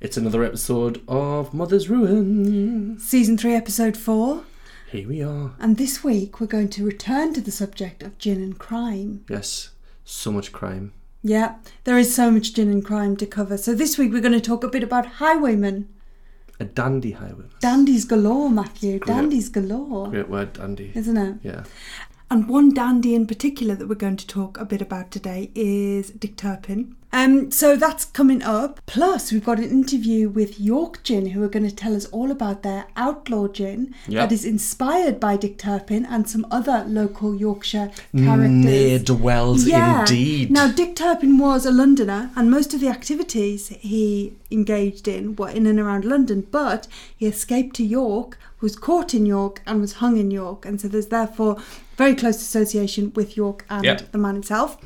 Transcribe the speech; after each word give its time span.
It's 0.00 0.16
another 0.16 0.44
episode 0.44 1.02
of 1.08 1.54
Mother's 1.54 1.88
Ruin. 1.88 2.98
Season 2.98 3.38
3, 3.38 3.54
Episode 3.54 3.96
4. 3.96 4.44
Here 4.90 5.08
we 5.08 5.22
are. 5.22 5.52
And 5.58 5.76
this 5.76 6.04
week 6.04 6.40
we're 6.40 6.46
going 6.46 6.68
to 6.70 6.84
return 6.84 7.32
to 7.34 7.40
the 7.40 7.50
subject 7.50 8.02
of 8.02 8.18
gin 8.18 8.42
and 8.42 8.58
crime. 8.58 9.24
Yes, 9.28 9.70
so 10.04 10.30
much 10.30 10.52
crime. 10.52 10.92
Yeah, 11.22 11.56
there 11.84 11.96
is 11.96 12.14
so 12.14 12.30
much 12.30 12.52
gin 12.54 12.70
and 12.70 12.84
crime 12.84 13.16
to 13.16 13.26
cover. 13.26 13.56
So 13.56 13.74
this 13.74 13.96
week 13.96 14.12
we're 14.12 14.20
going 14.20 14.32
to 14.32 14.40
talk 14.40 14.62
a 14.62 14.68
bit 14.68 14.82
about 14.82 15.06
highwaymen. 15.06 15.88
A 16.60 16.64
dandy 16.64 17.12
highway. 17.12 17.46
Dandies 17.60 18.04
galore, 18.04 18.50
Matthew. 18.50 18.98
Dandies 18.98 19.48
galore. 19.48 20.10
Great 20.10 20.28
word, 20.28 20.52
dandy. 20.52 20.92
Isn't 20.94 21.16
it? 21.16 21.36
Yeah. 21.42 21.64
And 22.30 22.48
one 22.48 22.72
dandy 22.74 23.14
in 23.14 23.26
particular 23.26 23.74
that 23.76 23.88
we're 23.88 23.94
going 23.94 24.16
to 24.16 24.26
talk 24.26 24.58
a 24.58 24.64
bit 24.64 24.82
about 24.82 25.10
today 25.10 25.50
is 25.54 26.10
Dick 26.10 26.36
Turpin. 26.36 26.96
Um, 27.12 27.52
so 27.52 27.76
that's 27.76 28.04
coming 28.06 28.42
up. 28.42 28.80
Plus, 28.86 29.30
we've 29.30 29.44
got 29.44 29.58
an 29.58 29.70
interview 29.70 30.28
with 30.28 30.58
York 30.58 31.04
Gin, 31.04 31.26
who 31.26 31.44
are 31.44 31.48
going 31.48 31.68
to 31.68 31.74
tell 31.74 31.94
us 31.94 32.06
all 32.06 32.32
about 32.32 32.64
their 32.64 32.86
outlaw 32.96 33.46
gin 33.46 33.94
Yep. 34.08 34.28
that 34.28 34.34
is 34.34 34.44
inspired 34.44 35.20
by 35.20 35.36
Dick 35.36 35.56
Turpin 35.56 36.04
and 36.04 36.28
some 36.28 36.44
other 36.50 36.84
local 36.88 37.36
Yorkshire 37.36 37.92
characters. 38.16 38.50
Near 38.50 38.98
dwells 38.98 39.64
indeed. 39.68 40.50
Now, 40.50 40.72
Dick 40.72 40.96
Turpin 40.96 41.38
was 41.38 41.64
a 41.64 41.70
Londoner, 41.70 42.32
and 42.34 42.50
most 42.50 42.74
of 42.74 42.80
the 42.80 42.88
activities 42.88 43.68
he 43.68 44.32
engaged 44.50 45.06
in 45.06 45.36
were 45.36 45.50
in 45.50 45.66
and 45.66 45.78
around 45.78 46.04
London, 46.04 46.44
but 46.50 46.88
he 47.16 47.26
escaped 47.26 47.76
to 47.76 47.84
York, 47.84 48.38
was 48.60 48.74
caught 48.74 49.14
in 49.14 49.24
York, 49.24 49.62
and 49.66 49.80
was 49.80 49.94
hung 49.94 50.16
in 50.16 50.32
York. 50.32 50.66
And 50.66 50.80
so 50.80 50.88
there's 50.88 51.08
therefore 51.08 51.58
very 51.96 52.14
close 52.14 52.36
association 52.36 53.12
with 53.14 53.36
York 53.36 53.64
and 53.70 53.84
Yep. 53.84 54.12
the 54.12 54.18
man 54.18 54.34
himself. 54.34 54.78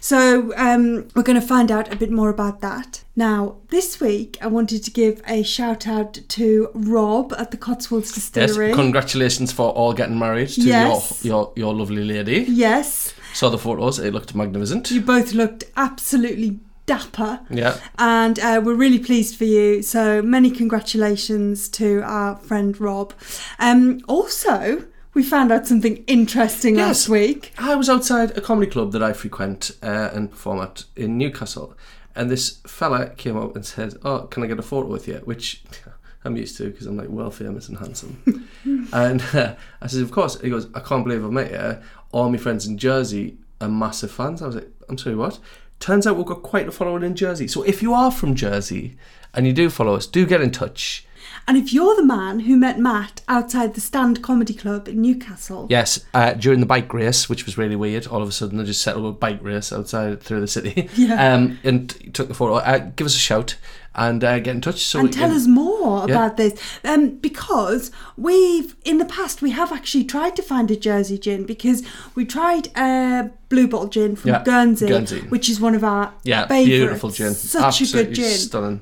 So 0.00 0.52
um, 0.56 1.08
we're 1.14 1.22
going 1.22 1.40
to 1.40 1.46
find 1.46 1.70
out 1.70 1.92
a 1.92 1.96
bit 1.96 2.10
more 2.10 2.28
about 2.30 2.60
that. 2.60 3.02
Now, 3.16 3.56
this 3.68 4.00
week, 4.00 4.38
I 4.40 4.46
wanted 4.46 4.82
to 4.84 4.90
give 4.90 5.20
a 5.26 5.42
shout 5.42 5.86
out 5.86 6.18
to 6.28 6.70
Rob 6.74 7.34
at 7.38 7.50
the 7.50 7.56
Cotswolds 7.56 8.12
Distillery. 8.12 8.68
yes, 8.68 8.76
congratulations 8.76 9.52
for 9.52 9.70
all 9.72 9.92
getting 9.92 10.18
married 10.18 10.48
to 10.50 10.60
Yes. 10.62 11.24
your, 11.24 11.32
your 11.32 11.52
your 11.56 11.74
lovely 11.74 12.04
lady. 12.04 12.46
yes, 12.48 13.12
Saw 13.32 13.48
the 13.50 13.58
photos, 13.58 13.98
it 13.98 14.12
looked 14.12 14.34
magnificent. 14.34 14.90
you 14.90 15.00
both 15.00 15.34
looked 15.34 15.64
absolutely 15.76 16.58
dapper. 16.86 17.40
Yeah. 17.50 17.78
and 17.98 18.38
uh, 18.40 18.60
we're 18.64 18.74
really 18.74 18.98
pleased 18.98 19.36
for 19.36 19.44
you. 19.44 19.82
So 19.82 20.20
many 20.22 20.50
congratulations 20.50 21.68
to 21.70 22.02
our 22.04 22.36
friend 22.36 22.80
Rob. 22.80 23.12
Um, 23.60 24.00
also, 24.08 24.84
we 25.14 25.22
found 25.22 25.50
out 25.52 25.66
something 25.66 26.04
interesting 26.06 26.76
Yes. 26.76 26.86
last 26.86 27.08
week. 27.08 27.52
I 27.58 27.74
was 27.74 27.88
outside 27.88 28.36
a 28.36 28.40
comedy 28.40 28.70
club 28.70 28.92
that 28.92 29.02
I 29.02 29.12
frequent 29.12 29.70
uh, 29.82 30.10
and 30.12 30.30
perform 30.30 30.60
at 30.60 30.84
in 30.96 31.18
Newcastle, 31.18 31.74
and 32.14 32.30
this 32.30 32.58
fella 32.66 33.10
came 33.10 33.36
up 33.36 33.54
and 33.56 33.64
said, 33.66 33.94
"Oh, 34.04 34.20
can 34.22 34.42
I 34.42 34.46
get 34.46 34.58
a 34.58 34.62
photo 34.62 34.88
with 34.88 35.08
you?" 35.08 35.20
Which 35.24 35.62
I'm 36.24 36.36
used 36.36 36.56
to 36.58 36.64
because 36.70 36.86
I'm 36.86 36.96
like 36.96 37.08
well 37.10 37.30
famous 37.30 37.68
and 37.68 37.78
handsome. 37.78 38.48
and 38.92 39.22
uh, 39.34 39.54
I 39.82 39.86
said, 39.86 40.02
"Of 40.02 40.10
course." 40.10 40.40
He 40.40 40.50
goes, 40.50 40.68
"I 40.74 40.80
can't 40.80 41.04
believe 41.04 41.24
I've 41.24 41.32
met 41.32 41.50
you. 41.50 41.82
All 42.12 42.30
my 42.30 42.38
friends 42.38 42.66
in 42.66 42.78
Jersey 42.78 43.38
are 43.60 43.68
massive 43.68 44.10
fans." 44.10 44.42
I 44.42 44.46
was 44.46 44.56
like, 44.56 44.68
"I'm 44.88 44.98
sorry, 44.98 45.16
what?" 45.16 45.38
Turns 45.80 46.06
out 46.06 46.16
we've 46.16 46.26
got 46.26 46.42
quite 46.42 46.68
a 46.68 46.72
following 46.72 47.02
in 47.02 47.16
Jersey. 47.16 47.48
So 47.48 47.62
if 47.62 47.80
you 47.82 47.94
are 47.94 48.10
from 48.10 48.34
Jersey 48.34 48.98
and 49.32 49.46
you 49.46 49.54
do 49.54 49.70
follow 49.70 49.94
us, 49.94 50.06
do 50.06 50.26
get 50.26 50.42
in 50.42 50.50
touch. 50.50 51.06
And 51.48 51.56
if 51.56 51.72
you're 51.72 51.96
the 51.96 52.04
man 52.04 52.40
who 52.40 52.56
met 52.56 52.78
Matt 52.78 53.22
outside 53.28 53.74
the 53.74 53.80
Stand 53.80 54.22
Comedy 54.22 54.54
Club 54.54 54.88
in 54.88 55.00
Newcastle, 55.02 55.66
Yes, 55.70 56.04
uh, 56.14 56.34
during 56.34 56.60
the 56.60 56.66
bike 56.66 56.92
race, 56.94 57.28
which 57.28 57.44
was 57.46 57.58
really 57.58 57.76
weird, 57.76 58.06
all 58.06 58.22
of 58.22 58.28
a 58.28 58.32
sudden 58.32 58.58
they 58.58 58.64
just 58.64 58.82
set 58.82 58.96
up 58.96 59.02
a 59.02 59.12
bike 59.12 59.40
race 59.42 59.72
outside 59.72 60.20
through 60.22 60.40
the 60.40 60.46
city. 60.48 60.88
Yeah. 60.96 61.34
Um, 61.34 61.58
and 61.64 62.14
took 62.14 62.28
the 62.28 62.34
photo. 62.34 62.56
Uh, 62.56 62.78
give 62.96 63.06
us 63.06 63.14
a 63.14 63.18
shout 63.18 63.56
and 63.94 64.22
uh, 64.22 64.38
get 64.38 64.54
in 64.54 64.60
touch. 64.60 64.84
So 64.84 65.00
and 65.00 65.12
tell 65.12 65.28
can- 65.28 65.36
us 65.36 65.46
more 65.46 66.06
Yeah. 66.08 66.14
about 66.14 66.36
this 66.36 66.60
um, 66.84 67.16
because 67.16 67.90
we've 68.16 68.76
in 68.84 68.98
the 68.98 69.04
past 69.04 69.42
we 69.42 69.50
have 69.50 69.72
actually 69.72 70.04
tried 70.04 70.36
to 70.36 70.42
find 70.42 70.70
a 70.70 70.76
Jersey 70.76 71.18
gin 71.18 71.44
because 71.46 71.82
we 72.14 72.24
tried 72.24 72.68
a 72.76 73.30
blue 73.48 73.66
bottle 73.66 73.88
gin 73.88 74.14
from 74.14 74.30
Yeah, 74.30 74.44
Guernsey, 74.44 74.86
Guernsey. 74.88 75.20
which 75.28 75.48
is 75.48 75.60
one 75.60 75.74
of 75.74 75.82
our 75.82 76.12
Yeah, 76.22 76.46
favourites. 76.46 76.68
beautiful 76.68 77.10
gin. 77.10 77.34
such 77.34 77.62
Absolutely 77.62 78.00
a 78.00 78.04
good 78.06 78.14
gin 78.14 78.38
Stunning. 78.38 78.80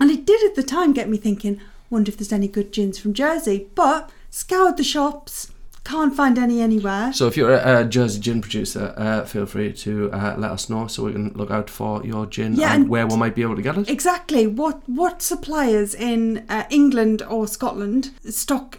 And 0.00 0.10
it 0.10 0.26
did 0.26 0.42
at 0.44 0.54
the 0.54 0.62
time 0.62 0.92
get 0.92 1.08
me 1.08 1.16
thinking, 1.16 1.60
wonder 1.90 2.10
if 2.10 2.16
there's 2.18 2.32
any 2.32 2.48
good 2.48 2.72
gins 2.72 2.98
from 2.98 3.14
Jersey. 3.14 3.68
But 3.74 4.10
scoured 4.30 4.76
the 4.76 4.84
shops, 4.84 5.50
can't 5.84 6.14
find 6.16 6.36
any 6.38 6.60
anywhere. 6.60 7.12
So 7.12 7.26
if 7.28 7.36
you're 7.36 7.52
a, 7.54 7.80
a 7.80 7.84
Jersey 7.84 8.20
gin 8.20 8.40
producer, 8.42 8.92
uh, 8.96 9.24
feel 9.24 9.46
free 9.46 9.72
to 9.72 10.10
uh, 10.12 10.34
let 10.36 10.50
us 10.50 10.68
know 10.68 10.86
so 10.88 11.04
we 11.04 11.12
can 11.12 11.32
look 11.34 11.50
out 11.50 11.70
for 11.70 12.04
your 12.04 12.26
gin 12.26 12.56
Yeah, 12.56 12.72
and, 12.74 12.82
and- 12.82 12.90
where 12.90 13.06
we 13.06 13.16
might 13.16 13.34
be 13.34 13.42
able 13.42 13.56
to 13.56 13.62
get 13.62 13.78
it. 13.78 13.88
Exactly. 13.88 14.46
What 14.46 14.82
what 14.88 15.22
suppliers 15.22 15.94
in 15.94 16.44
uh, 16.48 16.64
England 16.70 17.22
or 17.22 17.46
Scotland 17.46 18.10
stock 18.28 18.78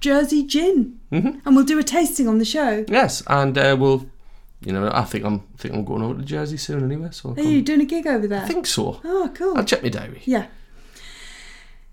Jersey 0.00 0.42
gin? 0.44 0.98
Mhm. 1.12 1.40
And 1.44 1.54
we'll 1.54 1.64
do 1.64 1.78
a 1.78 1.82
tasting 1.84 2.26
on 2.28 2.38
the 2.38 2.44
show. 2.44 2.84
Yes, 2.88 3.22
and 3.26 3.56
uh, 3.56 3.76
we'll. 3.78 4.06
You 4.60 4.72
know, 4.72 4.90
I 4.92 5.04
think 5.04 5.24
I'm 5.24 5.40
think 5.56 5.74
I'm 5.74 5.84
going 5.84 6.02
over 6.02 6.18
to 6.18 6.24
Jersey 6.24 6.56
soon 6.56 6.84
anyway. 6.84 7.10
So 7.12 7.34
Are 7.36 7.40
you 7.40 7.62
doing 7.62 7.80
a 7.80 7.84
gig 7.84 8.06
over 8.06 8.26
there? 8.26 8.42
I 8.42 8.46
think 8.46 8.66
so. 8.66 9.00
Oh, 9.04 9.30
cool. 9.32 9.56
I'll 9.56 9.64
check 9.64 9.82
my 9.82 9.88
diary. 9.88 10.22
Yeah. 10.24 10.46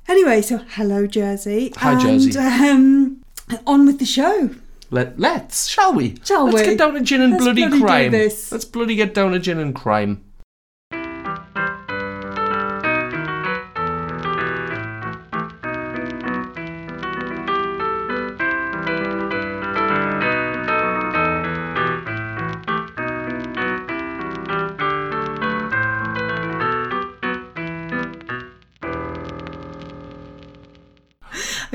Anyway, 0.08 0.42
so 0.42 0.58
hello 0.70 1.06
Jersey. 1.08 1.74
Hi, 1.78 1.92
and, 1.92 2.02
Jersey. 2.02 2.40
Um, 2.40 3.24
on 3.68 3.86
with 3.86 4.00
the 4.00 4.06
show. 4.06 4.50
Let 4.90 5.20
let's 5.20 5.68
shall 5.68 5.94
we? 5.94 6.16
Shall 6.24 6.48
we? 6.48 6.54
let's 6.54 6.68
we? 6.68 6.76
get 6.76 6.80
down 6.80 6.94
to 6.96 7.02
gin 7.02 7.22
and 7.22 7.34
Let's 7.34 7.44
bloody, 7.44 7.62
bloody 7.62 7.80
do 7.80 7.86
crime. 7.86 8.12
this. 8.12 8.52
Let's 8.52 8.66
bloody 8.66 8.96
get 8.96 9.14
down 9.14 9.32
to 9.34 9.40
gin 9.40 9.60
and 9.60 9.76
crime. 9.76 10.25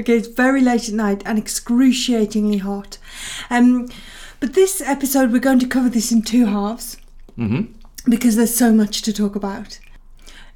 Okay, 0.00 0.16
it's 0.16 0.28
very 0.28 0.62
late 0.62 0.88
at 0.88 0.94
night 0.94 1.22
and 1.26 1.38
excruciatingly 1.38 2.58
hot. 2.58 2.96
Um, 3.50 3.88
but 4.40 4.54
this 4.54 4.80
episode, 4.80 5.30
we're 5.30 5.40
going 5.40 5.58
to 5.58 5.66
cover 5.68 5.90
this 5.90 6.10
in 6.10 6.22
two 6.22 6.46
halves 6.46 6.96
Mm-hmm. 7.38 7.72
because 8.10 8.36
there's 8.36 8.54
so 8.54 8.70
much 8.72 9.00
to 9.02 9.12
talk 9.12 9.34
about. 9.34 9.78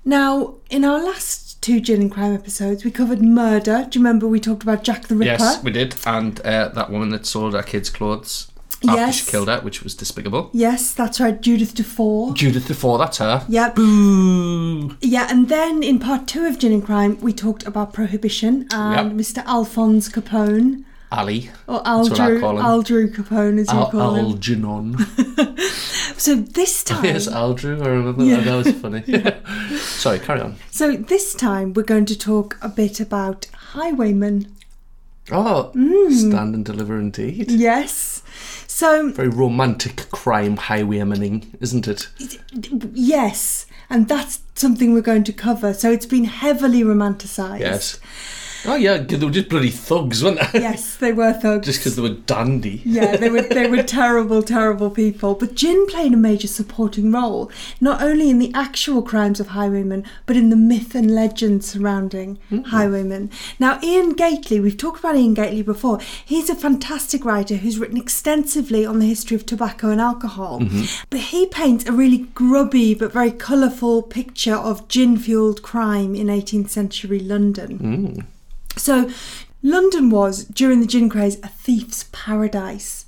Now, 0.05 0.57
in 0.69 0.85
our 0.85 1.03
last 1.03 1.63
two 1.63 1.81
gin 1.81 2.03
and 2.03 2.11
crime 2.11 2.35
episodes, 2.35 2.85
we 2.85 2.91
covered 2.91 3.23
murder. 3.23 3.87
Do 3.89 3.99
you 3.99 4.05
remember 4.05 4.27
we 4.29 4.41
talked 4.41 4.63
about 4.63 4.83
Jack 4.85 5.07
the 5.09 5.15
Ripper? 5.15 5.31
Yes, 5.43 5.63
we 5.63 5.71
did. 5.71 5.95
And 6.05 6.41
uh, 6.41 6.69
that 6.69 6.91
woman 6.91 7.09
that 7.11 7.25
sold 7.25 7.55
our 7.55 7.63
kids' 7.63 7.89
clothes 7.89 8.51
Yes. 8.87 9.17
she 9.25 9.31
killed 9.31 9.49
her, 9.49 9.61
which 9.61 9.83
was 9.83 9.95
despicable. 9.95 10.51
Yes, 10.53 10.93
that's 10.93 11.21
right, 11.21 11.41
Judith 11.41 11.75
Defour. 11.75 12.35
Judith 12.35 12.69
Before 12.69 12.99
that's 12.99 13.19
her. 13.19 13.45
Yep. 13.49 13.75
Boo! 13.77 14.97
Yeah, 15.01 15.27
and 15.31 15.49
then 15.49 15.83
in 15.83 15.99
part 15.99 16.27
two 16.27 16.45
of 16.47 16.59
Gin 16.59 16.73
and 16.73 16.85
Crime, 16.85 17.19
we 17.21 17.33
talked 17.33 17.67
about 17.67 17.93
prohibition 17.93 18.67
and 18.73 19.19
Mr. 19.19 19.45
Alphonse 19.47 20.09
Capone, 20.09 20.85
Ali. 21.13 21.51
or 21.67 21.81
That's 21.85 22.11
what 22.11 22.21
I 22.21 22.31
Aldrew, 22.31 22.41
call 22.41 22.59
him. 22.59 22.65
Aldrew 22.65 23.15
Capone, 23.15 23.59
as 23.61 23.73
you 23.73 23.79
Al- 23.79 23.91
call 23.91 24.15
him. 24.15 24.25
Algernon. 24.27 24.97
So 26.17 26.37
this 26.37 26.85
time, 26.91 27.05
yes, 27.05 27.27
Aldrew. 27.29 27.83
I 27.85 27.89
remember 27.89 28.25
Yeah. 28.25 28.37
that. 28.37 28.45
That 28.45 28.57
was 28.65 28.73
funny. 28.81 29.77
Sorry, 29.79 30.19
carry 30.21 30.41
on. 30.41 30.57
so 30.71 30.93
this 30.97 31.35
time 31.35 31.73
we're 31.75 31.83
going 31.83 32.07
to 32.07 32.17
talk 32.19 32.57
a 32.63 32.69
bit 32.69 33.01
about 33.01 33.47
highwaymen. 33.75 34.47
Oh, 35.33 35.73
Mm. 35.75 36.13
stand 36.31 36.55
and 36.55 36.65
deliver 36.65 36.99
indeed. 37.01 37.51
Yes. 37.51 38.23
So 38.67 39.11
Very 39.13 39.29
romantic 39.29 40.09
crime 40.11 40.57
highwaymaning, 40.57 41.55
isn't 41.61 41.87
it? 41.89 42.09
yes, 42.93 43.67
and 43.91 44.09
that's 44.09 44.41
something 44.55 44.93
we're 44.95 45.01
going 45.01 45.25
to 45.25 45.33
cover. 45.33 45.75
So 45.75 45.91
it's 45.91 46.07
been 46.07 46.25
heavily 46.25 46.83
romanticised. 46.83 47.61
Yes. 47.61 48.01
Oh 48.67 48.77
yeah, 48.77 48.99
they 48.99 49.17
were 49.25 49.31
just 49.31 49.49
bloody 49.49 49.71
thugs, 49.71 50.23
weren't 50.23 50.41
they? 50.53 50.61
Yes, 50.61 50.97
they 50.97 51.13
were 51.13 51.33
thugs. 51.33 51.67
just 51.67 51.81
because 51.81 51.97
they 51.97 52.03
were 52.03 52.11
dandy. 52.11 52.83
yeah, 52.85 53.17
they 53.17 53.29
were 53.29 53.43
they 53.43 53.69
were 53.69 53.83
terrible, 54.01 54.43
terrible 54.43 54.91
people. 54.91 55.35
But 55.35 55.55
gin 55.55 55.87
played 55.87 56.13
a 56.15 56.17
major 56.17 56.49
supporting 56.49 57.13
role, 57.13 57.51
not 57.81 58.03
only 58.03 58.31
in 58.31 58.39
the 58.39 58.53
actual 58.55 59.03
crimes 59.03 59.41
of 59.41 59.49
highwaymen, 59.49 60.05
but 60.27 60.37
in 60.37 60.51
the 60.51 60.57
myth 60.57 60.95
and 60.95 61.15
legend 61.15 61.65
surrounding 61.65 62.37
mm-hmm. 62.51 62.63
highwaymen. 62.63 63.31
Now, 63.59 63.79
Iain 63.83 64.15
Gately, 64.15 64.61
we've 64.61 64.77
talked 64.77 65.01
about 65.01 65.17
Iain 65.17 65.35
Gately 65.35 65.63
before. 65.63 66.01
He's 66.25 66.49
a 66.49 66.55
fantastic 66.55 67.25
writer 67.25 67.57
who's 67.57 67.79
written 67.79 67.99
extensively 67.99 68.87
on 68.87 68.99
the 68.99 69.07
history 69.07 69.37
of 69.37 69.47
tobacco 69.47 69.91
and 69.91 70.01
alcohol. 70.01 70.61
Mm-hmm. 70.61 71.05
But 71.11 71.21
he 71.21 71.47
paints 71.47 71.87
a 71.87 71.93
really 71.93 72.19
grubby 72.35 72.95
but 72.95 73.13
very 73.13 73.31
colourful 73.31 74.03
picture 74.03 74.55
of 74.55 74.89
gin-fueled 74.89 75.63
crime 75.63 76.15
in 76.15 76.29
18th 76.29 76.71
century 76.71 77.21
London. 77.21 77.79
Mm. 77.79 78.27
So, 78.77 79.11
London 79.63 80.11
was, 80.11 80.45
during 80.45 80.81
the 80.81 80.87
gin 80.87 81.09
craze, 81.09 81.39
a 81.43 81.49
thief's 81.49 82.07
paradise. 82.13 83.07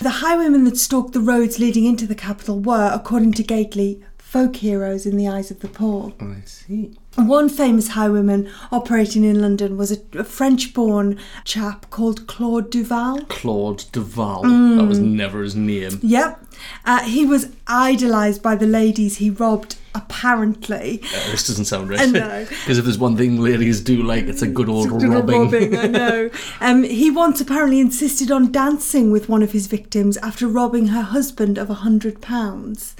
The 0.00 0.10
highwaymen 0.10 0.64
that 0.64 0.76
stalked 0.76 1.12
the 1.12 1.20
roads 1.20 1.58
leading 1.58 1.84
into 1.84 2.06
the 2.06 2.14
capital 2.14 2.60
were, 2.60 2.90
according 2.92 3.32
to 3.34 3.42
Gately, 3.42 4.02
folk 4.18 4.56
heroes 4.56 5.06
in 5.06 5.16
the 5.16 5.28
eyes 5.28 5.52
of 5.52 5.60
the 5.60 5.68
poor. 5.68 6.12
I 6.20 6.42
see. 6.44 6.98
One 7.14 7.48
famous 7.48 7.88
highwayman 7.88 8.50
operating 8.72 9.22
in 9.22 9.40
London 9.40 9.76
was 9.76 9.92
a, 9.92 9.98
a 10.18 10.24
French 10.24 10.74
born 10.74 11.20
chap 11.44 11.88
called 11.90 12.26
Claude 12.26 12.68
Duval. 12.68 13.26
Claude 13.26 13.84
Duval. 13.92 14.42
Mm. 14.42 14.78
That 14.78 14.88
was 14.88 14.98
never 14.98 15.42
his 15.42 15.54
name. 15.54 16.00
Yep. 16.02 16.44
Uh, 16.84 17.04
he 17.04 17.24
was 17.24 17.54
idolised 17.68 18.42
by 18.42 18.56
the 18.56 18.66
ladies 18.66 19.18
he 19.18 19.30
robbed, 19.30 19.76
apparently. 19.94 21.00
Uh, 21.04 21.30
this 21.30 21.46
doesn't 21.46 21.66
sound 21.66 21.88
right. 21.90 22.00
I 22.00 22.06
know. 22.06 22.46
Because 22.64 22.78
if 22.78 22.84
there's 22.84 22.98
one 22.98 23.16
thing 23.16 23.40
ladies 23.40 23.80
do 23.80 24.02
like, 24.02 24.24
it's 24.24 24.42
a 24.42 24.46
good 24.46 24.68
old 24.68 24.88
Good 24.88 25.02
robbing. 25.08 25.42
robbing, 25.42 25.76
I 25.76 25.86
know. 26.00 26.30
Um, 26.60 26.82
he 26.82 27.10
once 27.10 27.40
apparently 27.40 27.78
insisted 27.80 28.30
on 28.30 28.50
dancing 28.50 29.10
with 29.10 29.28
one 29.28 29.42
of 29.42 29.52
his 29.52 29.66
victims 29.66 30.16
after 30.18 30.46
robbing 30.48 30.88
her 30.88 31.02
husband 31.02 31.58
of 31.58 31.68
a 31.70 31.74
hundred 31.74 32.20
pounds. 32.20 32.94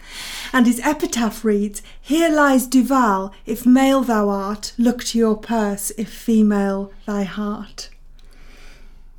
And 0.52 0.66
his 0.66 0.80
epitaph 0.80 1.44
reads, 1.44 1.82
Here 2.00 2.28
lies 2.28 2.66
Duval, 2.66 3.32
if 3.46 3.64
male 3.66 4.02
thou 4.02 4.28
art, 4.28 4.72
look 4.78 5.02
to 5.04 5.18
your 5.18 5.36
purse, 5.36 5.90
if 5.98 6.08
female 6.10 6.92
thy 7.06 7.24
heart. 7.24 7.90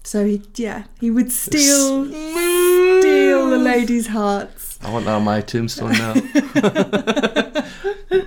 So 0.04 0.24
he, 0.26 0.44
yeah, 0.56 0.84
he 1.00 1.10
would 1.10 1.32
steal, 1.32 2.06
steal 2.06 3.50
the 3.50 3.58
ladies' 3.58 4.08
hearts. 4.08 4.75
I 4.86 4.92
want 4.92 5.06
that 5.06 5.16
on 5.16 5.24
my 5.24 5.42
tombstone 5.42 5.94
now. 5.94 6.14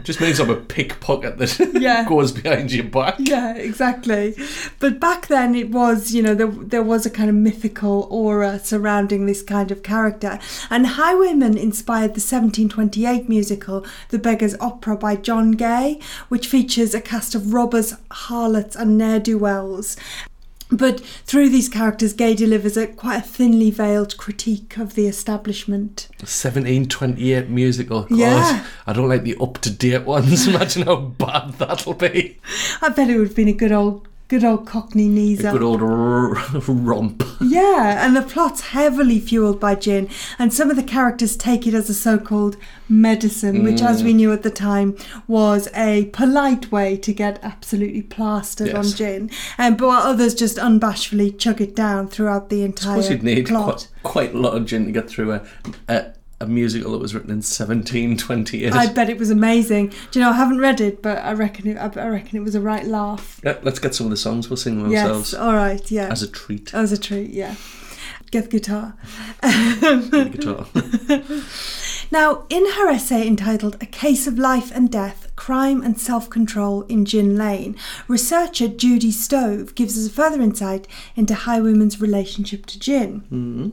Just 0.03 0.21
means 0.21 0.41
I'm 0.41 0.51
a 0.51 0.57
pickpocket 0.57 1.39
that 1.39 1.73
Yeah. 1.81 2.05
goes 2.09 2.33
behind 2.33 2.73
your 2.73 2.85
back. 2.85 3.15
Yeah, 3.19 3.55
exactly. 3.55 4.35
But 4.81 4.99
back 4.99 5.29
then, 5.29 5.55
it 5.55 5.71
was 5.71 6.13
you 6.13 6.23
know 6.23 6.35
there 6.35 6.49
there 6.49 6.83
was 6.83 7.07
a 7.07 7.11
kind 7.11 7.31
of 7.31 7.37
mythical 7.37 8.09
aura 8.11 8.59
surrounding 8.59 9.27
this 9.27 9.43
kind 9.43 9.71
of 9.71 9.83
character, 9.83 10.39
and 10.69 10.87
Highwayman 10.87 11.57
inspired 11.57 12.15
the 12.15 12.21
1728 12.21 13.29
musical 13.29 13.87
The 14.09 14.19
Beggar's 14.19 14.57
Opera 14.61 14.97
by 14.97 15.15
John 15.17 15.53
Gay, 15.53 16.01
which 16.29 16.49
features 16.49 16.95
a 16.95 17.01
cast 17.01 17.35
of 17.37 17.53
robbers, 17.53 17.95
harlots, 18.11 18.75
and 18.75 18.99
ne'er 18.99 19.21
do 19.21 19.39
wells. 19.39 19.97
But 20.71 21.01
through 21.01 21.49
these 21.49 21.69
characters, 21.69 22.13
Gay 22.13 22.35
delivers 22.35 22.77
a 22.77 22.87
quite 22.87 23.17
a 23.19 23.23
thinly 23.23 23.71
veiled 23.71 24.17
critique 24.19 24.77
of 24.77 24.95
the 24.95 25.07
establishment. 25.07 26.09
1728 26.21 27.49
musical. 27.49 28.03
God, 28.03 28.11
Yeah. 28.19 28.65
I 28.87 28.93
don't 28.93 29.09
like 29.09 29.23
the 29.25 29.37
up 29.41 29.59
to 29.59 29.71
date 29.71 30.05
ones. 30.05 30.47
Imagine 30.49 30.83
how 30.83 30.97
bad 30.97 31.55
that'll 31.55 31.95
be. 31.95 32.39
I 32.83 32.91
bet 32.91 33.09
it 33.11 33.17
would 33.19 33.29
have 33.29 33.37
been 33.37 33.49
a 33.49 33.53
good 33.53 33.73
old, 33.73 34.07
good 34.29 34.45
old 34.45 34.67
Cockney 34.67 35.09
knees 35.09 35.43
A 35.43 35.49
up. 35.49 35.53
good 35.55 35.63
old 35.63 35.83
r- 35.83 36.37
romp. 36.69 37.23
Yeah, 37.41 38.05
and 38.05 38.15
the 38.15 38.23
plot's 38.23 38.61
heavily 38.61 39.19
fueled 39.21 39.59
by 39.59 39.75
gin, 39.75 40.09
and 40.39 40.53
some 40.53 40.71
of 40.71 40.77
the 40.77 40.83
characters 40.83 41.37
take 41.37 41.67
it 41.67 41.75
as 41.75 41.89
a 41.89 41.95
so 41.95 42.19
called 42.19 42.57
medicine, 42.89 43.63
which, 43.65 43.81
as 43.81 44.03
we 44.03 44.13
mm. 44.13 44.17
knew 44.17 44.33
at 44.33 44.43
the 44.43 44.51
time, 44.51 44.97
was 45.27 45.69
a 45.75 46.07
polite 46.07 46.71
way 46.71 46.97
to 46.99 47.13
get 47.13 47.39
absolutely 47.43 48.03
plastered 48.03 48.71
on 48.75 48.85
Yes. 48.85 48.93
gin, 48.95 49.31
and 49.57 49.77
but 49.79 49.89
while 49.89 50.03
others 50.03 50.35
just 50.35 50.57
unbashfully 50.59 51.39
chug 51.39 51.61
it 51.61 51.75
down 51.75 52.09
throughout 52.09 52.49
the 52.51 52.63
I 52.63 52.67
entire 52.67 53.03
suppose 53.03 53.11
you'd 53.11 53.23
need 53.23 53.47
plot. 53.47 53.89
quite, 54.03 54.03
quite 54.03 54.35
a 54.35 54.39
lot 54.39 54.57
of 54.57 54.67
gin 54.67 54.85
to 54.87 54.93
get 54.93 55.09
through 55.09 55.33
a, 55.33 55.47
a, 55.89 56.13
a 56.41 56.47
musical 56.47 56.93
that 56.93 56.99
was 56.99 57.15
written 57.15 57.31
in 57.31 57.39
1728. 57.39 58.73
I 58.73 58.87
bet 58.93 59.11
it 59.11 59.19
was 59.19 59.31
amazing. 59.31 59.89
Do 60.11 60.19
you 60.19 60.25
know? 60.25 60.31
I 60.31 60.35
haven't 60.35 60.59
read 60.61 60.81
it, 60.81 61.03
but 61.03 61.19
I 61.19 61.33
reckon 61.33 61.67
it. 61.69 61.77
I 61.77 61.87
I 62.01 62.09
reckon 62.09 62.37
it 62.39 62.43
was 62.45 62.55
a 62.55 62.61
right 62.61 62.87
laugh. 62.87 63.41
Yeah, 63.43 63.59
let's 63.63 63.79
get 63.79 63.95
some 63.95 64.07
of 64.07 64.11
the 64.11 64.17
songs. 64.17 64.49
We'll 64.49 64.57
sing 64.57 64.83
them 64.83 64.93
Yes. 64.93 65.05
ourselves 65.07 65.35
All 65.35 65.55
right. 65.55 65.91
Yeah. 65.91 66.09
as 66.11 66.23
a 66.23 66.29
treat. 66.29 66.73
As 66.75 66.93
a 66.93 66.99
treat. 66.99 67.31
Yeah. 67.31 67.55
Get 68.31 68.45
the 68.45 68.51
guitar. 68.61 68.95
the 69.43 70.29
guitar. 70.33 70.67
Now, 72.11 72.47
in 72.49 72.65
her 72.73 72.89
essay 72.89 73.27
entitled 73.27 73.77
A 73.83 73.87
Case 73.87 74.27
of 74.27 74.39
Life 74.39 74.71
and 74.75 74.91
Death 74.91 75.31
Crime 75.37 75.83
and 75.83 76.01
Self 76.01 76.31
Control 76.31 76.83
in 76.85 77.05
Gin 77.05 77.37
Lane, 77.37 77.77
researcher 78.07 78.67
Judy 78.69 79.11
Stove 79.11 79.75
gives 79.75 79.99
us 79.99 80.07
a 80.07 80.15
further 80.15 80.41
insight 80.41 80.89
into 81.17 81.35
highwaymen's 81.35 82.01
relationship 82.01 82.65
to 82.67 82.79
gin. 82.79 83.21
Mm-hmm. 83.31 83.69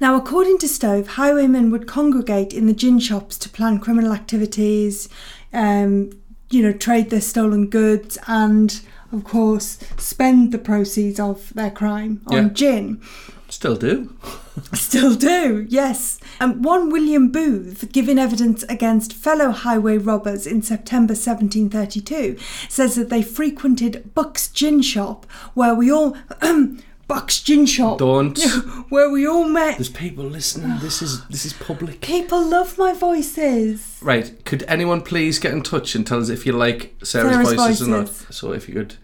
Now, 0.00 0.14
according 0.16 0.58
to 0.58 0.68
Stove, 0.68 1.08
highwaymen 1.08 1.70
would 1.70 1.86
congregate 1.86 2.52
in 2.52 2.66
the 2.66 2.74
gin 2.74 2.98
shops 2.98 3.38
to 3.38 3.48
plan 3.48 3.78
criminal 3.78 4.12
activities, 4.12 5.08
um, 5.52 6.10
you 6.50 6.62
know, 6.62 6.72
trade 6.72 7.10
their 7.10 7.20
stolen 7.20 7.68
goods, 7.68 8.18
and 8.26 8.80
of 9.12 9.24
course, 9.24 9.78
spend 9.96 10.52
the 10.52 10.58
proceeds 10.58 11.18
of 11.18 11.52
their 11.54 11.70
crime 11.70 12.20
on 12.26 12.36
Yeah. 12.36 12.48
gin. 12.50 13.00
Still 13.48 13.76
do. 13.76 14.12
Still 14.74 15.14
do, 15.14 15.66
yes. 15.68 16.18
And 16.40 16.64
one 16.64 16.90
William 16.90 17.28
Booth, 17.28 17.90
giving 17.92 18.18
evidence 18.18 18.64
against 18.64 19.12
fellow 19.12 19.50
highway 19.50 19.98
robbers 19.98 20.46
in 20.46 20.62
September 20.62 21.14
1732, 21.14 22.36
says 22.68 22.96
that 22.96 23.08
they 23.08 23.22
frequented 23.22 24.14
Buck's 24.14 24.48
Gin 24.48 24.82
Shop, 24.82 25.26
where 25.54 25.74
we 25.74 25.90
all. 25.90 26.16
Buck's 27.08 27.40
Gin 27.40 27.66
Shop, 27.66 27.98
Don't. 27.98 28.36
where 28.88 29.08
we 29.10 29.26
all 29.26 29.48
met. 29.48 29.76
There's 29.78 29.88
people 29.88 30.24
listening. 30.24 30.78
This 30.80 31.02
is 31.02 31.24
this 31.26 31.44
is 31.46 31.52
public. 31.52 32.00
People 32.00 32.44
love 32.44 32.76
my 32.78 32.92
voices. 32.92 33.98
Right. 34.02 34.44
Could 34.44 34.64
anyone 34.66 35.02
please 35.02 35.38
get 35.38 35.52
in 35.52 35.62
touch 35.62 35.94
and 35.94 36.04
tell 36.06 36.18
us 36.20 36.28
if 36.28 36.44
you 36.46 36.52
like 36.52 36.94
Sarah's, 37.04 37.32
Sarah's 37.32 37.52
voices, 37.52 37.88
or 37.88 37.90
not? 37.90 38.08
So 38.08 38.52
if 38.52 38.68
you 38.68 38.74
could, 38.74 38.96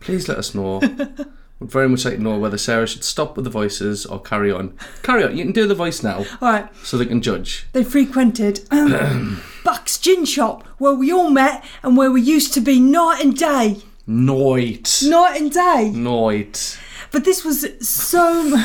please 0.00 0.28
let 0.28 0.38
us 0.38 0.54
know. 0.54 0.78
We'd 1.60 1.70
very 1.70 1.90
much 1.90 2.06
like 2.06 2.14
to 2.14 2.22
know 2.22 2.38
whether 2.38 2.56
Sarah 2.56 2.86
should 2.86 3.04
stop 3.04 3.36
with 3.36 3.44
the 3.44 3.50
voices 3.50 4.06
or 4.06 4.18
carry 4.18 4.50
on. 4.50 4.72
Carry 5.02 5.24
on. 5.24 5.36
You 5.36 5.44
can 5.44 5.52
do 5.52 5.66
the 5.66 5.74
voice 5.74 6.02
now, 6.02 6.24
All 6.40 6.50
right, 6.52 6.74
so 6.82 6.96
they 6.96 7.04
can 7.04 7.20
judge. 7.20 7.66
they 7.74 7.84
frequented 7.84 8.60
um, 8.70 9.42
Buck's 9.64 9.98
Gin 9.98 10.24
Shop, 10.24 10.66
where 10.78 10.94
we 10.94 11.12
all 11.12 11.28
met 11.28 11.62
and 11.82 11.98
where 11.98 12.10
we 12.10 12.22
used 12.22 12.54
to 12.54 12.62
be 12.62 12.80
night 12.80 13.22
and 13.22 13.36
day. 13.36 13.82
Night. 14.06 15.02
Night 15.04 15.38
and 15.38 15.52
day. 15.52 15.90
Night. 15.94 16.78
But 17.12 17.24
this 17.24 17.44
was 17.44 17.66
so. 17.86 18.56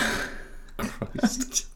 Christ. 0.78 1.68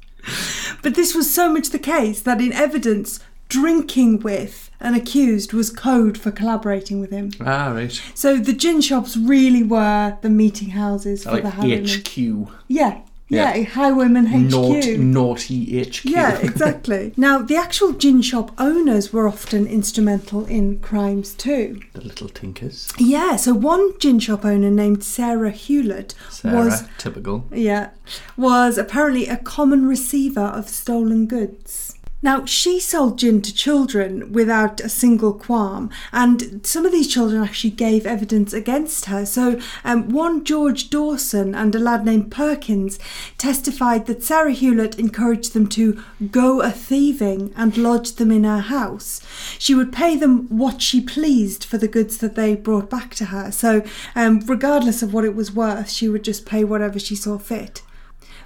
But 0.82 0.96
this 0.96 1.16
was 1.16 1.34
so 1.34 1.52
much 1.52 1.70
the 1.72 1.80
case 1.80 2.22
that 2.22 2.40
in 2.40 2.54
evidence, 2.54 3.20
drinking 3.50 4.20
with 4.20 4.70
an 4.80 4.94
accused 4.94 5.54
was 5.54 5.70
code 5.72 6.18
for 6.18 6.32
collaborating 6.32 7.00
with 7.00 7.10
him. 7.10 7.32
ah, 7.42 7.72
right. 7.74 8.02
So 8.14 8.38
the 8.38 8.54
gin 8.54 8.80
shops 8.82 9.18
really 9.18 9.64
were 9.64 10.18
the 10.22 10.30
meeting 10.30 10.70
houses 10.70 11.24
for 11.24 11.32
Like 11.32 11.44
the. 11.44 11.50
HQ. 11.50 12.52
Yeah, 12.68 13.02
yeah, 13.30 13.54
Yeah. 13.56 13.64
highwayman 13.66 14.26
HQ. 14.28 14.52
Naught, 14.52 14.86
naughty 15.00 15.82
HQ. 15.84 16.06
Yeah, 16.06 16.38
exactly. 16.40 17.14
now, 17.18 17.42
the 17.42 17.56
actual 17.56 17.94
gin 17.94 18.22
shop 18.22 18.52
owners 18.58 19.14
were 19.14 19.28
often 19.28 19.68
instrumental 19.68 20.46
in 20.46 20.80
crimes 20.80 21.34
too. 21.34 21.80
the 21.94 22.02
little 22.02 22.30
tinkers. 22.30 22.92
Yeah, 22.98 23.36
so 23.36 23.54
one 23.54 23.98
gin 24.00 24.20
shop 24.20 24.44
owner 24.46 24.70
named 24.72 25.04
Sarah 25.04 25.52
Hewlett 25.52 26.16
Sarah, 26.30 26.56
was 26.58 26.84
typical. 26.98 27.46
yeah, 27.54 27.90
was 28.38 28.78
apparently 28.78 29.28
a 29.28 29.38
common 29.38 29.86
receiver 29.88 30.42
of 30.42 30.68
stolen 30.70 31.26
goods. 31.28 31.89
Now, 32.22 32.44
she 32.44 32.82
sold 32.82 33.18
gin 33.18 33.42
to 33.44 33.54
children 33.54 34.34
without 34.34 34.82
a 34.82 34.90
single 34.90 35.34
qualm, 35.34 35.90
and 36.12 36.66
some 36.66 36.86
of 36.86 36.92
these 36.92 37.08
children 37.08 37.42
actually 37.42 37.70
gave 37.70 38.06
evidence 38.06 38.52
against 38.52 39.06
her. 39.06 39.26
So, 39.26 39.58
um, 39.86 40.10
one 40.10 40.44
George 40.44 40.90
Dawson 40.90 41.56
and 41.56 41.74
a 41.74 41.80
lad 41.80 42.04
named 42.04 42.30
Perkins 42.30 43.00
testified 43.38 44.06
that 44.08 44.22
Sarah 44.22 44.52
Hewlett 44.52 45.00
encouraged 45.00 45.54
them 45.54 45.68
to 45.68 46.04
go 46.30 46.62
a 46.62 46.72
thieving 46.72 47.54
and 47.56 47.78
lodged 47.78 48.18
them 48.18 48.32
in 48.32 48.44
her 48.44 48.60
house. 48.60 49.22
She 49.58 49.74
would 49.74 49.94
pay 49.94 50.18
them 50.18 50.48
what 50.50 50.82
she 50.82 51.00
pleased 51.00 51.64
for 51.64 51.78
the 51.78 51.88
goods 51.88 52.18
that 52.18 52.36
they 52.36 52.54
brought 52.54 52.90
back 52.90 53.16
to 53.16 53.26
her. 53.26 53.50
So, 53.50 53.82
um, 54.14 54.42
regardless 54.42 55.02
of 55.02 55.14
what 55.14 55.24
it 55.24 55.36
was 55.36 55.54
worth, 55.54 55.90
she 55.90 56.10
would 56.10 56.26
just 56.26 56.46
pay 56.46 56.66
whatever 56.66 57.00
she 57.00 57.16
saw 57.16 57.38
fit. 57.38 57.82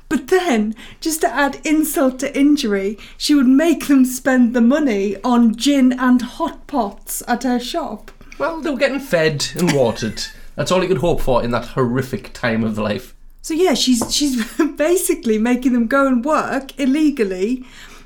But 0.10 0.28
then, 0.28 0.76
just 1.00 1.22
to 1.22 1.28
add 1.28 1.60
insult 1.64 2.20
to 2.20 2.38
injury, 2.38 2.98
she 3.18 3.34
would 3.34 3.48
make 3.48 3.88
them 3.88 4.06
spend 4.06 4.54
the 4.54 4.62
money 4.62 5.16
on 5.24 5.56
gin 5.56 5.94
and 5.94 6.22
hot 6.22 6.68
pots 6.68 7.24
at 7.28 7.44
her 7.44 7.60
shop. 7.60 8.12
Well, 8.38 8.62
they 8.62 8.70
were 8.70 8.78
getting 8.78 9.00
fed 9.00 9.48
and 9.56 9.72
watered. 9.72 10.24
That's 10.56 10.72
all 10.72 10.82
you 10.82 10.88
could 10.88 10.98
hope 11.00 11.22
for 11.22 11.44
in 11.44 11.52
that 11.52 11.66
horrific 11.70 12.34
time 12.34 12.64
of 12.64 12.78
life. 12.78 13.16
So 13.42 13.54
yeah, 13.54 13.74
she's 13.74 14.04
she's 14.14 14.58
basically 14.78 15.38
making 15.38 15.74
them 15.74 15.88
go 15.88 16.08
and 16.08 16.24
work 16.24 16.80
illegally 16.80 17.66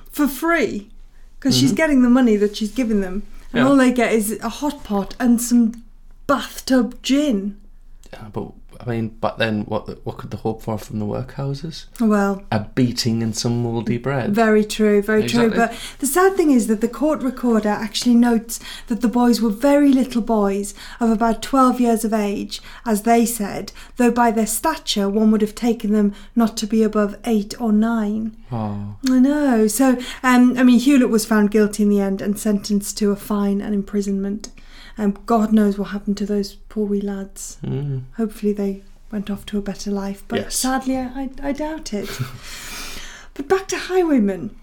for 0.10 0.28
free 0.28 0.90
because 1.40 1.58
she's 1.58 1.70
mm-hmm. 1.70 1.76
getting 1.76 2.02
the 2.02 2.10
money 2.10 2.36
that 2.38 2.58
she's 2.58 2.72
giving 2.72 3.02
them, 3.02 3.24
and 3.54 3.64
Yeah. 3.64 3.68
all 3.68 3.76
they 3.76 3.92
get 3.92 4.14
is 4.14 4.40
a 4.42 4.50
hot 4.50 4.84
pot 4.84 5.16
and 5.20 5.40
some 5.42 5.84
bathtub 6.26 7.02
gin. 7.04 7.58
Yeah, 8.12 8.30
but 8.34 8.52
I 8.88 8.92
mean, 8.92 9.10
but 9.20 9.38
then 9.38 9.64
what 9.64 10.06
what 10.06 10.18
could 10.18 10.32
they 10.32 10.38
hope 10.38 10.62
for 10.62 10.78
from 10.78 11.00
the 11.00 11.06
workhouses? 11.06 11.86
Well, 12.00 12.44
A 12.52 12.62
beating 12.62 13.22
and 13.22 13.36
some 13.36 13.62
mouldy 13.62 13.98
bread. 13.98 14.34
Very 14.34 14.64
true, 14.64 15.02
very 15.02 15.24
Exactly. 15.24 15.50
true. 15.50 15.58
But 15.58 15.76
the 16.00 16.08
sad 16.08 16.38
thing 16.38 16.52
is 16.52 16.68
that 16.68 16.80
the 16.80 16.88
court 16.88 17.22
recorder 17.22 17.70
actually 17.70 18.16
notes 18.16 18.60
that 18.88 19.02
the 19.02 19.10
boys 19.10 19.42
were 19.42 19.50
very 19.50 19.92
little 19.92 20.22
boys 20.22 20.74
of 21.02 21.10
about 21.10 21.42
12 21.42 21.82
years 21.82 22.06
of 22.06 22.14
age, 22.14 22.62
as 22.86 23.02
they 23.02 23.26
said, 23.26 23.74
though 23.98 24.12
by 24.12 24.32
their 24.32 24.48
stature 24.48 25.10
one 25.10 25.32
would 25.32 25.42
have 25.42 25.56
taken 25.56 25.92
them 25.92 26.14
not 26.36 26.56
to 26.58 26.66
be 26.66 26.82
above 26.82 27.18
eight 27.26 27.60
or 27.60 27.74
nine. 27.74 28.38
Oh, 28.52 28.96
I 29.10 29.20
know. 29.20 29.68
So, 29.68 29.98
um, 30.24 30.58
I 30.58 30.64
mean, 30.64 30.80
Hewlett 30.80 31.10
was 31.10 31.26
found 31.26 31.52
guilty 31.52 31.84
in 31.84 31.90
the 31.90 32.00
end 32.00 32.22
and 32.22 32.40
sentenced 32.40 32.98
to 33.00 33.12
a 33.12 33.18
fine 33.18 33.60
and 33.60 33.76
imprisonment. 33.76 34.50
Um, 34.98 35.18
God 35.26 35.54
knows 35.54 35.78
what 35.78 35.90
happened 35.90 36.18
to 36.18 36.26
those 36.26 36.56
poor 36.56 36.86
wee 36.86 37.02
lads. 37.02 37.58
mm. 37.64 38.04
Hopefully, 38.18 38.54
they 38.54 38.84
went 39.12 39.30
off 39.30 39.46
to 39.48 39.58
a 39.58 39.62
better 39.62 39.92
life, 39.92 40.24
but 40.28 40.40
Yes. 40.40 40.56
sadly, 40.56 40.98
I, 40.98 41.30
I 41.42 41.52
doubt 41.54 41.94
it. 41.94 42.10
but 43.34 43.48
back 43.48 43.68
to 43.70 43.78
highwaymen. 43.78 44.56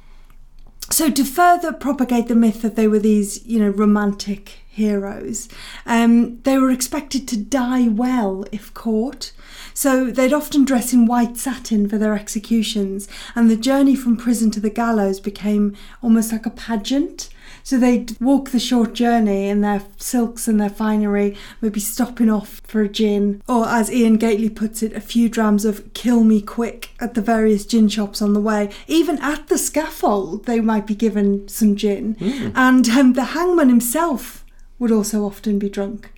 So, 0.91 1.11
to 1.11 1.25
further 1.25 1.73
propagate 1.73 2.29
the 2.29 2.35
myth 2.35 2.61
that 2.61 2.77
they 2.77 2.87
were 2.87 2.99
these, 2.99 3.45
you 3.47 3.59
know, 3.59 3.71
romantic 3.71 4.61
heroes, 4.69 5.49
um, 5.87 6.41
they 6.43 6.59
were 6.59 6.71
expected 6.71 7.27
to 7.29 7.39
die 7.39 7.89
well 7.89 8.45
if 8.53 8.75
caught. 8.75 9.33
So, 9.73 10.11
they'd 10.11 10.35
often 10.35 10.65
dress 10.67 10.93
in 10.93 11.07
white 11.07 11.39
satin 11.39 11.89
for 11.89 11.97
their 11.97 12.15
executions, 12.15 13.09
and 13.35 13.51
the 13.51 13.57
journey 13.57 13.97
from 13.97 14.19
prison 14.19 14.51
to 14.53 14.61
the 14.61 14.69
gallows 14.71 15.21
became 15.21 15.75
almost 16.03 16.33
like 16.33 16.45
a 16.45 16.51
pageant. 16.51 17.31
So 17.65 17.79
they'd 17.79 18.21
walk 18.21 18.51
the 18.51 18.61
short 18.61 18.93
journey 18.93 19.49
in 19.49 19.63
their 19.63 19.83
silks 19.97 20.47
and 20.47 20.61
their 20.61 20.69
finery, 20.69 21.35
maybe 21.63 21.81
stopping 21.81 22.29
off 22.29 22.61
for 22.65 22.83
a 22.83 22.89
gin, 22.91 23.43
or 23.49 23.67
as 23.67 23.89
Iain 23.89 24.19
Gately 24.19 24.51
puts 24.51 24.83
it, 24.83 24.93
a 24.93 25.01
few 25.01 25.31
drams 25.31 25.65
of 25.65 25.93
kill 25.95 26.25
me 26.25 26.43
quick 26.43 26.91
at 27.01 27.15
the 27.15 27.23
various 27.23 27.65
gin 27.65 27.89
shops 27.89 28.21
on 28.21 28.35
the 28.35 28.41
way. 28.41 28.71
Even 28.87 29.19
at 29.21 29.49
the 29.49 29.57
scaffold, 29.57 30.45
they 30.45 30.61
might 30.61 30.87
be 30.87 30.95
given 30.95 31.49
some 31.49 31.75
gin. 31.75 32.17
And 32.55 32.87
um, 32.91 33.15
the 33.15 33.25
hangman 33.25 33.71
himself 33.71 34.45
would 34.79 34.93
also 34.93 35.25
often 35.25 35.59
be 35.59 35.71
drunk. 35.71 36.13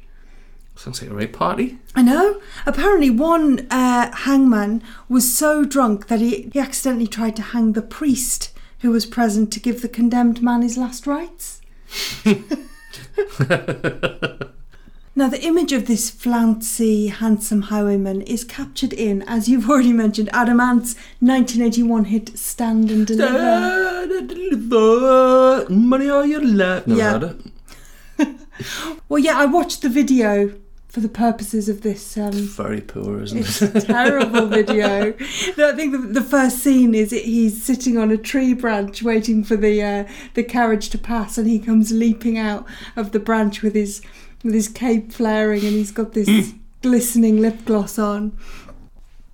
sounds 0.75 1.01
like 1.01 1.13
a 1.13 1.15
rape 1.15 1.33
party. 1.33 1.79
I 1.95 2.03
know. 2.03 2.41
Apparently, 2.67 3.09
one 3.09 3.69
uh, 3.71 4.13
hangman 4.13 4.83
was 5.09 5.33
so 5.33 5.65
drunk 5.65 6.09
that 6.09 6.21
he, 6.21 6.51
he 6.53 6.59
accidentally 6.59 7.07
tried 7.07 7.37
to 7.37 7.43
hang 7.43 7.75
the 7.75 7.83
priest 7.83 8.53
who 8.87 8.93
was 8.93 9.05
present 9.05 9.53
to 9.53 9.59
give 9.59 9.83
the 9.83 9.89
condemned 9.89 10.41
man 10.41 10.63
his 10.63 10.79
last 10.79 11.09
rites. 11.09 11.61
now, 15.17 15.29
the 15.29 15.41
image 15.43 15.73
of 15.73 15.87
this 15.89 16.09
flouncy, 16.09 17.09
handsome 17.09 17.63
highwayman 17.63 18.21
is 18.23 18.45
captured 18.45 18.93
in, 18.93 19.23
as 19.23 19.49
you've 19.49 19.69
already 19.69 19.93
mentioned, 19.93 20.29
Adam 20.33 20.61
Ant's 20.61 20.95
1981 21.19 22.05
hit 22.05 22.39
Stand 22.39 22.93
and 22.93 23.05
Deliver. 23.09 24.07
Deliver 24.25 25.67
money 25.69 26.09
all 26.09 26.25
your 26.25 26.45
life. 26.45 26.87
Never 26.87 27.01
Yeah. 27.01 27.11
heard 27.19 27.23
it. 28.21 28.37
Well, 29.09 29.19
yeah, 29.19 29.37
I 29.39 29.47
watched 29.47 29.83
the 29.83 29.89
video 29.89 30.55
for 30.97 31.01
the 31.03 31.09
purposes 31.11 31.69
of 31.69 31.83
this 31.83 32.17
um, 32.17 32.33
Very 32.33 32.81
poor, 32.81 33.21
isn't 33.21 33.37
It's 33.37 33.61
it? 33.61 33.77
a 33.77 33.81
terrible 33.87 34.47
video. 34.47 35.13
No, 35.59 35.69
I 35.69 35.73
think 35.77 35.93
the, 35.93 35.99
the 35.99 36.23
first 36.23 36.61
scene 36.61 36.95
is 36.95 37.13
it, 37.13 37.27
he's 37.27 37.63
sitting 37.63 37.99
on 37.99 38.11
a 38.11 38.17
tree 38.17 38.55
branch 38.55 39.03
waiting 39.03 39.45
for 39.45 39.59
the 39.59 39.83
uh, 39.83 40.05
the 40.33 40.43
carriage 40.43 40.89
to 40.89 40.97
pass, 40.97 41.37
and 41.37 41.47
he 41.47 41.59
comes 41.59 41.93
leaping 41.93 42.39
out 42.39 42.65
of 42.97 43.13
the 43.13 43.21
branch 43.21 43.61
with 43.61 43.75
his 43.75 44.01
with 44.43 44.55
his 44.55 44.69
cape 44.69 45.13
flaring, 45.13 45.61
and 45.67 45.75
he's 45.75 45.93
got 45.93 46.15
this 46.15 46.55
glistening 46.83 47.43
lip 47.43 47.67
gloss 47.67 47.99
on. 47.99 48.35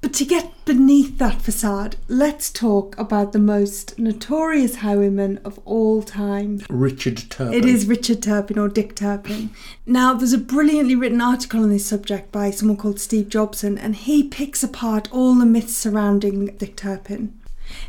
But 0.02 0.14
to 0.14 0.24
get 0.24 0.52
beneath 0.64 1.18
that 1.18 1.40
facade, 1.40 1.94
let's 2.08 2.50
talk 2.50 2.98
about 2.98 3.30
the 3.32 3.38
most 3.38 4.00
notorious 4.00 4.76
highwayman 4.76 5.38
of 5.44 5.60
all 5.64 6.02
time. 6.02 6.60
Richard 6.68 7.22
Turpin. 7.30 7.54
It 7.54 7.64
is 7.64 7.86
Richard 7.86 8.20
Turpin 8.20 8.58
or 8.58 8.68
Dick 8.68 8.96
Turpin. 8.96 9.50
Now, 9.86 10.12
there's 10.12 10.32
a 10.32 10.38
brilliantly 10.38 10.96
written 10.96 11.20
article 11.20 11.62
on 11.62 11.70
this 11.70 11.86
subject 11.86 12.32
by 12.32 12.50
someone 12.50 12.78
called 12.78 12.98
Steve 12.98 13.28
Jobson, 13.28 13.78
and 13.78 13.94
he 13.94 14.24
picks 14.24 14.64
apart 14.64 15.08
all 15.12 15.36
the 15.36 15.46
myths 15.46 15.76
surrounding 15.76 16.46
Dick 16.56 16.76
Turpin. 16.76 17.38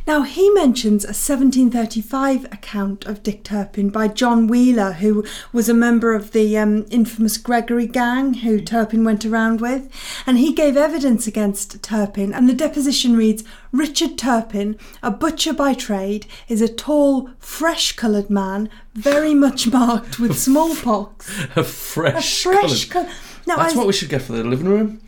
Now, 0.06 0.24
he 0.24 0.50
mentions 0.50 1.04
a 1.04 1.16
1735 1.16 2.46
account 2.46 3.06
of 3.06 3.24
Dick 3.24 3.44
Turpin 3.44 3.90
by 3.90 4.08
John 4.08 4.48
Wheeler, 4.48 4.94
who 4.94 5.26
was 5.52 5.70
a 5.70 5.74
member 5.74 6.14
of 6.14 6.32
the 6.32 6.58
um, 6.58 6.86
infamous 6.90 7.38
Gregory 7.38 7.88
gang 7.88 8.34
who 8.36 8.60
Turpin 8.62 9.04
went 9.04 9.26
around 9.26 9.62
with. 9.62 9.90
And 10.26 10.38
he 10.38 10.54
gave 10.54 10.78
evidence 10.78 11.28
against 11.28 11.82
Turpin, 11.84 12.34
and 12.34 12.50
the 12.50 12.54
deposition 12.54 13.16
reads 13.16 13.44
Richard 13.72 14.18
Turpin, 14.18 14.78
a 15.02 15.12
butcher 15.12 15.54
by 15.54 15.74
trade, 15.74 16.26
is 16.48 16.62
a 16.62 16.68
tall, 16.68 17.30
fresh 17.40 17.94
coloured 17.94 18.30
man, 18.30 18.70
very 18.94 19.34
much 19.34 19.68
marked 19.72 20.20
with 20.20 20.38
smallpox. 20.38 21.28
a 21.56 21.64
fresh, 21.64 22.46
a 22.46 22.50
fresh 22.50 22.86
colour. 22.90 23.06
colour. 23.06 23.16
Now, 23.46 23.58
That's 23.58 23.76
I, 23.76 23.78
what 23.78 23.88
we 23.88 23.94
should 23.94 24.10
get 24.10 24.22
for 24.22 24.34
the 24.34 24.44
living 24.44 24.68
room. 24.68 25.02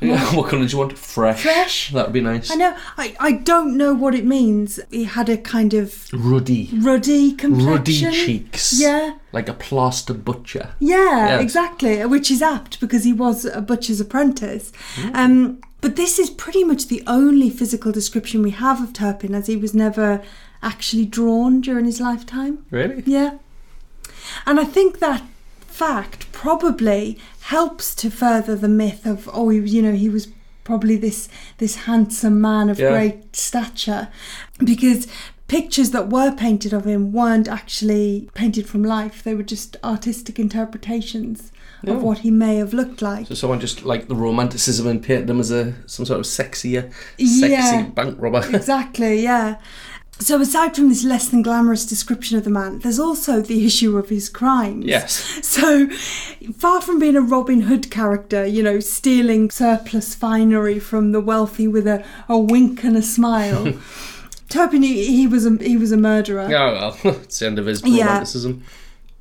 Yeah, 0.00 0.34
what 0.36 0.48
colour 0.50 0.64
do 0.64 0.70
you 0.72 0.78
want? 0.78 0.96
Fresh. 0.96 1.42
Fresh. 1.42 1.90
That'd 1.92 2.12
be 2.12 2.20
nice. 2.20 2.50
I 2.52 2.54
know, 2.54 2.76
I, 2.96 3.16
I 3.18 3.32
don't 3.32 3.76
know 3.76 3.92
what 3.94 4.14
it 4.14 4.24
means. 4.24 4.78
He 4.90 5.04
had 5.04 5.28
a 5.28 5.36
kind 5.36 5.74
of 5.74 6.08
Ruddy. 6.12 6.70
ruddy 6.80 7.32
complexion, 7.32 8.06
Ruddy 8.06 8.16
cheeks. 8.24 8.78
Yeah. 8.80 9.16
Like 9.32 9.48
a 9.48 9.54
plaster 9.54 10.14
butcher. 10.14 10.74
Yeah, 10.78 11.26
Yes. 11.30 11.42
exactly. 11.42 12.04
Which 12.06 12.30
is 12.30 12.42
apt 12.42 12.78
because 12.80 13.02
he 13.04 13.12
was 13.12 13.44
a 13.44 13.60
butcher's 13.60 14.00
apprentice. 14.00 14.70
Um, 15.14 15.60
but 15.80 15.96
this 15.96 16.18
is 16.18 16.30
pretty 16.30 16.62
much 16.64 16.86
the 16.88 17.02
only 17.06 17.50
physical 17.50 17.90
description 17.92 18.42
we 18.42 18.50
have 18.50 18.82
of 18.82 18.92
Turpin, 18.92 19.34
as 19.34 19.46
he 19.48 19.56
was 19.56 19.74
never 19.74 20.22
actually 20.62 21.06
drawn 21.06 21.60
during 21.60 21.84
his 21.84 22.00
lifetime. 22.00 22.64
Really? 22.70 23.02
Yeah. 23.06 23.38
And 24.46 24.58
I 24.60 24.64
think 24.64 24.98
that 25.00 25.22
fact 25.78 26.20
probably 26.32 27.18
helps 27.54 27.94
to 27.94 28.10
further 28.10 28.54
the 28.56 28.68
myth 28.82 29.06
of 29.06 29.28
oh 29.32 29.50
you 29.50 29.80
know 29.82 29.92
he 29.92 30.08
was 30.08 30.28
probably 30.64 30.96
this 30.96 31.28
this 31.58 31.74
handsome 31.88 32.40
man 32.40 32.68
of 32.68 32.78
Yeah. 32.78 32.90
great 32.90 33.36
stature 33.36 34.08
because 34.72 35.06
pictures 35.46 35.90
that 35.92 36.10
were 36.10 36.30
painted 36.44 36.72
of 36.74 36.84
him 36.84 37.12
weren't 37.12 37.48
actually 37.48 38.28
painted 38.34 38.68
from 38.68 38.82
life 38.82 39.22
they 39.22 39.34
were 39.34 39.42
just 39.56 39.76
artistic 39.82 40.38
interpretations 40.38 41.52
Oh. 41.86 41.92
of 41.94 42.02
what 42.02 42.18
he 42.18 42.30
may 42.32 42.56
have 42.56 42.72
looked 42.74 43.00
like 43.02 43.28
So 43.28 43.34
someone 43.36 43.60
just 43.60 43.84
like 43.84 44.08
the 44.08 44.16
romanticism 44.16 44.88
and 44.88 45.00
painted 45.00 45.30
him 45.30 45.38
as 45.38 45.52
a 45.52 45.74
some 45.86 46.04
sort 46.04 46.18
of 46.18 46.26
sexier, 46.26 46.90
sexy 47.18 47.48
Yeah. 47.52 47.82
bank 47.98 48.16
robber. 48.18 48.42
exactly, 48.52 49.22
yeah. 49.22 49.58
So, 50.20 50.40
aside 50.40 50.74
from 50.74 50.88
this 50.88 51.04
less 51.04 51.28
than 51.28 51.42
glamorous 51.42 51.86
description 51.86 52.36
of 52.36 52.44
the 52.44 52.50
man, 52.50 52.80
there's 52.80 52.98
also 52.98 53.40
the 53.40 53.64
issue 53.64 53.96
of 53.96 54.08
his 54.08 54.28
crimes. 54.28 54.84
yes. 54.84 55.22
So, 55.44 55.88
far 56.56 56.80
from 56.80 56.98
being 56.98 57.16
a 57.16 57.20
Robin 57.20 57.62
Hood 57.62 57.90
character, 57.90 58.44
you 58.44 58.62
know, 58.62 58.80
stealing 58.80 59.50
surplus 59.50 60.14
finery 60.14 60.78
from 60.80 61.12
the 61.12 61.20
wealthy 61.20 61.68
with 61.68 61.86
a, 61.86 62.04
a 62.28 62.36
wink 62.38 62.82
and 62.84 62.96
a 62.96 63.02
smile, 63.02 63.74
Turpin, 64.48 64.82
he, 64.82 65.06
he 65.06 65.26
was 65.26 65.44
a 65.46 65.56
he 65.62 65.76
was 65.76 65.92
a 65.92 65.96
murderer. 65.96 66.42
Oh 66.52 66.96
well, 67.04 67.14
it's 67.22 67.38
the 67.38 67.46
end 67.46 67.58
of 67.58 67.66
his 67.66 67.82
Yeah. 67.84 68.06
romanticism. 68.06 68.64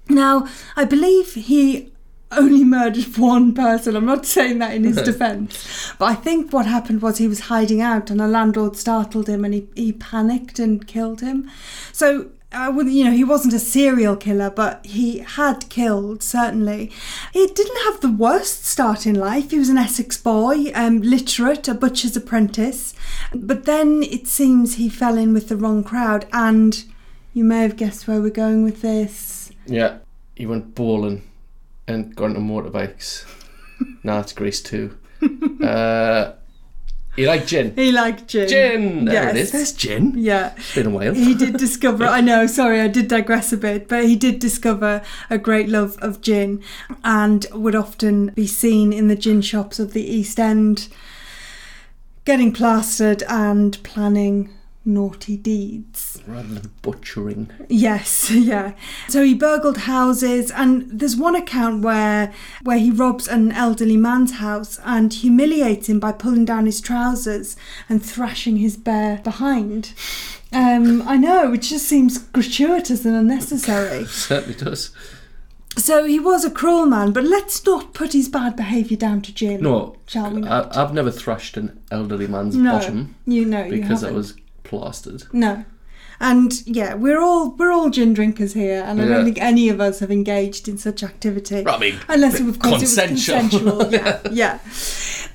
Now, 0.10 0.48
I 0.78 0.86
believe 0.86 1.34
he 1.34 1.92
only 2.32 2.64
murdered 2.64 3.18
one 3.18 3.54
person. 3.54 3.96
I'm 3.96 4.06
not 4.06 4.26
saying 4.26 4.60
that 4.60 4.74
in 4.74 4.84
his 4.84 5.02
defence, 5.04 5.94
but 5.98 6.06
I 6.06 6.16
think 6.16 6.52
what 6.52 6.66
happened 6.66 7.02
was 7.02 7.18
he 7.18 7.28
was 7.28 7.42
hiding 7.42 7.82
out, 7.82 8.10
and 8.10 8.22
a 8.22 8.28
landlord 8.28 8.76
startled 8.76 9.30
him, 9.30 9.46
and 9.46 9.54
he, 9.54 9.68
he 9.76 9.94
panicked 9.94 10.60
and 10.60 10.86
killed 10.88 11.22
him. 11.22 11.50
So. 11.92 12.32
I 12.50 12.70
would, 12.70 12.88
you 12.88 13.04
know, 13.04 13.12
he 13.12 13.26
wasn't 13.26 13.54
a 13.54 13.60
serial 13.60 14.16
killer, 14.16 14.50
but 14.50 14.86
he 14.86 15.20
had 15.20 15.68
killed 15.68 16.24
certainly. 16.24 16.90
He 17.34 17.46
didn't 17.46 17.84
have 17.84 18.00
the 18.00 18.10
worst 18.10 18.64
start 18.64 19.06
in 19.06 19.16
life. 19.16 19.52
He 19.52 19.60
was 19.60 19.68
an 19.68 19.78
Essex 19.78 20.16
boy, 20.18 20.72
um, 20.74 21.02
literate, 21.02 21.68
a 21.68 21.74
butcher's 21.74 22.16
apprentice. 22.16 22.94
But 23.36 23.66
then 23.66 24.02
it 24.02 24.28
seems 24.28 24.76
he 24.76 24.88
fell 24.88 25.18
in 25.18 25.34
with 25.34 25.50
the 25.50 25.58
wrong 25.58 25.84
crowd, 25.84 26.26
and 26.32 26.86
you 27.34 27.44
may 27.44 27.64
have 27.64 27.76
guessed 27.76 28.08
where 28.08 28.22
we're 28.22 28.30
going 28.30 28.64
with 28.64 28.82
this. 28.82 29.52
Yeah, 29.66 29.98
he 30.34 30.46
went 30.46 30.74
bowling 30.74 31.24
and 31.88 32.16
got 32.16 32.26
into 32.28 32.40
motorbikes. 32.42 33.26
nah, 34.04 34.20
it's 34.20 34.34
Grease 34.34 34.62
too. 34.62 34.98
Uh, 35.64 36.34
he 37.16 37.26
liked 37.26 37.48
gin. 37.48 37.76
He 37.76 37.92
liked 37.92 38.28
gin. 38.28 38.48
Gin. 38.48 39.06
There 39.06 39.14
yes. 39.16 39.36
it 39.36 39.40
is. 39.40 39.52
There's 39.52 39.74
gin. 39.74 40.14
Yeah. 40.16 40.54
It's 40.56 40.76
been 40.76 40.86
a 40.86 40.90
while. 40.92 41.16
He 41.16 41.34
did 41.34 41.58
discover, 41.58 42.06
I 42.08 42.22
know, 42.22 42.46
sorry, 42.46 42.80
I 42.80 42.88
did 42.88 43.08
digress 43.08 43.52
a 43.52 43.58
bit, 43.58 43.88
but 43.88 44.06
he 44.06 44.16
did 44.16 44.38
discover 44.38 45.02
a 45.30 45.40
great 45.40 45.68
love 45.68 45.98
of 46.00 46.22
gin 46.22 46.62
and 47.04 47.48
would 47.54 47.74
often 47.74 48.28
be 48.36 48.46
seen 48.46 48.94
in 48.94 49.08
the 49.08 49.16
gin 49.16 49.42
shops 49.42 49.80
of 49.80 49.94
the 49.94 50.04
East 50.04 50.40
End 50.40 50.90
getting 52.24 52.52
plastered 52.52 53.24
and 53.24 53.82
planning 53.84 54.54
naughty 54.88 55.38
deeds. 55.38 56.22
Rather 56.26 56.48
than 56.56 56.72
butchering. 56.82 57.52
Yes, 57.70 58.32
yeah. 58.32 58.74
So 59.08 59.24
he 59.24 59.34
burgled 59.34 59.80
houses, 59.80 60.50
and 60.52 60.90
there's 61.00 61.16
one 61.16 61.36
account 61.36 61.84
where 61.84 62.34
where 62.64 62.80
he 62.80 62.90
robs 62.90 63.28
an 63.28 63.52
elderly 63.52 63.98
man's 63.98 64.34
house 64.36 64.80
and 64.84 65.14
humiliates 65.14 65.90
him 65.90 66.00
by 66.00 66.12
pulling 66.14 66.46
down 66.46 66.66
his 66.66 66.82
trousers 66.82 67.56
and 67.90 68.04
thrashing 68.04 68.58
his 68.58 68.78
bare 68.78 69.18
behind. 69.24 69.94
Um, 70.54 71.08
I 71.08 71.18
know, 71.18 71.54
it 71.54 71.62
just 71.64 71.88
seems 71.88 72.18
gratuitous 72.18 73.06
and 73.06 73.16
unnecessary. 73.16 74.06
Certainly 74.08 74.56
does. 74.56 74.92
So 75.76 76.06
he 76.06 76.20
was 76.20 76.44
a 76.44 76.50
cruel 76.50 76.88
man, 76.88 77.12
but 77.12 77.24
let's 77.24 77.64
not 77.64 77.94
put 77.94 78.14
his 78.14 78.30
bad 78.30 78.56
behaviour 78.56 78.98
down 78.98 79.22
to 79.24 79.34
Jim. 79.34 79.62
No, 79.62 79.96
Shall 80.08 80.32
we 80.32 80.42
not? 80.42 80.76
I, 80.76 80.82
I've 80.82 80.94
never 80.94 81.12
thrashed 81.12 81.56
an 81.58 81.80
elderly 81.92 82.26
man's 82.26 82.56
No, 82.56 82.72
bottom 82.72 83.16
you 83.28 83.46
know, 83.46 83.64
you 83.66 83.82
because 83.82 84.04
I 84.04 84.12
was 84.12 84.34
plastered. 84.68 85.24
No. 85.34 85.66
And 86.20 86.66
yeah, 86.66 86.96
we're 86.96 87.22
all 87.22 87.52
we're 87.58 87.72
all 87.72 87.92
gin 87.92 88.14
drinkers 88.16 88.54
here, 88.54 88.84
and 88.84 89.00
I 89.00 89.04
Yeah. 89.04 89.10
don't 89.18 89.26
think 89.26 89.40
any 89.40 89.70
of 89.70 89.80
us 89.80 90.00
have 90.00 90.10
engaged 90.10 90.68
in 90.68 90.80
such 90.80 91.04
activity. 91.04 91.64
I 91.68 91.78
mean, 91.78 91.96
Unless, 92.10 92.40
of 92.40 92.58
course, 92.58 92.78
consensual. 92.80 93.36
it 93.38 93.44
was 93.44 93.52
consensual. 93.52 93.92
yeah, 93.94 94.20
yeah. 94.32 94.60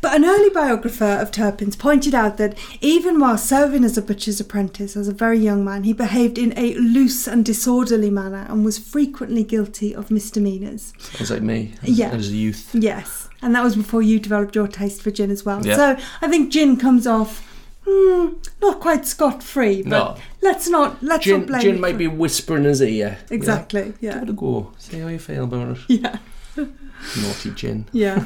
But 0.01 0.17
an 0.17 0.25
early 0.25 0.51
biographer 0.51 1.05
of 1.05 1.31
Turpin's 1.31 1.77
pointed 1.77 2.17
out 2.17 2.37
that 2.39 2.59
even 2.81 3.21
while 3.21 3.39
serving 3.39 3.85
as 3.85 3.97
a 3.97 4.03
butcher's 4.03 4.41
apprentice 4.41 4.97
as 4.97 5.07
a 5.07 5.13
very 5.13 5.39
young 5.39 5.65
man, 5.65 5.85
he 5.85 5.93
behaved 5.93 6.37
in 6.37 6.53
a 6.59 6.75
loose 6.75 7.29
and 7.29 7.45
disorderly 7.45 8.11
manner 8.11 8.45
and 8.49 8.65
was 8.65 8.77
frequently 8.79 9.45
guilty 9.45 9.95
of 9.95 10.11
misdemeanours. 10.11 10.93
Sounds 10.99 11.31
like 11.31 11.43
me 11.43 11.75
as, 11.85 11.91
Yeah. 11.91 12.11
as 12.11 12.29
a 12.31 12.35
youth. 12.35 12.71
Yes, 12.75 13.29
and 13.41 13.55
that 13.55 13.63
was 13.63 13.77
before 13.77 14.03
you 14.03 14.19
developed 14.19 14.57
your 14.57 14.67
taste 14.67 15.01
for 15.01 15.13
gin 15.13 15.31
as 15.31 15.45
well. 15.45 15.65
Yeah. 15.65 15.77
So 15.77 15.97
I 16.21 16.27
think 16.27 16.51
gin 16.51 16.77
comes 16.77 17.07
off. 17.07 17.49
Hmm, 17.87 18.35
not 18.61 18.81
quite 18.81 19.05
scot 19.07 19.43
free, 19.43 19.83
but 19.83 19.91
No. 19.91 20.17
let's 20.41 20.69
not 20.69 21.03
let's 21.03 21.25
Gin, 21.25 21.41
not 21.41 21.47
blame 21.49 21.61
Gin 21.63 21.75
it 21.77 21.81
might 21.81 21.99
be 21.99 22.07
whispering 22.07 22.63
in 22.65 22.69
his 22.71 22.83
ear. 22.83 23.19
exactly 23.31 23.93
Yeah. 24.01 24.11
yeah 24.11 24.15
Give 24.15 24.23
it 24.25 24.31
a 24.31 24.33
go. 24.35 24.73
See 24.79 24.99
how 25.01 25.09
you 25.09 25.19
feel 25.19 25.45
about 25.45 25.77
it. 25.77 25.79
yeah 25.89 26.19
Naughty 26.57 27.51
gin. 27.51 27.87
yeah. 27.93 28.25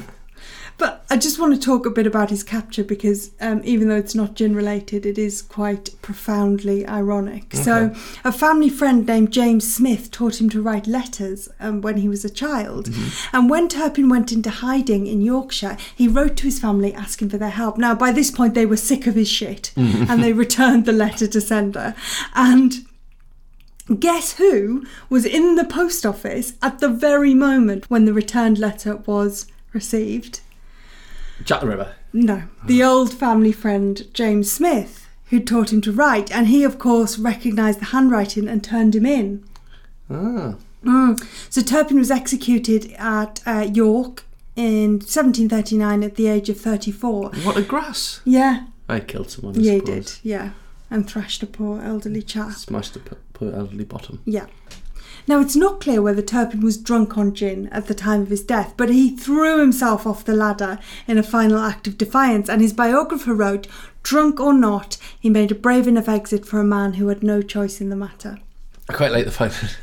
But 0.77 1.03
I 1.09 1.17
just 1.17 1.39
want 1.39 1.55
to 1.55 1.59
talk 1.59 1.87
a 1.87 1.89
bit 1.89 2.05
about 2.05 2.29
his 2.29 2.43
capture 2.43 2.83
because 2.83 3.31
um, 3.41 3.61
even 3.63 3.87
though 3.87 3.95
it's 3.95 4.13
not 4.13 4.35
gin 4.35 4.55
related, 4.55 5.07
it 5.07 5.17
is 5.17 5.41
quite 5.41 5.99
profoundly 6.03 6.85
ironic. 6.85 7.55
So, 7.55 7.95
a 8.23 8.31
family 8.31 8.69
friend 8.69 9.05
named 9.07 9.31
James 9.31 9.73
Smith 9.73 10.11
taught 10.11 10.39
him 10.39 10.49
to 10.51 10.61
write 10.61 10.85
letters 10.85 11.49
um, 11.59 11.81
when 11.81 11.97
he 11.97 12.07
was 12.07 12.23
a 12.23 12.29
child. 12.29 12.89
And 13.33 13.49
when 13.49 13.67
Turpin 13.67 14.07
went 14.07 14.31
into 14.31 14.51
hiding 14.51 15.07
in 15.07 15.21
Yorkshire, 15.21 15.77
he 15.95 16.07
wrote 16.07 16.37
to 16.37 16.43
his 16.43 16.59
family 16.59 16.93
asking 16.93 17.29
for 17.29 17.37
their 17.37 17.49
help. 17.49 17.77
Now, 17.77 17.95
by 17.95 18.11
this 18.11 18.29
point, 18.29 18.53
they 18.53 18.65
were 18.67 18.77
sick 18.77 19.07
of 19.07 19.15
his 19.15 19.29
shit 19.29 19.71
and 19.75 20.23
they 20.23 20.33
returned 20.43 20.85
the 20.85 20.91
letter 20.91 21.27
to 21.27 21.41
sender. 21.41 21.95
And 22.35 22.85
Guess 23.99 24.33
who 24.33 24.85
was 25.09 25.25
in 25.25 25.55
the 25.55 25.63
post 25.63 26.05
office 26.05 26.55
at 26.61 26.79
the 26.79 26.89
very 26.89 27.33
moment 27.33 27.89
when 27.89 28.03
the 28.03 28.11
returned 28.11 28.57
letter 28.57 28.97
was 28.97 29.45
received? 29.71 30.41
Jack 31.43 31.61
the 31.61 31.67
Ripper. 31.67 31.93
No, 32.13 32.43
the 32.65 32.83
old 32.83 33.13
family 33.13 33.51
friend 33.51 34.07
James 34.13 34.51
Smith, 34.51 35.07
who 35.25 35.39
taught 35.39 35.71
him 35.71 35.81
to 35.81 35.91
write, 35.91 36.31
and 36.31 36.47
he, 36.47 36.63
of 36.63 36.79
course, 36.79 37.17
recognised 37.17 37.79
the 37.81 37.85
handwriting 37.85 38.47
and 38.47 38.63
turned 38.63 38.95
him 38.95 39.05
in. 39.05 39.43
Ah. 40.09 40.55
Mm. 40.83 41.19
So 41.49 41.61
Turpin 41.61 41.97
was 41.99 42.11
executed 42.11 42.93
at 42.97 43.41
uh, 43.45 43.67
York 43.73 44.23
in 44.55 44.93
1739 44.93 46.03
at 46.03 46.15
the 46.15 46.27
age 46.27 46.49
of 46.49 46.59
34. 46.59 47.31
What 47.43 47.57
a 47.57 47.61
grass. 47.61 48.21
Yeah, 48.23 48.67
I 48.87 48.99
killed 49.01 49.29
someone. 49.29 49.57
I 49.57 49.61
yeah, 49.61 49.73
he 49.73 49.79
suppose. 49.79 50.19
did. 50.21 50.29
Yeah, 50.29 50.51
and 50.89 51.07
thrashed 51.09 51.43
a 51.43 51.47
poor 51.47 51.81
elderly 51.81 52.21
chap. 52.21 52.53
Smashed 52.53 52.95
a 52.95 52.99
p- 52.99 53.15
poor 53.33 53.53
elderly 53.53 53.83
bottom. 53.85 54.21
Yeah. 54.25 54.45
Now, 55.27 55.41
it's 55.41 55.57
not 55.57 55.81
clear 55.81 56.01
whether 56.01 56.21
Turpin 56.21 56.61
was 56.61 56.77
drunk 56.77 57.17
on 57.17 57.33
gin 57.33 57.67
at 57.67 57.87
the 57.87 57.93
time 57.93 58.21
of 58.21 58.29
his 58.29 58.43
death, 58.43 58.73
but 58.77 58.89
he 58.89 59.15
threw 59.15 59.59
himself 59.59 60.07
off 60.07 60.23
the 60.23 60.33
ladder 60.33 60.79
in 61.05 61.17
a 61.17 61.23
final 61.23 61.59
act 61.59 61.85
of 61.85 61.97
defiance, 61.97 62.47
and 62.47 62.61
his 62.61 62.71
biographer 62.71 63.33
wrote, 63.33 63.67
Drunk 64.03 64.39
or 64.39 64.53
not, 64.53 64.97
he 65.19 65.29
made 65.29 65.51
a 65.51 65.55
brave 65.55 65.85
enough 65.85 66.07
exit 66.07 66.45
for 66.45 66.61
a 66.61 66.63
man 66.63 66.93
who 66.93 67.09
had 67.09 67.23
no 67.23 67.41
choice 67.41 67.81
in 67.81 67.89
the 67.89 67.95
matter. 67.97 68.39
I 68.87 68.93
quite 68.93 69.11
like 69.11 69.25
the 69.25 69.31
fact 69.31 69.75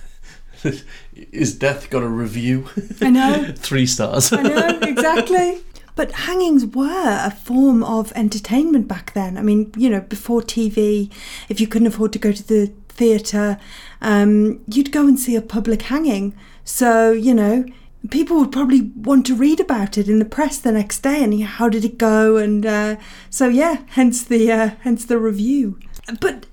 that 0.63 0.83
his 1.31 1.55
death 1.55 1.91
got 1.91 2.03
a 2.03 2.09
review. 2.09 2.69
I 3.03 3.11
know. 3.11 3.53
Three 3.57 3.85
stars. 3.87 4.33
I 4.33 4.43
know, 4.43 4.79
exactly. 4.83 5.61
But 5.95 6.11
hangings 6.13 6.65
were 6.65 7.21
a 7.23 7.31
form 7.31 7.85
of 7.85 8.13
entertainment 8.17 8.89
back 8.89 9.13
then. 9.13 9.37
I 9.37 9.43
mean, 9.43 9.71
you 9.77 9.91
know, 9.91 10.01
before 10.01 10.41
TV, 10.41 11.13
if 11.49 11.61
you 11.61 11.67
couldn't 11.67 11.87
afford 11.87 12.13
to 12.15 12.19
go 12.19 12.33
to 12.33 12.43
the 12.43 12.73
theatre, 12.95 13.59
um, 14.01 14.61
you'd 14.67 14.93
go 14.93 15.07
and 15.07 15.19
see 15.19 15.37
a 15.37 15.43
public 15.43 15.83
hanging. 15.83 16.35
So, 16.65 17.13
you 17.13 17.35
know, 17.35 17.65
people 18.11 18.39
would 18.39 18.53
probably 18.53 18.83
want 18.97 19.27
to 19.27 19.35
read 19.35 19.61
about 19.61 19.97
it 19.99 20.09
in 20.09 20.19
the 20.19 20.25
press 20.25 20.59
the 20.59 20.73
next 20.73 21.01
day 21.01 21.23
and 21.23 21.43
how 21.43 21.69
did 21.69 21.85
it 21.85 21.99
go 21.99 22.37
and 22.37 22.67
uh, 22.67 22.97
so 23.31 23.49
yeah 23.49 23.79
hence 23.89 24.23
the 24.23 24.53
uh, 24.53 24.71
hence 24.81 25.05
the 25.07 25.19
review 25.19 25.79
but 26.21 26.47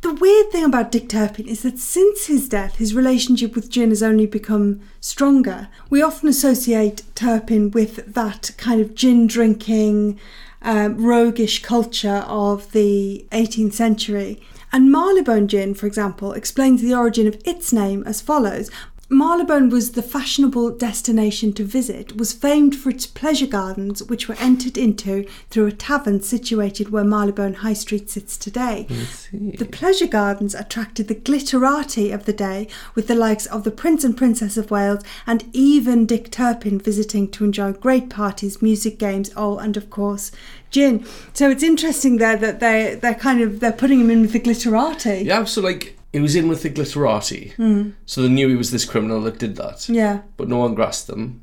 the 0.00 0.14
weird 0.14 0.52
thing 0.52 0.64
about 0.64 0.92
Dick 0.92 1.08
Turpin 1.08 1.48
is 1.48 1.62
that 1.62 1.76
since 1.78 2.26
his 2.26 2.48
death, 2.48 2.76
his 2.76 2.94
relationship 2.94 3.56
with 3.56 3.68
gin 3.68 3.88
has 3.88 4.00
only 4.00 4.26
become 4.26 4.80
stronger. 5.00 5.68
We 5.90 6.02
often 6.02 6.28
associate 6.28 7.02
Turpin 7.16 7.72
with 7.72 8.14
that 8.14 8.52
kind 8.56 8.80
of 8.80 8.94
gin 8.94 9.26
drinking, 9.26 10.20
um, 10.62 11.04
roguish 11.04 11.62
culture 11.62 12.24
of 12.28 12.70
the 12.70 13.26
18th 13.32 13.72
century. 13.72 14.40
And 14.72 14.92
Marylebone 14.92 15.48
gin, 15.48 15.74
for 15.74 15.86
example, 15.86 16.32
explains 16.32 16.82
the 16.82 16.94
origin 16.94 17.26
of 17.26 17.40
its 17.44 17.72
name 17.72 18.02
as 18.06 18.20
follows. 18.20 18.70
Marylebone 19.10 19.70
was 19.70 19.92
the 19.92 20.02
fashionable 20.02 20.72
destination 20.72 21.54
to 21.54 21.64
visit, 21.64 22.18
was 22.18 22.34
famed 22.34 22.76
for 22.76 22.90
its 22.90 23.06
pleasure 23.06 23.46
gardens, 23.46 24.02
which 24.02 24.28
were 24.28 24.36
entered 24.38 24.76
into 24.76 25.26
through 25.48 25.66
a 25.66 25.72
tavern 25.72 26.20
situated 26.20 26.90
where 26.90 27.04
Marylebone 27.04 27.54
High 27.54 27.72
Street 27.72 28.10
sits 28.10 28.36
today. 28.36 28.86
The 29.32 29.64
pleasure 29.64 30.06
gardens 30.06 30.54
attracted 30.54 31.08
the 31.08 31.14
glitterati 31.14 32.12
of 32.12 32.26
the 32.26 32.34
day, 32.34 32.68
with 32.94 33.08
the 33.08 33.14
likes 33.14 33.46
of 33.46 33.64
the 33.64 33.70
Prince 33.70 34.04
and 34.04 34.14
Princess 34.14 34.58
of 34.58 34.70
Wales 34.70 35.02
and 35.26 35.48
even 35.54 36.04
Dick 36.04 36.30
Turpin 36.30 36.78
visiting 36.78 37.30
to 37.30 37.44
enjoy 37.44 37.72
great 37.72 38.10
parties, 38.10 38.60
music, 38.60 38.98
games, 38.98 39.30
oh, 39.34 39.56
and 39.56 39.78
of 39.78 39.88
course, 39.88 40.30
gin. 40.70 41.06
So 41.32 41.50
it's 41.50 41.62
interesting 41.62 42.18
there 42.18 42.36
that 42.36 42.60
they 42.60 42.94
they're 43.00 43.14
kind 43.14 43.40
of 43.40 43.60
they're 43.60 43.72
putting 43.72 44.00
him 44.00 44.10
in 44.10 44.22
with 44.22 44.32
the 44.32 44.40
glitterati. 44.40 45.24
yeah, 45.24 45.44
so 45.44 45.60
like, 45.60 45.98
he 46.12 46.20
was 46.20 46.34
in 46.36 46.48
with 46.48 46.62
the 46.62 46.70
glitterati. 46.70 47.52
Hmm. 47.54 47.90
So 48.06 48.22
they 48.22 48.28
knew 48.28 48.48
he 48.48 48.56
was 48.56 48.70
this 48.70 48.84
criminal 48.84 49.20
that 49.22 49.38
did 49.38 49.56
that. 49.56 49.88
Yeah. 49.88 50.22
But 50.36 50.48
no 50.48 50.58
one 50.58 50.74
grasped 50.74 51.08
them 51.08 51.42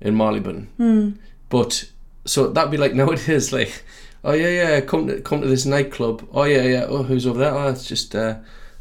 in 0.00 0.16
Marylebone. 0.16 0.68
Hmm. 0.76 1.10
But, 1.48 1.90
so 2.24 2.48
that'd 2.48 2.70
be 2.70 2.76
like 2.76 2.94
nowadays, 3.02 3.52
like, 3.52 3.84
oh 4.24 4.32
yeah, 4.32 4.48
yeah, 4.48 4.80
come 4.80 5.06
to, 5.08 5.20
come 5.20 5.40
to 5.40 5.48
this 5.48 5.66
nightclub. 5.66 6.26
Oh 6.32 6.44
yeah, 6.44 6.62
yeah, 6.62 6.86
oh, 6.88 7.02
who's 7.02 7.26
over 7.26 7.38
there? 7.38 7.54
Oh, 7.54 7.66
that's 7.66 7.86
just, 7.86 8.14
uh, 8.14 8.36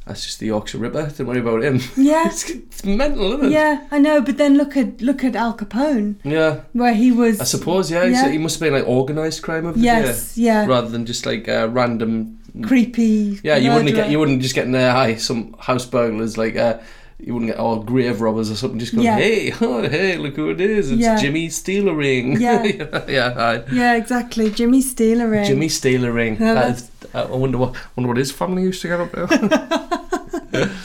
that's 0.05 0.23
just 0.23 0.39
the 0.39 0.47
Yorkshire 0.47 0.77
Ripper. 0.77 1.11
Don't 1.17 1.27
worry 1.27 1.39
about 1.39 1.63
him. 1.63 1.79
Yeah. 1.97 2.27
it's, 2.27 2.49
it's 2.49 2.83
mental, 2.85 3.33
isn't 3.33 3.45
it? 3.47 3.51
Yeah, 3.51 3.87
I 3.91 3.97
know, 3.99 4.21
but 4.21 4.37
then 4.37 4.55
look 4.57 4.77
at 4.77 5.01
look 5.01 5.23
at 5.23 5.35
Al 5.35 5.55
Capone, 5.57 6.15
Yeah. 6.23 6.61
where 6.73 6.93
he 6.93 7.11
was. 7.11 7.41
I 7.41 7.45
suppose, 7.45 7.89
yeah. 7.89 8.03
Yeah. 8.05 8.29
He 8.29 8.37
must 8.37 8.59
have 8.59 8.67
been 8.67 8.73
like 8.79 8.87
organised 8.87 9.41
crime 9.41 9.65
over 9.65 9.77
Yes, 9.79 10.37
yeah, 10.37 10.59
there. 10.61 10.69
Rather 10.69 10.89
than 10.89 11.05
just 11.05 11.25
like 11.25 11.47
uh, 11.49 11.69
random 11.71 12.39
creepy. 12.63 13.39
Yeah, 13.43 13.57
you 13.57 13.71
wouldn't 13.71 13.93
get 13.95 14.09
you 14.09 14.19
wouldn't 14.19 14.41
just 14.41 14.55
get 14.55 14.65
in 14.65 14.71
there. 14.71 14.91
Hi, 14.91 15.15
some 15.15 15.55
house 15.59 15.85
burglars 15.85 16.37
like 16.37 16.55
uh, 16.55 16.79
you 17.17 17.33
wouldn't 17.33 17.51
get 17.51 17.59
all 17.59 17.79
grave 17.81 18.21
robbers 18.21 18.51
or 18.51 18.55
something. 18.55 18.77
Just 18.79 18.93
going, 18.93 19.05
Yeah. 19.05 19.17
hey, 19.17 19.53
oh, 19.61 19.81
hey, 19.87 20.17
look 20.17 20.35
who 20.35 20.49
it 20.51 20.61
is! 20.61 20.91
It's 20.91 21.01
Yeah. 21.01 21.17
Jimmy 21.17 21.49
Steal 21.49 21.93
Ring. 21.93 22.39
Yeah. 22.39 22.63
yeah, 23.07 23.33
hi. 23.33 23.63
Yeah, 23.71 23.95
exactly. 23.95 24.51
Jimmy 24.51 24.81
Steeler 24.83 25.29
ring. 25.31 25.45
Jimmy 25.45 25.69
Steal 25.69 26.07
Ring. 26.11 26.37
Yeah, 26.39 26.53
That 26.53 26.75
is- 26.75 26.91
I 27.23 27.35
wonder 27.35 27.57
what 27.57 27.75
wonder 27.95 28.07
what 28.09 28.17
his 28.17 28.31
family 28.31 28.63
used 28.63 28.81
to 28.81 28.87
get 28.87 28.99
up 28.99 29.11
to. 29.11 30.71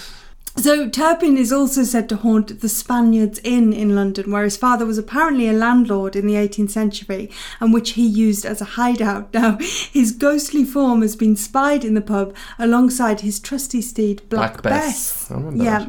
So 0.61 0.91
Turpin 0.91 1.39
is 1.39 1.55
also 1.55 1.85
said 1.85 2.07
to 2.11 2.17
haunt 2.17 2.61
the 2.61 2.69
Spaniards 2.69 3.41
Inn 3.43 3.73
in 3.73 3.95
London, 3.95 4.31
where 4.31 4.45
his 4.45 4.59
father 4.59 4.85
was 4.85 4.99
apparently 4.99 5.49
a 5.49 5.55
landlord 5.55 6.15
in 6.15 6.27
the 6.27 6.35
18th 6.35 6.69
century, 6.69 7.31
and 7.61 7.73
which 7.73 7.93
he 7.93 8.07
used 8.07 8.45
as 8.45 8.61
a 8.61 8.77
hideout. 8.77 9.33
Now, 9.41 9.57
his 9.57 10.13
ghostly 10.13 10.65
form 10.65 11.01
has 11.01 11.17
been 11.17 11.35
spied 11.35 11.83
in 11.83 11.95
the 11.95 12.03
pub 12.03 12.35
alongside 12.59 13.21
his 13.23 13.41
trusty 13.41 13.81
steed 13.81 14.21
Black, 14.29 14.61
Black 14.61 14.83
Bess. 14.83 15.31
Remember 15.31 15.65
Yeah. 15.65 15.87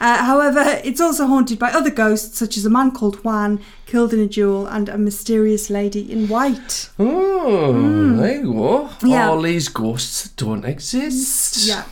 Uh, 0.00 0.24
however, 0.24 0.80
it's 0.82 1.00
also 1.00 1.28
haunted 1.28 1.60
by 1.60 1.70
other 1.70 1.90
ghosts, 1.90 2.38
such 2.38 2.56
as 2.56 2.66
a 2.66 2.70
man 2.70 2.90
called 2.90 3.22
Juan, 3.22 3.60
killed 3.86 4.12
in 4.12 4.18
a 4.18 4.26
duel, 4.26 4.66
and 4.66 4.88
a 4.88 4.98
mysterious 4.98 5.70
lady 5.70 6.10
in 6.10 6.26
white. 6.26 6.90
oh, 6.98 8.16
there 8.16 8.40
you. 8.40 8.52
Hmm. 8.52 9.06
Yeah. 9.06 9.28
All 9.28 9.42
these 9.42 9.68
ghosts 9.68 10.28
don't 10.30 10.64
exist. 10.64 11.68
Yeah. 11.68 11.84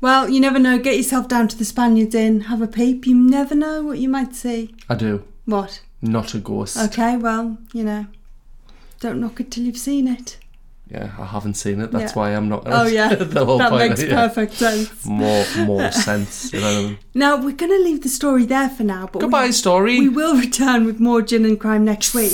Well, 0.00 0.28
you 0.28 0.40
never 0.40 0.58
know. 0.58 0.78
Get 0.78 0.96
yourself 0.96 1.26
down 1.28 1.48
to 1.48 1.56
the 1.56 1.64
Spaniards 1.64 2.14
Inn, 2.14 2.42
have 2.42 2.60
a 2.62 2.66
peep. 2.66 3.06
You 3.06 3.14
never 3.16 3.54
know 3.54 3.82
what 3.82 3.98
you 3.98 4.08
might 4.08 4.34
see. 4.34 4.74
I 4.88 4.94
do. 4.94 5.24
What? 5.46 5.80
Not 6.02 6.34
a 6.34 6.38
ghost. 6.38 6.76
Okay, 6.76 7.16
well, 7.16 7.56
you 7.72 7.82
know, 7.82 8.06
don't 9.00 9.20
knock 9.20 9.40
it 9.40 9.50
till 9.50 9.64
you've 9.64 9.78
seen 9.78 10.06
it. 10.06 10.38
Yeah, 10.88 11.10
I 11.18 11.24
haven't 11.24 11.54
seen 11.54 11.80
it. 11.80 11.90
That's 11.90 12.12
Yeah. 12.12 12.18
why 12.18 12.30
I'm 12.36 12.48
not. 12.48 12.62
Oh 12.66 12.86
yeah, 13.00 13.14
the 13.14 13.44
whole 13.44 13.58
that 13.58 13.70
point. 13.70 13.88
makes 13.90 14.02
yeah. 14.04 14.14
perfect 14.28 14.52
sense. 14.54 15.04
More, 15.04 15.44
more 15.64 15.90
sense. 16.08 16.52
You 16.52 16.60
know. 16.60 16.96
Now 17.14 17.36
we're 17.36 17.56
going 17.56 17.72
to 17.72 17.82
leave 17.82 18.02
the 18.02 18.08
story 18.08 18.44
there 18.44 18.68
for 18.68 18.84
now, 18.84 19.06
but 19.06 19.16
we- 19.16 19.20
Goodbye, 19.22 19.50
story. 19.50 19.98
We 19.98 20.08
will 20.10 20.36
return 20.36 20.84
with 20.84 21.00
more 21.00 21.22
gin 21.22 21.44
and 21.44 21.58
crime 21.58 21.84
next 21.84 22.14
week. 22.14 22.30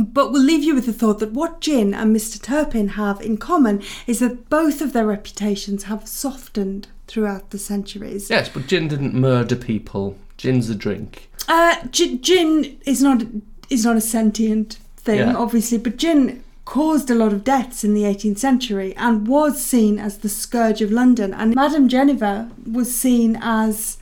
But 0.00 0.32
we'll 0.32 0.42
leave 0.42 0.64
you 0.64 0.74
with 0.74 0.86
the 0.86 0.92
thought 0.92 1.18
that 1.18 1.32
what 1.32 1.60
Gin 1.60 1.92
and 1.92 2.14
Mr. 2.16 2.40
Turpin 2.40 2.88
have 2.90 3.20
in 3.20 3.36
common 3.36 3.82
is 4.06 4.18
that 4.20 4.48
both 4.48 4.80
of 4.80 4.92
their 4.92 5.06
reputations 5.06 5.84
have 5.84 6.08
softened 6.08 6.88
throughout 7.06 7.50
the 7.50 7.58
centuries. 7.58 8.30
yes, 8.30 8.48
but 8.48 8.66
gin 8.66 8.88
didn't 8.88 9.14
murder 9.14 9.56
people. 9.56 10.16
Gin's 10.36 10.70
a 10.70 10.74
drink. 10.74 11.28
Uh, 11.48 11.76
gi- 11.90 12.18
gin 12.18 12.78
is 12.86 13.02
not 13.02 13.22
is 13.68 13.84
not 13.84 13.96
a 13.96 14.00
sentient 14.00 14.78
thing, 14.96 15.18
Yeah. 15.18 15.34
obviously, 15.36 15.78
but 15.78 15.96
gin 15.96 16.42
caused 16.64 17.10
a 17.10 17.14
lot 17.14 17.32
of 17.32 17.42
deaths 17.44 17.82
in 17.84 17.94
the 17.94 18.04
18th 18.04 18.38
century 18.38 18.94
and 18.96 19.26
was 19.26 19.60
seen 19.60 19.98
as 19.98 20.18
the 20.18 20.28
scourge 20.28 20.80
of 20.80 20.90
London. 20.92 21.34
And 21.34 21.54
Madame 21.54 21.88
Geneva 21.88 22.48
was 22.70 22.94
seen 22.94 23.36
as 23.42 23.98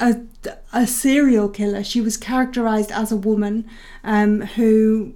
a, 0.00 0.16
a 0.72 0.86
serial 0.86 1.48
killer. 1.48 1.82
She 1.84 2.00
was 2.00 2.16
characterized 2.16 2.90
as 2.92 3.10
a 3.12 3.16
woman 3.16 3.68
um, 4.04 4.42
who 4.42 5.14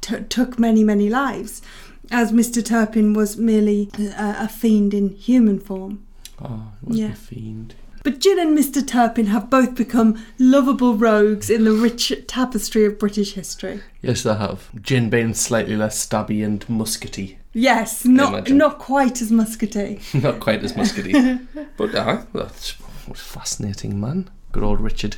t- 0.00 0.20
took 0.28 0.58
many, 0.58 0.84
many 0.84 1.08
lives, 1.08 1.62
as 2.10 2.32
Mr. 2.32 2.64
Turpin 2.64 3.14
was 3.14 3.36
merely 3.36 3.90
a, 3.98 4.36
a 4.40 4.48
fiend 4.48 4.92
in 4.94 5.10
human 5.10 5.58
form. 5.58 6.06
Oh, 6.42 6.72
it 6.82 6.88
was 6.88 6.98
Yeah. 6.98 7.12
a 7.12 7.14
fiend. 7.14 7.74
But 8.02 8.18
Gin 8.18 8.38
and 8.38 8.56
Mr. 8.56 8.86
Turpin 8.86 9.26
have 9.26 9.50
both 9.50 9.74
become 9.74 10.24
lovable 10.38 10.94
rogues 10.96 11.50
in 11.50 11.64
the 11.64 11.72
rich 11.72 12.10
tapestry 12.26 12.86
of 12.86 12.98
British 12.98 13.34
history. 13.34 13.82
Yes, 14.00 14.22
they 14.22 14.34
have. 14.34 14.70
Gin 14.80 15.10
being 15.10 15.34
slightly 15.34 15.76
less 15.76 16.06
stabby 16.06 16.42
and 16.42 16.66
muskety. 16.66 17.36
Yes, 17.52 18.04
not 18.06 18.48
not 18.48 18.78
quite 18.78 19.20
as 19.20 19.30
muskety. 19.30 19.98
Not 20.22 20.38
quite 20.40 20.62
as 20.62 20.72
muskety. 20.74 21.46
but 21.76 21.94
uh, 21.94 22.22
that's 22.32 22.74
fascinating 23.18 23.98
man. 23.98 24.30
Good 24.52 24.62
old 24.62 24.80
Richard. 24.80 25.16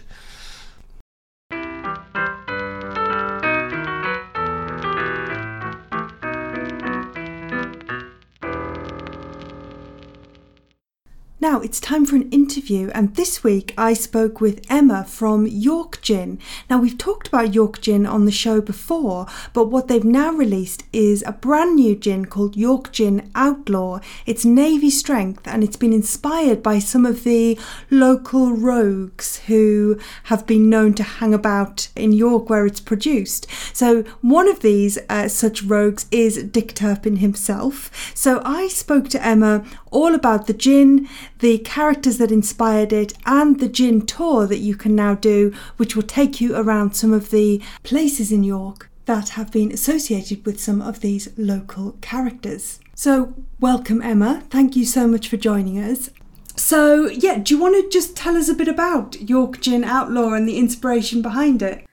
Now 11.42 11.60
it's 11.60 11.80
time 11.80 12.06
for 12.06 12.14
an 12.14 12.30
interview, 12.30 12.92
and 12.94 13.16
this 13.16 13.42
week 13.42 13.74
I 13.76 13.94
spoke 13.94 14.40
with 14.40 14.64
Emma 14.70 15.02
from 15.02 15.44
York 15.48 16.00
Gin. 16.00 16.38
Now 16.70 16.78
we've 16.78 16.96
talked 16.96 17.26
about 17.26 17.52
York 17.52 17.80
Gin 17.80 18.06
on 18.06 18.26
the 18.26 18.30
show 18.30 18.60
before, 18.60 19.26
but 19.52 19.64
what 19.64 19.88
they've 19.88 20.04
now 20.04 20.30
released 20.30 20.84
is 20.92 21.24
a 21.26 21.32
brand 21.32 21.74
new 21.74 21.96
gin 21.96 22.26
called 22.26 22.56
York 22.56 22.92
Gin 22.92 23.28
Outlaw. 23.34 23.98
It's 24.24 24.44
navy 24.44 24.88
strength 24.88 25.48
and 25.48 25.64
it's 25.64 25.74
been 25.74 25.92
inspired 25.92 26.62
by 26.62 26.78
some 26.78 27.04
of 27.04 27.24
the 27.24 27.58
local 27.90 28.52
rogues 28.52 29.38
who 29.48 29.98
have 30.24 30.46
been 30.46 30.70
known 30.70 30.94
to 30.94 31.02
hang 31.02 31.34
about 31.34 31.88
in 31.96 32.12
York 32.12 32.50
where 32.50 32.66
it's 32.66 32.78
produced. 32.78 33.48
So 33.72 34.04
one 34.20 34.46
of 34.46 34.60
these 34.60 34.96
uh, 35.08 35.26
such 35.26 35.64
rogues 35.64 36.06
is 36.12 36.40
Dick 36.44 36.72
Turpin 36.72 37.16
himself. 37.16 37.90
So 38.14 38.40
I 38.44 38.68
spoke 38.68 39.08
to 39.08 39.26
Emma 39.26 39.64
all 39.90 40.14
about 40.14 40.46
the 40.46 40.54
gin, 40.54 41.08
the 41.42 41.58
characters 41.58 42.18
that 42.18 42.30
inspired 42.30 42.92
it, 42.92 43.12
and 43.26 43.58
the 43.58 43.68
gin 43.68 44.06
tour 44.06 44.46
that 44.46 44.58
you 44.58 44.76
can 44.76 44.94
now 44.94 45.14
do, 45.14 45.52
which 45.76 45.96
will 45.96 46.04
take 46.04 46.40
you 46.40 46.54
around 46.54 46.94
some 46.94 47.12
of 47.12 47.30
the 47.30 47.60
places 47.82 48.30
in 48.30 48.44
York 48.44 48.88
that 49.06 49.30
have 49.30 49.50
been 49.50 49.72
associated 49.72 50.46
with 50.46 50.60
some 50.60 50.80
of 50.80 51.00
these 51.00 51.28
local 51.36 51.98
characters. 52.00 52.78
So, 52.94 53.34
welcome, 53.58 54.00
Emma. 54.00 54.44
Thank 54.50 54.76
you 54.76 54.86
so 54.86 55.08
much 55.08 55.28
for 55.28 55.36
joining 55.36 55.78
us. 55.80 56.10
So, 56.54 57.08
yeah, 57.08 57.38
do 57.38 57.54
you 57.54 57.60
want 57.60 57.74
to 57.74 57.90
just 57.90 58.14
tell 58.14 58.36
us 58.36 58.48
a 58.48 58.54
bit 58.54 58.68
about 58.68 59.20
York 59.20 59.60
Gin 59.60 59.82
Outlaw 59.82 60.34
and 60.34 60.48
the 60.48 60.58
inspiration 60.58 61.22
behind 61.22 61.60
it? 61.60 61.84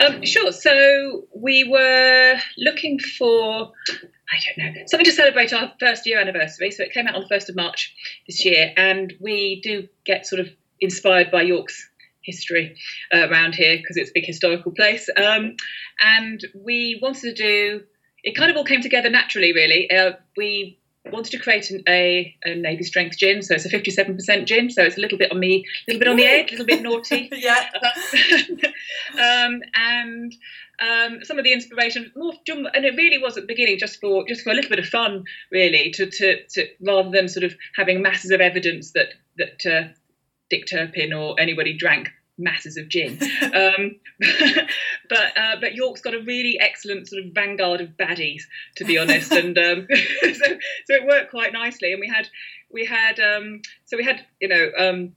Um, 0.00 0.24
sure. 0.24 0.50
So 0.50 1.26
we 1.32 1.62
were 1.62 2.40
looking 2.58 2.98
for, 2.98 3.70
I 4.32 4.36
don't 4.56 4.74
know, 4.74 4.82
something 4.86 5.04
to 5.04 5.12
celebrate 5.12 5.52
our 5.52 5.72
first 5.80 6.06
year 6.06 6.20
anniversary. 6.20 6.70
So 6.70 6.84
it 6.84 6.92
came 6.92 7.06
out 7.06 7.16
on 7.16 7.24
the 7.28 7.34
1st 7.34 7.48
of 7.48 7.56
March 7.56 7.94
this 8.26 8.44
year. 8.44 8.72
And 8.76 9.12
we 9.20 9.60
do 9.62 9.88
get 10.04 10.26
sort 10.26 10.40
of 10.40 10.48
inspired 10.80 11.30
by 11.30 11.42
York's 11.42 11.88
history 12.22 12.76
uh, 13.12 13.28
around 13.28 13.54
here 13.54 13.76
because 13.76 13.96
it's 13.96 14.10
a 14.10 14.12
big 14.14 14.24
historical 14.24 14.72
place. 14.72 15.08
Um, 15.16 15.56
and 16.00 16.44
we 16.54 16.98
wanted 17.02 17.34
to 17.36 17.42
do, 17.42 17.82
it 18.22 18.36
kind 18.36 18.50
of 18.50 18.56
all 18.56 18.64
came 18.64 18.82
together 18.82 19.10
naturally, 19.10 19.52
really. 19.52 19.90
Uh, 19.90 20.12
we 20.36 20.78
wanted 21.10 21.30
to 21.30 21.38
create 21.38 21.70
an, 21.70 21.82
a, 21.88 22.34
a 22.44 22.54
navy 22.54 22.84
strength 22.84 23.16
gin. 23.16 23.42
So 23.42 23.54
it's 23.54 23.64
a 23.64 23.70
57% 23.70 24.46
gin. 24.46 24.70
So 24.70 24.82
it's 24.82 24.96
a 24.96 25.00
little 25.00 25.18
bit 25.18 25.32
on 25.32 25.40
the, 25.40 25.64
little 25.88 25.98
bit 25.98 26.08
on 26.08 26.16
the 26.16 26.26
edge, 26.26 26.50
a 26.50 26.52
little 26.52 26.66
bit 26.66 26.82
naughty. 26.82 27.30
Yeah. 27.40 27.70
um, 29.14 29.62
and 29.74 30.34
um, 30.80 31.24
some 31.24 31.38
of 31.38 31.44
the 31.44 31.52
inspiration 31.52 32.10
more 32.16 32.32
and 32.48 32.84
it 32.84 32.96
really 32.96 33.18
was 33.18 33.36
at 33.36 33.42
the 33.42 33.46
beginning 33.46 33.78
just 33.78 34.00
for 34.00 34.24
just 34.26 34.42
for 34.42 34.50
a 34.50 34.54
little 34.54 34.70
bit 34.70 34.78
of 34.78 34.86
fun 34.86 35.24
really 35.50 35.90
to, 35.90 36.08
to, 36.10 36.42
to 36.48 36.66
rather 36.80 37.10
than 37.10 37.28
sort 37.28 37.44
of 37.44 37.54
having 37.76 38.02
masses 38.02 38.30
of 38.30 38.40
evidence 38.40 38.92
that 38.92 39.08
that 39.36 39.66
uh, 39.66 39.88
Dick 40.48 40.66
Turpin 40.66 41.12
or 41.12 41.38
anybody 41.38 41.76
drank 41.76 42.08
masses 42.38 42.76
of 42.76 42.88
gin. 42.88 43.18
Um, 43.42 43.96
but 45.08 45.36
uh, 45.36 45.56
but 45.60 45.74
York's 45.74 46.00
got 46.00 46.14
a 46.14 46.20
really 46.20 46.58
excellent 46.60 47.08
sort 47.08 47.24
of 47.24 47.32
vanguard 47.32 47.80
of 47.80 47.88
baddies 47.90 48.42
to 48.76 48.84
be 48.84 48.96
honest 48.96 49.32
and 49.32 49.58
um, 49.58 49.88
so, 50.22 50.30
so 50.30 50.94
it 50.94 51.06
worked 51.06 51.30
quite 51.30 51.52
nicely. 51.52 51.92
And 51.92 52.00
we 52.00 52.08
had 52.08 52.28
we 52.72 52.84
had 52.84 53.18
um, 53.18 53.60
so 53.86 53.96
we 53.96 54.04
had 54.04 54.24
you 54.40 54.48
know 54.48 54.70
um, 54.78 55.16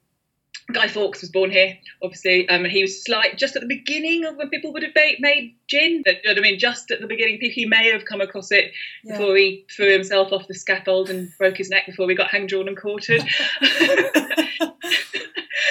Guy 0.72 0.88
Fawkes 0.88 1.22
was 1.22 1.30
born 1.30 1.52
here, 1.52 1.78
obviously. 2.02 2.48
Um, 2.48 2.64
he 2.64 2.82
was 2.82 3.04
slight 3.04 3.38
just 3.38 3.56
at 3.56 3.62
the 3.62 3.68
beginning 3.68 4.24
of 4.24 4.38
when 4.38 4.50
people 4.50 4.72
would 4.74 4.84
have 4.84 4.96
made, 4.96 5.18
made 5.20 5.56
gin. 5.68 6.04
You 6.06 6.14
know 6.14 6.20
what 6.32 6.38
I 6.38 6.42
mean? 6.42 6.58
Just 6.58 6.90
at 6.90 7.02
the 7.02 7.08
beginning, 7.08 7.40
he 7.42 7.66
may 7.66 7.92
have 7.92 8.06
come 8.06 8.22
across 8.22 8.52
it 8.52 8.72
before 9.06 9.36
he 9.36 9.66
threw 9.76 9.92
himself 9.92 10.32
off 10.32 10.48
the 10.48 10.56
scaffold 10.56 11.10
and 11.10 11.30
broke 11.38 11.58
his 11.58 11.70
neck 11.70 11.86
before 11.86 12.08
we 12.08 12.16
got 12.16 12.30
hang 12.30 12.48
drawn 12.48 12.70
and 12.70 12.80
quartered. 12.80 13.24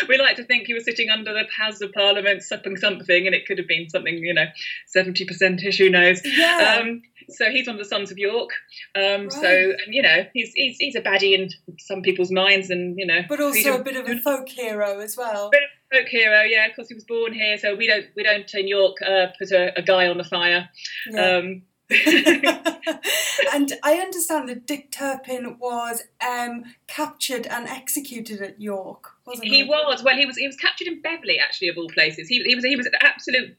we 0.08 0.18
like 0.18 0.36
to 0.36 0.44
think 0.44 0.66
he 0.66 0.74
was 0.74 0.84
sitting 0.84 1.08
under 1.08 1.32
the 1.32 1.44
House 1.56 1.80
of 1.80 1.92
Parliament 1.92 2.42
supping 2.42 2.76
something, 2.76 3.26
and 3.26 3.34
it 3.34 3.46
could 3.46 3.58
have 3.58 3.68
been 3.68 3.88
something, 3.88 4.18
you 4.18 4.34
know, 4.34 4.46
70% 4.94 5.64
ish, 5.64 5.78
who 5.78 5.88
knows. 5.90 6.20
Yeah. 6.24 6.80
Um, 6.80 7.02
so 7.32 7.50
he's 7.50 7.66
one 7.66 7.76
of 7.76 7.78
the 7.82 7.88
sons 7.88 8.10
of 8.10 8.18
York. 8.18 8.50
Um, 8.94 9.30
So, 9.30 9.46
and, 9.46 9.94
you 9.94 10.02
know, 10.02 10.26
he's, 10.34 10.52
he's 10.54 10.76
he's 10.78 10.94
a 10.96 11.00
baddie 11.00 11.34
in 11.38 11.48
some 11.78 12.02
people's 12.02 12.30
minds, 12.30 12.70
and 12.70 12.98
you 12.98 13.06
know, 13.06 13.22
but 13.28 13.40
also 13.40 13.54
freedom- 13.60 13.80
a 13.80 13.84
bit 13.84 13.96
of 13.96 14.08
a 14.08 14.18
folk 14.20 14.48
hero 14.48 15.00
as 15.00 15.16
well. 15.16 15.50
Bit 15.50 15.62
of 15.62 15.98
folk 15.98 16.08
hero, 16.08 16.42
yeah. 16.42 16.66
Of 16.66 16.76
course, 16.76 16.88
he 16.88 16.94
was 16.94 17.04
born 17.04 17.32
here, 17.32 17.58
so 17.58 17.74
we 17.74 17.86
don't 17.86 18.06
we 18.16 18.22
don't 18.22 18.52
in 18.54 18.68
York 18.68 18.96
uh, 19.02 19.26
put 19.38 19.50
a, 19.50 19.78
a 19.78 19.82
guy 19.82 20.06
on 20.08 20.18
the 20.18 20.24
fire. 20.24 20.68
Um, 21.18 21.62
and 23.52 23.72
I 23.82 23.94
understand 24.00 24.48
that 24.48 24.66
Dick 24.66 24.90
Turpin 24.90 25.58
was 25.58 26.02
um, 26.26 26.64
captured 26.86 27.46
and 27.46 27.68
executed 27.68 28.40
at 28.40 28.60
York, 28.60 29.10
wasn't 29.26 29.48
he? 29.48 29.56
he 29.58 29.64
was 29.64 30.02
well. 30.02 30.16
He 30.16 30.26
was 30.26 30.36
he 30.36 30.46
was 30.46 30.56
captured 30.56 30.88
in 30.88 31.02
Beverley, 31.02 31.38
actually, 31.38 31.68
of 31.68 31.76
all 31.76 31.88
places. 31.88 32.28
He 32.28 32.42
he 32.44 32.54
was 32.54 32.64
he 32.64 32.76
was 32.76 32.86
an 32.86 32.92
absolute 33.00 33.56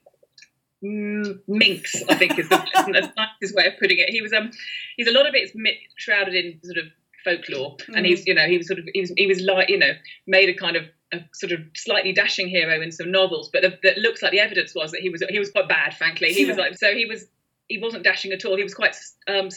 minx. 0.83 2.03
I 2.09 2.15
think 2.15 2.37
is 2.37 2.49
the, 2.49 2.57
the 2.57 3.11
nicest 3.41 3.55
way 3.55 3.67
of 3.67 3.73
putting 3.79 3.97
it. 3.99 4.09
He 4.09 4.21
was 4.21 4.33
um 4.33 4.51
he's 4.97 5.07
a 5.07 5.11
lot 5.11 5.27
of 5.27 5.33
it's 5.33 5.53
shrouded 5.95 6.35
in 6.35 6.59
sort 6.63 6.77
of 6.77 6.85
folklore, 7.23 7.77
and 7.95 8.05
he's 8.05 8.25
you 8.27 8.33
know 8.33 8.45
he 8.45 8.57
was 8.57 8.67
sort 8.67 8.79
of 8.79 8.85
he 8.93 9.01
was 9.01 9.13
he 9.15 9.27
was 9.27 9.41
like 9.41 9.69
you 9.69 9.79
know 9.79 9.93
made 10.27 10.49
a 10.49 10.53
kind 10.53 10.75
of 10.75 10.83
a 11.13 11.19
sort 11.33 11.51
of 11.51 11.59
slightly 11.75 12.11
dashing 12.11 12.47
hero 12.47 12.81
in 12.81 12.91
some 12.91 13.11
novels, 13.11 13.49
but 13.51 13.63
that 13.83 13.97
looks 13.97 14.21
like 14.21 14.31
the 14.31 14.39
evidence 14.39 14.73
was 14.75 14.91
that 14.91 15.01
he 15.01 15.09
was 15.09 15.23
he 15.29 15.39
was 15.39 15.51
quite 15.51 15.69
bad. 15.69 15.95
Frankly, 15.95 16.33
he 16.33 16.45
was 16.45 16.57
like 16.57 16.77
so 16.77 16.93
he 16.93 17.05
was 17.05 17.25
he 17.69 17.79
wasn't 17.79 18.03
dashing 18.03 18.31
at 18.33 18.43
all. 18.45 18.57
He 18.57 18.63
was 18.63 18.73
quite 18.73 18.95
um, 19.27 19.49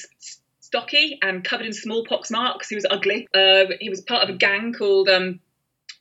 stocky 0.61 1.19
and 1.23 1.45
covered 1.45 1.67
in 1.67 1.73
smallpox 1.73 2.31
marks. 2.31 2.69
He 2.69 2.75
was 2.75 2.87
ugly. 2.89 3.27
Uh, 3.35 3.67
he 3.81 3.89
was 3.89 4.01
part 4.01 4.23
of 4.23 4.35
a 4.35 4.39
gang 4.39 4.73
called 4.73 5.09
um, 5.09 5.41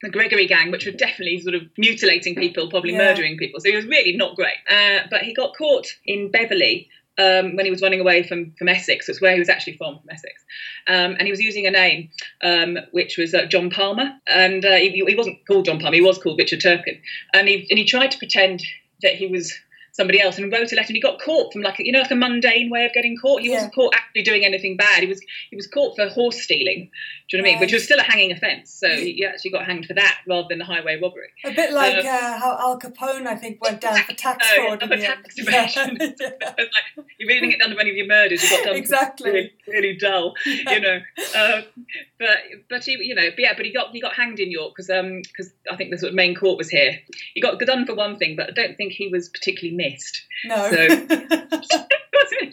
the 0.05 0.11
Gregory 0.11 0.47
Gang, 0.47 0.71
which 0.71 0.85
were 0.85 0.91
definitely 0.91 1.39
sort 1.39 1.55
of 1.55 1.63
mutilating 1.77 2.35
people, 2.35 2.69
probably 2.69 2.91
Yeah. 2.93 2.99
murdering 2.99 3.37
people. 3.37 3.59
So 3.59 3.69
he 3.69 3.75
was 3.75 3.85
really 3.85 4.15
not 4.15 4.35
great. 4.35 4.57
Uh, 4.69 4.99
but 5.09 5.23
he 5.23 5.33
got 5.33 5.55
caught 5.55 5.87
in 6.05 6.31
Beverley. 6.31 6.89
Um, 7.17 7.55
when 7.55 7.63
he 7.63 7.71
was 7.71 7.81
running 7.81 8.01
away 8.01 8.23
from, 8.23 8.51
from 8.59 8.67
Essex, 8.67 9.07
that's 9.07 9.21
where 9.21 9.31
he 9.31 9.39
was 9.39 9.47
actually 9.47 9.77
from, 9.77 9.99
from 9.99 10.09
Essex, 10.11 10.43
um, 10.87 11.15
and 11.17 11.21
he 11.21 11.31
was 11.31 11.39
using 11.39 11.65
a 11.65 11.71
name 11.71 12.09
um, 12.43 12.77
which 12.91 13.17
was 13.17 13.33
uh, 13.33 13.45
John 13.45 13.69
Palmer, 13.69 14.11
and 14.27 14.65
uh, 14.65 14.75
he, 14.75 14.89
he 14.89 15.15
wasn't 15.15 15.37
called 15.47 15.63
John 15.63 15.79
Palmer, 15.79 15.95
he 15.95 16.01
was 16.01 16.17
called 16.17 16.37
Richard 16.37 16.59
Turpin, 16.59 17.01
and 17.33 17.47
he 17.47 17.65
and 17.69 17.79
he 17.79 17.85
tried 17.85 18.11
to 18.11 18.17
pretend 18.17 18.61
that 19.01 19.13
he 19.15 19.27
was 19.27 19.57
somebody 19.95 20.19
else 20.19 20.37
and 20.37 20.51
wrote 20.51 20.71
a 20.73 20.75
letter 20.75 20.87
and 20.87 20.95
he 20.95 21.01
got 21.01 21.21
caught 21.21 21.53
from 21.53 21.61
like 21.61 21.75
you 21.79 21.91
know 21.91 21.99
like 22.01 22.11
a 22.11 22.15
mundane 22.15 22.69
way 22.69 22.85
of 22.85 22.93
getting 22.93 23.15
caught? 23.17 23.41
He 23.41 23.47
Yeah. 23.49 23.55
wasn't 23.55 23.75
caught 23.75 23.93
actually 23.95 24.23
doing 24.23 24.43
anything 24.45 24.75
bad. 24.77 25.01
He 25.01 25.07
was 25.07 25.21
he 25.49 25.55
was 25.55 25.67
caught 25.67 25.95
for 25.95 26.07
horse 26.09 26.41
stealing. 26.41 26.89
Do 27.29 27.37
you 27.37 27.41
know 27.41 27.47
what 27.47 27.49
I 27.49 27.51
mean? 27.53 27.59
Which 27.61 27.73
was 27.73 27.83
still 27.83 27.97
a 27.99 28.03
hanging 28.03 28.31
offence. 28.31 28.71
So 28.71 28.87
he, 28.87 29.25
actually 29.25 29.49
got 29.49 29.65
hanged 29.65 29.87
for 29.87 29.95
that 29.95 30.19
rather 30.27 30.47
than 30.47 30.59
the 30.59 30.65
highway 30.65 30.99
robbery. 31.01 31.29
A 31.43 31.51
bit 31.51 31.73
like 31.73 32.05
Uh, 32.05 32.07
uh, 32.07 32.37
how 32.37 32.57
Al 32.59 32.79
Capone, 32.79 33.25
I 33.25 33.35
think, 33.35 33.63
went 33.63 33.81
down 33.81 33.97
for 34.03 34.13
tax 34.13 34.47
fraud 34.51 34.79
for 34.81 34.97
tax 34.97 35.35
evasion. 35.37 35.97
Yeah. 36.19 36.29
Like 36.97 37.07
you 37.17 37.27
really 37.27 37.39
didn't 37.41 37.51
get 37.51 37.59
done 37.59 37.73
for 37.73 37.81
any 37.81 37.89
of 37.91 37.95
your 37.95 38.07
murders. 38.07 38.43
You 38.43 38.49
got 38.49 38.65
done 38.65 38.75
Exactly. 38.75 39.31
really, 39.31 39.51
really 39.67 39.97
dull 39.97 40.33
you 40.45 40.79
know. 40.79 40.99
Um, 41.35 41.63
but 42.19 42.37
but 42.69 42.83
he 42.83 42.97
you 43.01 43.15
know 43.15 43.29
but 43.31 43.39
yeah 43.39 43.53
but 43.55 43.65
he 43.65 43.71
got 43.73 43.91
he 43.91 43.99
got 44.01 44.13
hanged 44.13 44.39
in 44.39 44.51
York 44.51 44.73
because 44.75 44.89
um 44.89 45.21
because 45.21 45.51
I 45.71 45.75
think 45.75 45.91
the 45.91 45.97
sort 45.97 46.09
of 46.09 46.15
main 46.15 46.35
court 46.35 46.57
was 46.57 46.69
here. 46.69 46.99
He 47.33 47.41
got 47.41 47.59
done 47.59 47.85
for 47.85 47.95
one 47.95 48.17
thing 48.17 48.35
but 48.35 48.49
I 48.49 48.51
don't 48.51 48.75
think 48.77 48.93
he 48.93 49.07
was 49.07 49.29
particularly 49.29 49.75
missed 49.89 50.21
no. 50.45 50.71
So- 50.71 51.85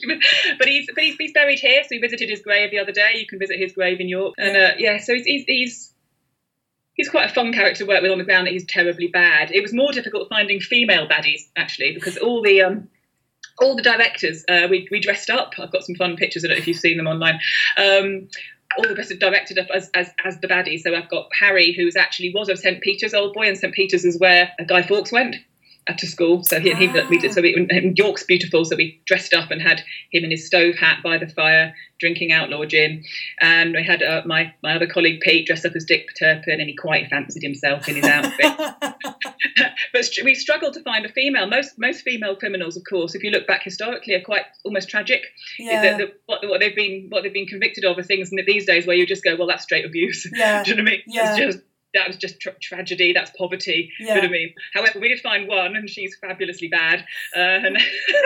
but 0.59 0.69
he's 0.69 0.87
but 0.95 1.05
he's, 1.05 1.17
he's 1.17 1.33
buried 1.33 1.59
here. 1.59 1.83
So 1.83 1.89
we 1.93 1.99
visited 1.99 2.29
his 2.29 2.43
grave 2.43 2.71
the 2.71 2.79
other 2.79 2.93
day. 2.93 3.13
You 3.17 3.27
can 3.27 3.39
visit 3.39 3.59
his 3.59 3.73
grave 3.73 4.01
in 4.01 4.09
York, 4.09 4.35
and 4.39 4.57
uh, 4.57 4.71
yeah, 4.79 4.99
so 4.99 5.15
he's, 5.15 5.25
he's 5.25 5.45
he's 5.47 5.95
he's 6.95 7.09
quite 7.09 7.31
a 7.31 7.35
fun 7.35 7.53
character 7.53 7.85
to 7.85 7.89
work 7.89 8.03
with 8.03 8.11
on 8.11 8.19
the 8.19 8.25
ground. 8.25 8.47
That 8.47 8.53
he's 8.53 8.67
terribly 8.67 9.09
bad. 9.09 9.51
It 9.53 9.63
was 9.63 9.73
more 9.73 9.93
difficult 9.93 10.29
finding 10.29 10.61
female 10.61 11.09
baddies 11.09 11.43
actually 11.57 11.95
because 11.95 12.17
all 12.19 12.43
the 12.43 12.63
um 12.63 12.89
all 13.59 13.77
the 13.77 13.83
directors 13.83 14.45
uh, 14.49 14.67
we 14.71 14.89
we 14.91 15.01
dressed 15.01 15.31
up. 15.31 15.53
I've 15.59 15.73
got 15.73 15.85
some 15.85 15.97
fun 15.97 16.17
pictures. 16.17 16.45
I 16.45 16.49
don't 16.49 16.57
know 16.57 16.61
if 16.61 16.69
you've 16.69 16.77
seen 16.77 16.97
them 16.97 17.07
online. 17.07 17.41
Um, 17.77 18.29
all 18.79 18.89
the 18.89 18.95
best 18.95 19.13
directed 19.19 19.59
up 19.59 19.67
as, 19.75 19.91
as, 19.93 20.11
as 20.25 20.41
the 20.41 20.49
baddies. 20.49 20.81
So 20.81 20.95
I've 20.95 21.11
got 21.11 21.29
Harry, 21.39 21.75
who's 21.77 21.95
actually 21.95 22.33
was 22.35 22.49
of 22.49 22.59
St 22.59 22.81
Peter's 22.81 23.13
old 23.13 23.35
boy, 23.35 23.43
and 23.43 23.59
St 23.59 23.75
Peter's 23.75 24.07
is 24.07 24.19
where 24.19 24.51
Guy 24.67 24.81
Fawkes 24.81 25.13
went 25.13 25.37
to 25.87 26.07
school. 26.07 26.43
So 26.45 26.61
he, 26.61 26.73
he 26.75 26.89
we 27.09 27.19
did. 27.19 27.33
So 27.33 27.43
we, 27.43 27.95
York's 27.97 28.25
beautiful. 28.25 28.65
So 28.65 28.77
we 28.77 29.01
dressed 29.07 29.35
up 29.35 29.51
and 29.51 29.61
had 29.61 29.83
him 30.11 30.25
in 30.25 30.31
his 30.31 30.47
stove 30.47 30.77
hat 30.77 30.99
by 31.03 31.19
the 31.19 31.27
fire, 31.27 31.75
drinking 31.99 32.33
outlaw 32.33 32.65
gin. 32.65 33.03
And 33.41 33.75
we 33.75 33.85
had 33.85 34.03
uh, 34.03 34.23
my 34.25 34.55
my 34.63 34.75
other 34.75 34.87
colleague 34.87 35.21
Pete 35.21 35.47
dressed 35.47 35.65
up 35.65 35.75
as 35.75 35.85
Dick 35.85 36.09
Turpin, 36.19 36.61
and 36.61 36.69
he 36.69 36.77
quite 36.77 37.09
fancied 37.09 37.43
himself 37.43 37.89
in 37.89 37.97
his 37.97 38.05
outfit. 38.05 38.75
but 39.93 40.09
we 40.25 40.35
struggled 40.35 40.75
to 40.75 40.83
find 40.83 41.05
a 41.05 41.09
female. 41.09 41.47
Most 41.47 41.79
most 41.79 42.03
female 42.03 42.37
criminals, 42.37 42.77
of 42.77 42.85
course, 42.89 43.15
if 43.15 43.23
you 43.23 43.31
look 43.31 43.47
back 43.47 43.63
historically, 43.63 44.15
are 44.15 44.21
quite 44.21 44.45
almost 44.65 44.89
tragic. 44.89 45.23
yeah. 45.59 45.97
The, 45.97 46.05
the, 46.05 46.13
what, 46.27 46.49
what 46.49 46.61
they've 46.61 46.77
been 46.77 47.07
what 47.11 47.23
they've 47.23 47.33
been 47.33 47.47
convicted 47.47 47.85
of 47.85 47.99
are 47.99 48.03
things 48.03 48.31
in 48.33 48.39
these 48.47 48.67
days 48.67 48.87
where 48.87 48.97
you 48.97 49.07
just 49.07 49.25
go, 49.25 49.37
well, 49.37 49.49
that's 49.49 49.65
straight 49.65 49.85
abuse. 49.85 50.29
yeah. 50.35 50.63
Do 50.65 50.71
you 50.71 50.77
know 50.77 50.83
what 50.83 50.89
I 50.89 50.93
mean? 50.93 51.03
Yeah. 51.07 51.37
It's 51.37 51.55
just 51.55 51.65
that 51.95 52.07
was 52.07 52.17
just 52.17 52.41
tra- 52.41 52.59
tragedy. 52.61 53.13
That's 53.13 53.31
poverty. 53.37 53.91
Do 53.99 54.05
you 54.05 54.15
know 54.15 54.21
I 54.23 54.29
mean? 54.29 54.55
However, 54.75 55.01
we 55.01 55.09
did 55.09 55.21
find 55.21 55.49
one, 55.49 55.77
and 55.77 55.89
she's 55.89 56.17
fabulously 56.17 56.69
bad. 56.69 57.05
Uh, 57.37 57.41
and 57.41 57.79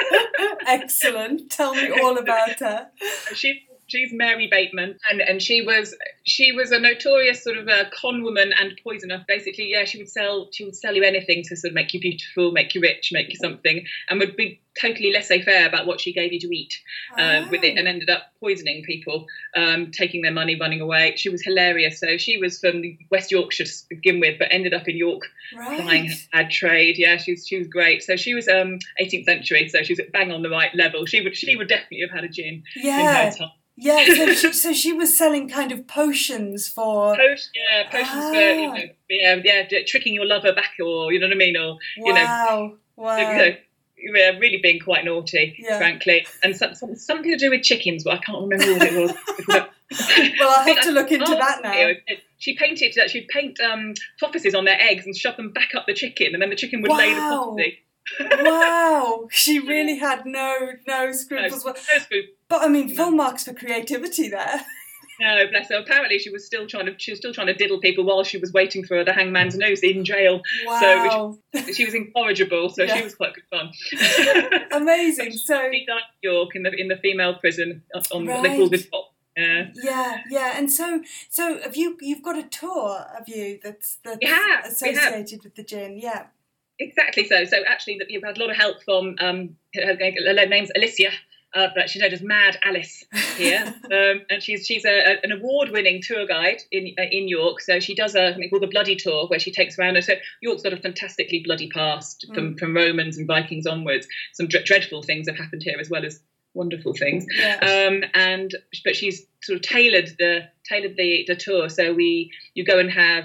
Excellent. 0.67 1.51
Tell 1.51 1.75
me 1.75 1.91
all 1.91 2.17
about 2.19 2.59
her. 2.61 2.89
she 3.35 3.67
she's 3.87 4.13
Mary 4.13 4.49
Bateman, 4.51 4.99
and 5.11 5.21
and 5.21 5.43
she 5.43 5.63
was 5.63 5.95
she 6.25 6.53
was 6.53 6.73
a 6.73 6.79
notorious 6.79 7.43
sort 7.43 7.57
of 7.57 7.69
a 7.69 7.91
con 7.93 8.23
woman 8.23 8.53
and 8.61 8.79
poisoner. 8.83 9.25
Basically, 9.29 9.71
yeah, 9.71 9.85
she 9.85 9.99
would 9.99 10.09
sell 10.09 10.49
she 10.53 10.65
would 10.65 10.77
sell 10.77 10.95
you 10.95 11.03
anything 11.03 11.43
to 11.45 11.57
sort 11.57 11.71
of 11.71 11.75
make 11.75 11.95
you 11.95 12.01
beautiful, 12.01 12.53
make 12.53 12.75
you 12.75 12.81
rich, 12.81 13.11
make 13.13 13.29
you 13.29 13.37
something, 13.37 13.85
and 14.09 14.21
would 14.21 14.37
be 14.37 14.61
totally 14.79 15.11
laissez-faire 15.11 15.67
about 15.67 15.87
what 15.87 16.01
she 16.03 16.13
gave 16.13 16.35
you 16.35 16.41
to 16.41 16.55
eat 16.55 16.75
um, 17.19 17.49
with 17.51 17.65
it, 17.65 17.79
and 17.79 17.89
ended 17.89 18.11
up 18.11 18.25
poisoning 18.41 18.83
people, 18.85 19.27
um, 19.57 19.91
taking 19.91 20.21
their 20.21 20.33
money, 20.33 20.59
running 20.61 20.83
away. 20.83 21.15
She 21.17 21.31
was 21.31 21.43
hilarious. 21.43 21.99
So 21.99 22.19
she 22.19 22.37
was 22.37 22.59
from 22.59 22.83
West 23.11 23.31
Yorkshire 23.31 23.65
to 23.65 23.73
begin 23.89 24.21
with, 24.21 24.39
but 24.39 24.49
ended 24.51 24.75
up 24.75 24.87
in 24.87 24.97
York 24.97 25.23
her 25.79 26.17
bad 26.33 26.51
trade. 26.51 26.97
Yeah, 26.99 27.17
she 27.17 27.33
was 27.33 27.47
she 27.47 27.59
was 27.59 27.69
great. 27.69 28.03
So 28.03 28.17
she 28.17 28.35
was 28.35 28.49
um 28.49 28.79
18th 29.01 29.25
century, 29.25 29.69
so 29.69 29.83
she 29.83 29.95
was 29.95 30.01
bang 30.13 30.33
on 30.33 30.43
the 30.43 30.51
right 30.51 30.75
level. 30.75 31.07
She 31.07 31.23
would 31.23 31.37
she 31.37 31.57
would 31.57 31.69
definitely 31.69 32.01
have 32.01 32.11
had 32.11 32.25
a 32.25 32.29
gin 32.29 32.63
in 32.75 32.83
Yeah. 32.85 33.31
her 33.31 33.31
time. 33.31 33.51
Yeah. 33.77 34.05
So 34.15 34.33
she, 34.35 34.53
so 34.65 34.73
she 34.73 34.93
was 34.93 35.17
selling 35.17 35.49
kind 35.49 35.73
of 35.73 35.87
potions 35.87 36.67
for. 36.69 37.17
Post, 37.17 37.51
yeah, 37.55 37.89
potions 37.91 38.31
for 38.31 38.41
you 38.41 38.69
Ah. 38.69 38.75
know, 38.75 38.85
yeah, 39.45 39.63
yeah, 39.71 39.81
tricking 39.87 40.15
your 40.15 40.27
lover 40.27 40.53
back, 40.55 40.73
or 40.85 41.13
you 41.13 41.21
know 41.21 41.27
what 41.27 41.35
I 41.35 41.39
mean, 41.39 41.57
or 41.57 41.79
you 41.97 42.13
know, 42.13 42.25
Wow. 42.25 42.75
Wow. 42.97 43.17
you 43.19 43.37
know, 43.37 43.51
yeah, 43.99 44.31
really 44.39 44.59
being 44.63 44.81
quite 44.81 45.05
naughty, 45.05 45.57
Yeah. 45.59 45.79
frankly, 45.79 46.27
and 46.43 46.57
some, 46.57 46.75
some, 46.75 46.95
something 46.97 47.31
to 47.33 47.37
do 47.39 47.51
with 47.51 47.63
chickens, 47.63 48.05
but 48.05 48.15
I 48.15 48.19
can't 48.19 48.43
remember 48.43 48.73
what 48.75 48.83
it 48.83 48.95
was. 48.95 49.13
Well, 50.41 50.51
I'll 50.51 50.65
have 50.75 50.83
to 50.83 50.91
look 50.91 51.13
into 51.13 51.27
Oh, 51.33 51.39
that 51.39 51.63
now. 51.63 51.91
She 52.39 52.57
painted 52.57 52.93
that 52.97 53.09
she'd 53.11 53.29
paint 53.29 53.59
um, 53.61 53.95
prophecies 54.19 54.55
on 54.55 54.65
their 54.65 54.79
eggs 54.81 55.07
and 55.07 55.17
shove 55.17 55.37
them 55.37 55.53
back 55.53 55.75
up 55.77 55.87
the 55.87 55.95
chicken, 55.95 56.33
and 56.33 56.43
then 56.43 56.51
the 56.51 56.57
chicken 56.57 56.83
would 56.83 56.91
lay 56.93 57.15
the 57.15 57.21
Wow. 57.21 57.55
prophecy. 57.55 57.79
Wow, 58.21 59.29
she 59.31 59.59
really 59.75 59.99
had 59.99 60.25
no 60.27 60.73
no 60.87 61.13
scruples. 61.13 61.65
No, 61.65 61.73
no 61.73 61.79
spook. 61.99 62.25
But 62.49 62.63
I 62.63 62.69
mean, 62.69 62.95
full 62.95 63.11
marks 63.11 63.45
for 63.45 63.53
creativity 63.55 64.29
there. 64.29 64.65
No, 65.19 65.47
bless 65.51 65.71
her. 65.71 65.77
Apparently, 65.77 66.19
she 66.19 66.29
was 66.29 66.45
still 66.45 66.67
trying 66.67 66.87
to 66.87 66.95
she 66.99 67.11
was 67.13 67.19
still 67.19 67.33
trying 67.33 67.47
to 67.47 67.55
diddle 67.55 67.81
people 67.81 68.05
while 68.05 68.23
she 68.23 68.37
was 68.37 68.53
waiting 68.53 68.85
for 68.85 69.03
the 69.03 69.15
hangman's 69.15 69.57
noose 69.57 69.81
in 69.83 70.05
jail. 70.05 70.43
Wow, 70.67 71.39
She 71.75 71.87
was 71.87 71.95
incorrigible, 71.95 72.69
so 72.69 72.83
Yeah. 72.83 72.97
she 72.99 73.05
was 73.05 73.15
quite 73.15 73.33
good 73.35 73.45
fun. 73.51 73.71
amazing. 74.73 75.33
So 75.33 75.71
She 75.73 75.87
died 75.87 76.03
in 76.23 76.31
York 76.33 76.51
in 76.55 76.63
the 76.65 76.73
in 76.73 76.89
the 76.89 76.97
female 76.97 77.35
prison 77.35 77.83
on 78.13 78.27
what 78.27 78.43
they 78.43 78.49
Right. 78.51 78.59
call 78.59 78.69
the 78.69 78.79
top. 78.79 79.13
Yeah. 79.39 79.67
yeah, 79.75 80.17
yeah, 80.31 80.53
and 80.57 80.73
so 80.73 81.03
so 81.29 81.61
have 81.61 81.77
you 81.77 81.99
you've 82.01 82.23
got 82.23 82.39
a 82.39 82.43
tour, 82.45 83.05
have 83.17 83.29
you? 83.29 83.59
That's 83.63 83.99
that's 84.03 84.19
We 84.23 84.29
have, 84.29 84.47
we 84.47 84.51
have. 84.53 84.65
associated 84.73 85.45
with 85.45 85.55
the 85.57 85.63
gin. 85.63 85.99
Yeah, 85.99 86.27
Exactly 86.79 87.27
so. 87.27 87.45
So 87.45 87.59
actually, 87.67 87.99
that 87.99 88.11
you've 88.11 88.23
had 88.23 88.37
a 88.37 88.41
lot 88.41 88.51
of 88.51 88.57
help 88.57 88.83
from 88.85 89.17
um, 89.21 89.57
her, 89.75 89.97
her 89.97 90.47
name's 90.47 90.71
Alicia, 90.77 91.11
uh, 91.55 91.69
but 91.75 91.89
she's 91.89 92.03
known 92.03 92.13
as 92.13 92.21
Mad 92.21 92.59
Alice 92.65 93.05
here, 93.37 93.75
um, 93.85 94.21
and 94.29 94.43
she's 94.43 94.67
she's 94.67 94.85
a, 94.85 95.17
an 95.23 95.33
award-winning 95.33 96.03
tour 96.03 96.27
guide 96.27 96.63
in 96.71 96.95
uh, 96.99 97.05
in 97.11 97.29
York. 97.29 97.61
So 97.61 97.81
she 97.81 97.95
does 97.95 98.15
a 98.15 98.33
something 98.33 98.51
called 98.51 98.63
the 98.63 98.69
Bloody 98.69 98.95
Tour, 98.95 99.27
where 99.29 99.39
she 99.39 99.51
takes 99.51 99.79
around. 99.79 100.03
So 100.05 100.15
York's 100.43 100.63
got 100.63 100.75
a 100.75 100.77
fantastically 100.77 101.43
bloody 101.45 101.69
past 101.71 102.27
from 102.35 102.57
from 102.59 102.77
Romans 102.77 103.17
and 103.17 103.27
Vikings 103.27 103.67
onwards. 103.67 104.07
Some 104.35 104.49
dre- 104.49 104.65
dreadful 104.65 105.03
things 105.03 105.29
have 105.29 105.39
happened 105.39 105.63
here 105.63 105.79
as 105.81 105.89
well 105.89 106.05
as 106.05 106.21
wonderful 106.53 106.93
things. 106.93 107.25
yeah, 107.39 107.57
um, 107.89 108.03
and 108.13 108.55
but 108.85 108.97
she's 108.97 109.27
sort 109.43 109.57
of 109.57 109.63
tailored 109.63 110.11
the 110.19 110.49
tailored 110.69 110.97
the, 110.97 111.25
the 111.29 111.37
tour 111.37 111.69
so 111.69 111.93
we 111.93 112.33
you 112.55 112.65
go 112.65 112.79
and 112.79 112.91
have 112.91 113.25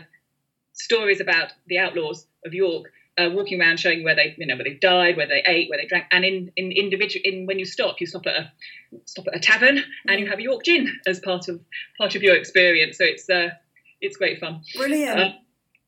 stories 0.74 1.20
about 1.20 1.52
the 1.68 1.80
outlaws 1.80 2.28
of 2.46 2.54
York 2.54 2.92
uh, 3.26 3.30
walking 3.30 3.62
around 3.62 3.80
showing 3.80 4.04
where 4.04 4.16
they 4.16 4.36
you 4.38 4.46
know 4.46 4.56
where 4.56 4.64
they 4.64 4.74
died 4.74 5.18
where 5.18 5.28
they 5.28 5.44
ate 5.46 5.70
where 5.70 5.80
they 5.80 5.88
drank. 5.88 6.06
And 6.12 6.26
in 6.26 6.52
in 6.56 6.72
individual 6.72 7.22
in 7.24 7.46
when 7.46 7.60
you 7.60 7.66
stop 7.66 8.00
you 8.00 8.08
stop 8.08 8.26
at 8.28 8.36
a 8.36 8.52
stop 9.06 9.28
at 9.28 9.36
a 9.36 9.40
tavern 9.40 9.84
and 10.08 10.20
you 10.20 10.28
have 10.28 10.40
a 10.40 10.44
York 10.44 10.64
gin 10.64 10.90
as 11.08 11.20
part 11.20 11.48
of 11.48 11.60
part 11.98 12.16
of 12.16 12.24
your 12.24 12.36
experience. 12.36 12.98
So 12.98 13.06
it's 13.06 13.30
uh 13.30 13.50
it's 14.00 14.18
great 14.18 14.40
fun. 14.40 14.62
Brilliant. 14.76 15.20
uh, 15.20 15.30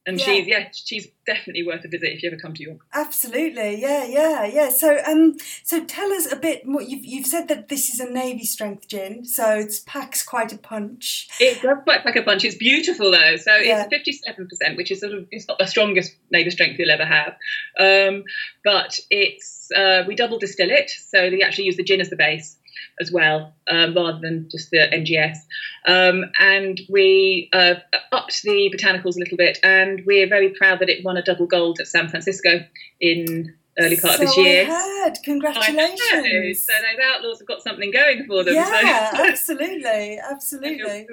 and 0.06 0.20
Yeah. 0.20 0.26
she's 0.26 0.48
yeah 0.48 0.68
she's 0.74 1.08
definitely 1.26 1.66
worth 1.66 1.86
a 1.86 1.88
visit 1.88 2.10
if 2.12 2.22
you 2.24 2.30
ever 2.30 2.38
come 2.39 2.54
to 2.54 2.63
York 2.63 2.80
Absolutely, 2.94 3.82
yeah, 3.82 4.06
yeah, 4.06 4.46
yeah. 4.46 4.70
So, 4.70 5.00
um, 5.08 5.38
so 5.63 5.84
tell 5.86 6.12
us 6.12 6.32
a 6.32 6.36
bit 6.36 6.66
more. 6.66 6.82
You've 6.82 7.06
you've 7.06 7.26
said 7.28 7.48
that 7.48 7.70
this 7.70 7.89
is 7.94 8.00
a 8.00 8.10
navy 8.10 8.44
strength 8.44 8.88
gin, 8.88 9.24
so 9.26 9.60
it 9.60 9.74
packs 9.86 10.24
quite 10.24 10.52
a 10.52 10.58
punch. 10.58 11.30
It 11.39 11.62
does 11.62 11.78
quite 11.84 12.06
like 12.06 12.16
a 12.18 12.24
punch. 12.24 12.44
It's 12.44 12.56
beautiful 12.56 13.12
though. 13.12 13.36
So 13.38 13.56
Yeah. 13.56 13.82
it's 13.84 13.89
fifty-seven 13.89 14.48
percent, 14.48 14.78
which 14.78 14.92
is 14.92 15.00
sort 15.00 15.13
of 15.13 15.28
it's 15.32 15.48
not 15.48 15.58
the 15.60 15.68
strongest 15.68 16.13
navy 16.32 16.50
strength 16.52 16.78
you'll 16.80 16.92
ever 16.92 17.06
have, 17.06 17.36
um, 17.80 18.24
but 18.63 19.00
it's 19.10 19.70
uh, 19.76 20.04
we 20.08 20.16
double 20.16 20.39
distill 20.39 20.70
it, 20.72 20.89
so 20.89 21.30
we 21.30 21.42
actually 21.44 21.66
use 21.66 21.78
the 21.78 21.84
gin 21.84 22.02
as 22.02 22.10
the 22.10 22.16
base 22.18 22.58
as 22.99 23.12
well, 23.12 23.53
um, 23.67 23.95
rather 23.95 24.19
than 24.19 24.47
just 24.51 24.71
the 24.71 24.77
NGS. 24.77 25.38
Um, 25.86 26.25
and 26.39 26.79
we 26.89 27.49
uh, 27.53 27.75
upped 28.12 28.41
the 28.43 28.73
botanicals 28.75 29.15
a 29.15 29.19
little 29.19 29.38
bit, 29.38 29.59
and 29.63 30.01
we're 30.05 30.27
very 30.27 30.49
proud 30.49 30.79
that 30.79 30.89
it 30.89 31.03
won 31.03 31.17
a 31.17 31.23
double 31.23 31.47
gold 31.47 31.79
at 31.79 31.88
San 31.88 32.09
Francisco 32.09 32.65
in 32.99 33.53
early 33.79 33.97
part 33.97 34.17
so 34.17 34.23
of 34.23 34.27
this 34.27 34.38
year. 34.38 34.63
I 34.63 34.65
heard. 34.65 34.77
I 35.03 35.07
know. 35.07 35.13
Congratulations. 35.23 36.63
So 36.63 36.73
those 36.73 37.05
outlaws 37.05 37.39
have 37.39 37.47
got 37.47 37.62
something 37.62 37.91
going 37.91 38.25
for 38.25 38.43
them. 38.43 38.55
Yeah, 38.55 39.12
so. 39.12 39.25
absolutely, 39.29 40.19
absolutely. 40.19 41.07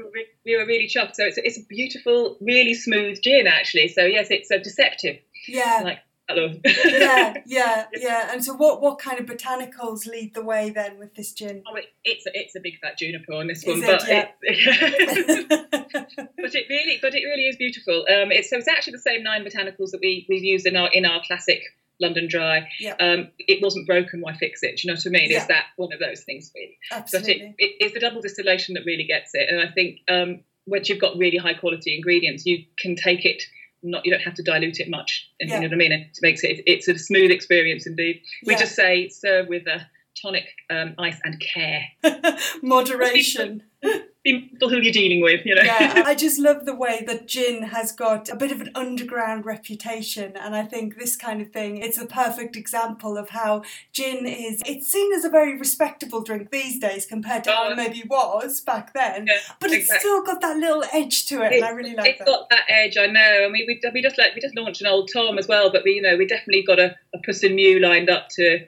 We 0.44 0.56
were 0.56 0.66
really 0.66 0.86
chuffed. 0.86 1.14
So 1.14 1.24
it's, 1.24 1.38
it's 1.38 1.58
a 1.58 1.64
beautiful, 1.68 2.36
really 2.40 2.74
smooth 2.74 3.20
gin, 3.22 3.46
actually. 3.46 3.88
So 3.88 4.02
yes, 4.02 4.28
it's 4.30 4.50
a 4.50 4.58
deceptive. 4.58 5.18
Yeah, 5.48 5.80
Like, 5.84 5.98
yeah, 6.36 7.34
yeah, 7.46 7.86
yeah. 7.92 8.28
And 8.32 8.44
so, 8.44 8.54
what 8.54 8.80
what 8.80 8.98
kind 8.98 9.18
of 9.18 9.26
botanicals 9.26 10.06
lead 10.06 10.34
the 10.34 10.42
way 10.42 10.70
then 10.70 10.98
with 10.98 11.14
this 11.14 11.32
gin? 11.32 11.62
Oh, 11.68 11.74
it, 11.76 11.86
it's 12.04 12.26
a, 12.26 12.30
it's 12.34 12.56
a 12.56 12.60
big 12.60 12.78
fat 12.80 12.98
juniper 12.98 13.32
on 13.32 13.46
this 13.46 13.62
Is 13.64 13.68
one, 13.68 13.82
it? 13.82 13.86
but 13.86 14.08
Yeah. 14.08 14.28
it, 14.42 15.48
but 16.36 16.54
it 16.54 16.66
really 16.68 16.98
but 17.00 17.14
it 17.14 17.24
really 17.24 17.46
is 17.46 17.56
beautiful. 17.56 18.00
Um, 18.08 18.32
it's 18.32 18.50
so 18.50 18.56
it's 18.56 18.68
actually 18.68 18.92
the 18.92 18.98
same 18.98 19.22
nine 19.22 19.44
botanicals 19.44 19.90
that 19.90 20.00
we 20.00 20.26
we've 20.28 20.44
used 20.44 20.66
in 20.66 20.76
our 20.76 20.90
in 20.92 21.04
our 21.04 21.20
classic 21.26 21.62
London 22.00 22.28
Dry. 22.28 22.68
Yeah. 22.80 22.94
Um, 22.98 23.28
it 23.38 23.62
wasn't 23.62 23.86
broken. 23.86 24.20
Why 24.20 24.34
fix 24.36 24.62
it? 24.62 24.76
Do 24.78 24.82
you 24.88 24.92
know 24.92 24.96
what 24.98 25.06
I 25.06 25.10
mean? 25.10 25.30
Yeah. 25.30 25.42
Is 25.42 25.46
that 25.48 25.64
one 25.76 25.92
of 25.92 26.00
those 26.00 26.22
things 26.24 26.50
really? 26.54 26.78
But 26.90 26.98
Absolutely. 27.00 27.32
it, 27.32 27.54
it, 27.58 27.76
it's 27.80 27.94
the 27.94 28.00
double 28.00 28.20
distillation 28.22 28.74
that 28.74 28.84
really 28.86 29.04
gets 29.04 29.30
it. 29.34 29.48
And 29.50 29.60
I 29.60 29.70
think 29.72 29.98
um, 30.08 30.40
once 30.66 30.88
you've 30.88 31.00
got 31.00 31.16
really 31.18 31.36
high 31.36 31.54
quality 31.54 31.94
ingredients, 31.94 32.46
you 32.46 32.64
can 32.78 32.96
take 32.96 33.24
it 33.24 33.42
not 33.82 34.04
you 34.04 34.12
don't 34.12 34.22
have 34.22 34.34
to 34.34 34.42
dilute 34.42 34.80
it 34.80 34.88
much. 34.88 35.28
And 35.40 35.48
Yeah. 35.48 35.56
You 35.56 35.60
know 35.62 35.66
what 35.68 35.74
I 35.74 35.76
mean? 35.78 35.92
It 35.92 36.18
makes 36.22 36.42
it 36.44 36.62
it's 36.66 36.88
a 36.88 36.98
smooth 36.98 37.30
experience 37.30 37.86
indeed. 37.86 38.20
We 38.46 38.54
Yeah. 38.54 38.60
just 38.60 38.74
say 38.74 39.08
serve 39.08 39.48
with 39.48 39.66
a 39.66 39.86
tonic, 40.20 40.46
um, 40.70 40.94
ice, 40.98 41.18
and 41.24 41.40
care. 41.40 41.84
Moderation. 42.62 43.62
Mindful 44.26 44.68
who 44.68 44.76
you're 44.80 44.92
dealing 44.92 45.22
with. 45.22 45.46
You 45.46 45.54
know. 45.54 45.62
yeah, 45.62 46.02
I 46.04 46.14
just 46.26 46.38
love 46.38 46.66
the 46.66 46.74
way 46.74 47.02
that 47.06 47.26
gin 47.26 47.62
has 47.62 47.90
got 47.92 48.28
a 48.28 48.36
bit 48.36 48.52
of 48.52 48.60
an 48.60 48.70
underground 48.74 49.46
reputation, 49.46 50.36
and 50.36 50.54
I 50.54 50.64
think 50.64 50.98
this 50.98 51.16
kind 51.16 51.40
of 51.40 51.50
thing 51.52 51.78
it's 51.78 51.96
a 51.96 52.04
perfect 52.06 52.54
example 52.54 53.16
of 53.16 53.30
how 53.30 53.62
gin 53.94 54.26
is. 54.26 54.60
It's 54.66 54.92
seen 54.92 55.12
as 55.14 55.24
a 55.24 55.30
very 55.30 55.56
respectable 55.58 56.20
drink 56.22 56.50
these 56.50 56.78
days 56.78 57.06
compared 57.06 57.44
to 57.44 57.50
how 57.50 57.68
Oh. 57.68 57.72
it 57.72 57.76
maybe 57.76 58.02
was 58.10 58.60
back 58.60 58.92
then, 58.92 59.26
Yeah, 59.26 59.38
but 59.58 59.70
it's 59.70 59.84
exactly. 59.84 60.00
still 60.00 60.22
got 60.22 60.42
that 60.42 60.58
little 60.58 60.84
edge 60.92 61.24
to 61.26 61.40
it, 61.42 61.54
and 61.54 61.64
I 61.64 61.70
really 61.70 61.94
like 61.94 62.10
it's 62.10 62.18
that. 62.18 62.26
got 62.26 62.50
that 62.50 62.64
edge, 62.68 62.98
I 62.98 63.06
know. 63.06 63.44
I 63.46 63.48
mean, 63.48 63.64
we, 63.66 63.80
we 63.94 64.02
just 64.02 64.18
like 64.18 64.34
we 64.34 64.42
just 64.42 64.54
launched 64.54 64.82
an 64.82 64.86
old 64.86 65.08
Tom 65.10 65.38
as 65.38 65.48
well, 65.48 65.72
but 65.72 65.82
we 65.82 65.92
you 65.92 66.02
know 66.02 66.16
we 66.18 66.26
definitely 66.26 66.62
got 66.62 66.78
a, 66.78 66.94
a 67.14 67.18
Puss 67.24 67.42
and 67.42 67.54
Mew 67.54 67.78
lined 67.80 68.10
up 68.10 68.28
to 68.32 68.58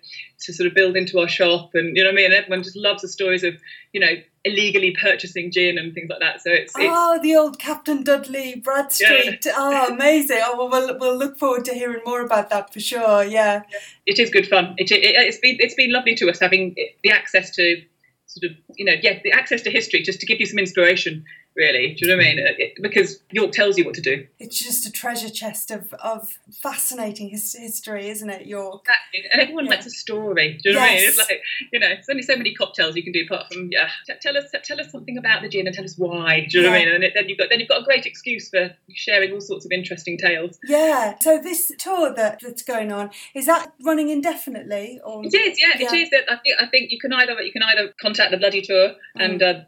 to 0.44 0.52
sort 0.52 0.66
of 0.66 0.74
build 0.74 0.96
into 0.96 1.20
our 1.20 1.28
shop, 1.28 1.70
and 1.74 1.94
you 1.94 2.02
know 2.02 2.08
what 2.10 2.14
I 2.18 2.22
mean. 2.22 2.32
Everyone 2.32 2.62
just 2.62 2.76
loves 2.76 3.02
the 3.02 3.08
stories 3.08 3.44
of 3.44 3.54
you 3.92 4.00
know 4.00 4.14
illegally 4.44 4.94
purchasing 5.00 5.50
gin 5.52 5.78
and 5.78 5.94
things 5.94 6.10
like 6.10 6.20
that. 6.20 6.42
So 6.42 6.50
it's, 6.50 6.72
it's 6.76 6.88
Oh, 6.90 7.18
the 7.22 7.36
old 7.36 7.58
Captain 7.58 8.02
Dudley 8.02 8.56
Bradstreet. 8.56 9.46
Oh, 9.48 9.92
amazing. 9.92 10.40
Oh, 10.42 10.56
well, 10.58 10.68
we'll, 10.68 10.98
we'll 10.98 11.16
look 11.16 11.38
forward 11.38 11.64
to 11.66 11.74
hearing 11.74 12.00
more 12.04 12.22
about 12.22 12.50
that 12.50 12.72
for 12.72 12.80
sure. 12.80 13.24
Yeah. 13.24 13.62
it 14.06 14.18
is 14.18 14.30
good 14.30 14.48
fun. 14.48 14.74
It, 14.78 14.90
it, 14.90 15.00
it's 15.02 15.38
been 15.38 15.56
it's 15.60 15.74
been 15.74 15.92
lovely 15.92 16.14
to 16.16 16.28
us 16.28 16.40
having 16.40 16.74
the 17.04 17.10
access 17.10 17.50
to 17.56 17.82
sort 18.26 18.50
of 18.50 18.56
you 18.76 18.84
know 18.84 18.94
yeah 19.02 19.18
the 19.22 19.32
access 19.32 19.62
to 19.62 19.70
history 19.70 20.02
just 20.02 20.20
to 20.20 20.26
give 20.26 20.40
you 20.40 20.46
some 20.46 20.58
inspiration 20.58 21.24
really. 21.56 21.94
Do 21.94 22.06
you 22.06 22.08
know 22.08 22.16
what 22.16 22.26
I 22.26 22.34
mean? 22.34 22.38
It, 22.58 22.72
because 22.82 23.20
York 23.30 23.52
tells 23.52 23.76
you 23.78 23.84
what 23.84 23.94
to 23.94 24.00
do. 24.00 24.26
It's 24.38 24.58
just 24.58 24.86
a 24.86 24.92
treasure 24.92 25.28
chest 25.28 25.70
of, 25.70 25.92
of 25.94 26.38
fascinating 26.62 27.28
his, 27.30 27.54
history, 27.54 28.08
isn't 28.08 28.28
it, 28.30 28.46
York? 28.46 28.82
Exactly. 28.84 29.30
And 29.32 29.42
everyone 29.42 29.64
Yeah. 29.66 29.70
likes 29.72 29.86
a 29.86 29.90
story. 29.90 30.58
Do 30.62 30.70
you 30.70 30.74
know 30.74 30.80
what 30.80 30.90
I 30.90 30.94
mean? 30.94 31.08
It's 31.08 31.18
like 31.18 31.40
you 31.72 31.80
know, 31.80 31.88
there's 31.88 32.08
only 32.10 32.22
so 32.22 32.36
many 32.36 32.54
cocktails 32.54 32.96
you 32.96 33.02
can 33.02 33.12
do 33.12 33.24
apart 33.28 33.52
from 33.52 33.68
yeah. 33.70 33.88
T- 34.06 34.14
tell 34.20 34.36
us 34.36 34.44
tell 34.64 34.80
us 34.80 34.90
something 34.90 35.18
about 35.18 35.42
the 35.42 35.48
gin 35.48 35.66
and 35.66 35.74
tell 35.74 35.84
us 35.84 35.96
why. 35.96 36.46
Do 36.48 36.58
you 36.58 36.64
know 36.64 36.70
what 36.70 36.76
I 36.80 36.84
mean? 36.84 36.94
And 36.94 37.04
it, 37.04 37.12
then 37.14 37.28
you've 37.28 37.38
got 37.38 37.48
then 37.50 37.60
you've 37.60 37.68
got 37.68 37.82
a 37.82 37.84
great 37.84 38.06
excuse 38.06 38.48
for 38.48 38.70
sharing 38.94 39.32
all 39.32 39.40
sorts 39.40 39.64
of 39.64 39.72
interesting 39.72 40.16
tales. 40.18 40.58
Yeah. 40.64 41.16
So 41.20 41.38
this 41.38 41.70
tour 41.78 42.12
that, 42.14 42.40
that's 42.40 42.62
going 42.62 42.92
on, 42.92 43.10
is 43.34 43.46
that 43.46 43.72
running 43.84 44.08
indefinitely? 44.08 45.00
Or 45.04 45.24
It 45.24 45.34
is, 45.34 45.58
yeah, 45.60 45.74
it 45.74 45.80
Yeah. 45.92 45.94
is. 45.94 46.10
That 46.10 46.24
I 46.30 46.36
think 46.36 46.56
I 46.60 46.66
think 46.66 46.90
you 46.90 46.98
can 46.98 47.12
either 47.12 47.40
you 47.42 47.52
can 47.52 47.62
either 47.62 47.92
contact 48.00 48.30
the 48.30 48.36
bloody 48.38 48.62
tour 48.62 48.92
and 49.16 49.42
uh, 49.42 49.54
put, 49.54 49.62
put, 49.62 49.66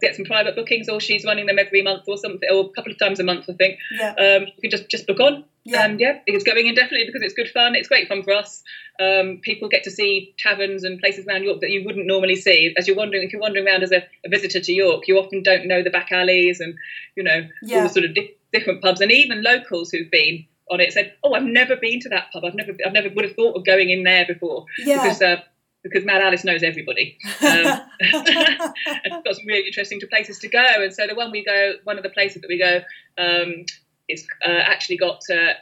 get 0.00 0.16
some 0.16 0.24
private 0.24 0.56
bookings, 0.56 0.88
or 0.88 1.00
she's 1.00 1.24
running 1.24 1.46
them 1.46 1.58
every 1.58 1.82
month 1.82 2.04
or 2.08 2.16
something, 2.16 2.48
or 2.50 2.66
a 2.66 2.68
couple 2.70 2.92
of 2.92 2.98
times 2.98 3.20
a 3.20 3.24
month, 3.24 3.44
I 3.48 3.52
think. 3.54 3.78
Yeah. 3.92 4.10
Um, 4.12 4.46
you 4.46 4.62
can 4.62 4.70
just 4.70 4.88
just 4.88 5.06
book 5.06 5.20
on. 5.20 5.44
Yeah. 5.64 5.84
And 5.84 6.00
yeah, 6.00 6.20
it's 6.26 6.44
going 6.44 6.66
indefinitely 6.66 7.06
because 7.06 7.22
it's 7.22 7.34
good 7.34 7.48
fun. 7.48 7.74
It's 7.74 7.88
great 7.88 8.08
fun 8.08 8.22
for 8.22 8.32
us. 8.32 8.62
Um, 8.98 9.40
people 9.42 9.68
get 9.68 9.84
to 9.84 9.90
see 9.90 10.34
taverns 10.38 10.84
and 10.84 10.98
places 10.98 11.26
around 11.26 11.44
York 11.44 11.60
that 11.60 11.70
you 11.70 11.84
wouldn't 11.84 12.06
normally 12.06 12.36
see. 12.36 12.74
As 12.78 12.88
you're 12.88 12.96
wandering, 12.96 13.22
if 13.24 13.32
you're 13.32 13.42
wandering 13.42 13.66
around 13.66 13.82
as 13.82 13.92
a, 13.92 14.02
a 14.24 14.28
visitor 14.30 14.60
to 14.60 14.72
York, 14.72 15.06
you 15.06 15.18
often 15.18 15.42
don't 15.42 15.66
know 15.66 15.82
the 15.82 15.90
back 15.90 16.10
alleys 16.12 16.60
and 16.60 16.74
you 17.16 17.22
know 17.22 17.46
all 17.74 17.82
the 17.82 17.88
sort 17.88 18.06
of 18.06 18.14
di- 18.14 18.34
different 18.52 18.82
pubs. 18.82 19.00
And 19.00 19.12
even 19.12 19.42
locals 19.42 19.90
who've 19.90 20.10
been 20.10 20.46
on 20.70 20.80
it 20.80 20.92
said, 20.92 21.12
"Oh, 21.22 21.34
I've 21.34 21.42
never 21.42 21.76
been 21.76 22.00
to 22.00 22.08
that 22.10 22.32
pub. 22.32 22.44
I've 22.44 22.54
never, 22.54 22.72
I've 22.86 22.92
never 22.92 23.10
would 23.10 23.24
have 23.24 23.36
thought 23.36 23.56
of 23.56 23.66
going 23.66 23.90
in 23.90 24.04
there 24.04 24.24
before." 24.26 24.64
Yeah. 24.78 25.02
because 25.02 25.20
uh, 25.20 25.42
because 25.82 26.04
Mad 26.04 26.20
Alice 26.20 26.44
knows 26.44 26.62
everybody. 26.62 27.16
Um, 27.40 27.40
and 27.46 27.82
it's 28.00 29.24
got 29.24 29.34
some 29.34 29.46
really 29.46 29.66
interesting 29.66 30.00
places 30.08 30.38
to 30.40 30.48
go. 30.48 30.64
And 30.64 30.92
so 30.92 31.06
the 31.06 31.14
one 31.14 31.30
we 31.30 31.44
go, 31.44 31.74
one 31.84 31.96
of 31.96 32.02
the 32.02 32.10
places 32.10 32.42
that 32.42 32.48
we 32.48 32.58
go, 32.58 32.80
um, 33.18 33.64
is 34.08 34.26
uh, 34.44 34.50
actually 34.50 34.96
got 34.96 35.22
uh, 35.30 35.54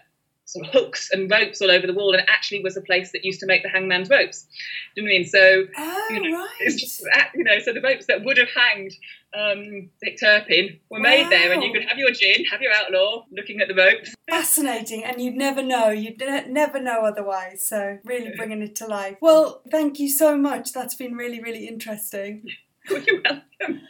sort 0.48 0.66
of 0.66 0.72
hooks 0.72 1.11
and 1.12 1.30
ropes 1.30 1.61
all 1.61 1.70
over 1.70 1.87
the 1.87 1.92
wall, 1.92 2.14
and 2.14 2.22
it 2.22 2.28
actually 2.28 2.62
was 2.62 2.76
a 2.76 2.80
place 2.80 3.12
that 3.12 3.22
used 3.22 3.40
to 3.40 3.46
make 3.46 3.62
the 3.62 3.68
hangman's 3.68 4.08
ropes. 4.08 4.46
Do 4.94 5.02
you 5.02 5.02
know 5.02 5.08
what 5.08 5.14
I 5.14 5.18
mean? 5.18 5.26
So 5.28 5.64
oh, 5.76 6.08
you 6.11 6.22
know, 6.22 6.38
right. 6.38 6.48
it's 6.61 6.76
just 6.76 7.02
you 7.34 7.44
know, 7.44 7.58
so 7.58 7.74
the 7.74 7.82
ropes 7.82 8.06
that 8.06 8.24
would 8.24 8.38
have 8.38 8.48
hanged 8.56 8.92
um, 9.38 9.90
Dick 10.02 10.18
Turpin 10.18 10.80
were 10.90 11.00
made 11.00 11.30
there, 11.30 11.52
and 11.52 11.62
you 11.62 11.70
could 11.70 11.84
have 11.84 11.98
your 11.98 12.11
gin, 12.12 12.46
have 12.46 12.62
your 12.62 12.72
outlaw, 12.72 13.24
looking 13.30 13.61
at 13.61 13.68
the 13.68 13.74
ropes. 13.74 14.14
Fascinating, 14.30 15.04
and 15.04 15.20
you'd 15.20 15.37
never 15.37 15.62
know. 15.62 15.90
You'd 15.90 16.18
ne- 16.18 16.48
never 16.48 16.80
know 16.80 17.02
otherwise. 17.02 17.62
So, 17.62 17.98
really 18.04 18.34
bringing 18.34 18.62
it 18.62 18.74
to 18.76 18.87
life. 18.87 19.18
Well, 19.20 19.61
thank 19.70 19.98
you 19.98 20.08
so 20.08 20.38
much. 20.38 20.72
That's 20.72 20.94
been 20.94 21.14
really, 21.14 21.42
really 21.42 21.68
interesting. 21.68 22.44
You're 22.88 23.20
welcome. 23.22 23.82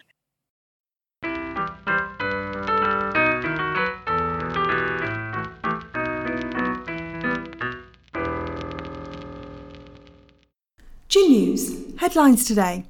News 11.26 11.94
headlines 11.98 12.46
today. 12.46 12.84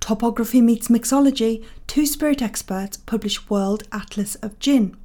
Topography 0.00 0.62
meets 0.62 0.88
mixology. 0.88 1.62
Two 1.86 2.06
spirit 2.06 2.40
experts 2.40 2.96
publish 2.96 3.50
World 3.50 3.82
Atlas 3.92 4.36
of 4.36 4.58
Gin. 4.58 4.96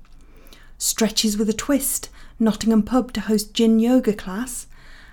Stretches 0.78 1.38
with 1.38 1.50
a 1.50 1.54
twist. 1.54 2.10
Nottingham 2.40 2.84
pub 2.84 3.12
to 3.14 3.22
host 3.22 3.54
gin 3.54 3.80
yoga 3.80 4.14
class. 4.14 4.68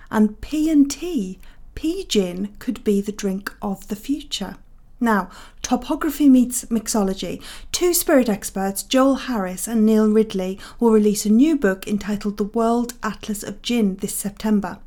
And 0.09 0.39
P 0.39 0.69
and 0.69 0.89
T. 0.89 1.39
P 1.75 2.05
gin 2.05 2.55
could 2.59 2.83
be 2.85 3.01
the 3.01 3.11
drink 3.11 3.53
of 3.61 3.87
the 3.89 3.97
future. 3.97 4.55
Now, 5.01 5.29
topography 5.61 6.29
meets 6.29 6.65
mixology. 6.65 7.43
Two 7.73 7.93
spirit 7.93 8.29
experts, 8.29 8.81
Joel 8.81 9.15
Harrison 9.15 9.79
and 9.79 9.85
Neil 9.85 10.07
Ridley, 10.07 10.57
will 10.79 10.91
release 10.91 11.25
a 11.25 11.29
new 11.29 11.57
book 11.57 11.85
entitled 11.85 12.37
The 12.37 12.45
World 12.45 12.93
Atlas 13.03 13.43
of 13.43 13.61
Gin 13.61 13.97
this 13.97 14.15
September. 14.15 14.79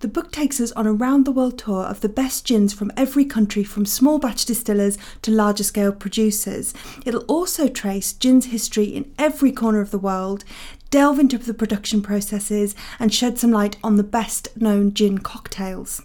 The 0.00 0.08
book 0.08 0.32
takes 0.32 0.62
us 0.62 0.72
on 0.72 0.86
a 0.86 0.94
round 0.94 1.26
the 1.26 1.30
world 1.30 1.58
tour 1.58 1.84
of 1.84 2.00
the 2.00 2.08
best 2.08 2.46
gins 2.46 2.72
from 2.72 2.90
every 2.96 3.26
country, 3.26 3.62
from 3.62 3.84
small 3.84 4.18
batch 4.18 4.46
distillers 4.46 4.96
to 5.20 5.30
larger 5.30 5.62
scale 5.62 5.92
producers. 5.92 6.72
It'll 7.04 7.24
also 7.24 7.68
trace 7.68 8.14
gin's 8.14 8.46
history 8.46 8.86
in 8.86 9.12
every 9.18 9.52
corner 9.52 9.82
of 9.82 9.90
the 9.90 9.98
world, 9.98 10.42
delve 10.88 11.18
into 11.18 11.36
the 11.36 11.52
production 11.52 12.00
processes, 12.00 12.74
and 12.98 13.12
shed 13.12 13.38
some 13.38 13.50
light 13.50 13.76
on 13.84 13.96
the 13.96 14.02
best 14.02 14.48
known 14.56 14.94
gin 14.94 15.18
cocktails. 15.18 16.00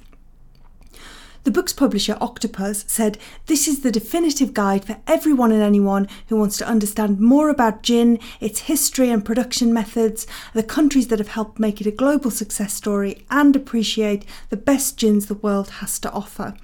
The 1.45 1.51
book's 1.51 1.73
publisher, 1.73 2.17
Octopus, 2.19 2.86
said 2.88 3.19
this 3.45 3.67
is 3.67 3.81
the 3.81 3.91
definitive 3.91 4.51
guide 4.51 4.84
for 4.84 4.97
everyone 5.05 5.51
and 5.51 5.62
anyone 5.62 6.08
who 6.27 6.38
wants 6.38 6.58
to 6.58 6.67
understand 6.67 7.19
more 7.19 7.49
about 7.49 7.84
gin, 7.84 8.17
its 8.39 8.62
history 8.62 9.12
and 9.12 9.23
production 9.23 9.71
methods, 9.71 10.25
the 10.55 10.63
countries 10.63 11.10
that 11.10 11.19
have 11.19 11.27
helped 11.27 11.60
make 11.60 11.79
it 11.79 11.86
a 11.86 11.91
global 11.91 12.31
success 12.31 12.73
story, 12.73 13.27
and 13.29 13.55
appreciate 13.55 14.25
the 14.49 14.58
best 14.58 14.97
gins 14.97 15.27
the 15.27 15.36
world 15.36 15.69
has 15.69 15.99
to 15.99 16.12
offer. 16.12 16.55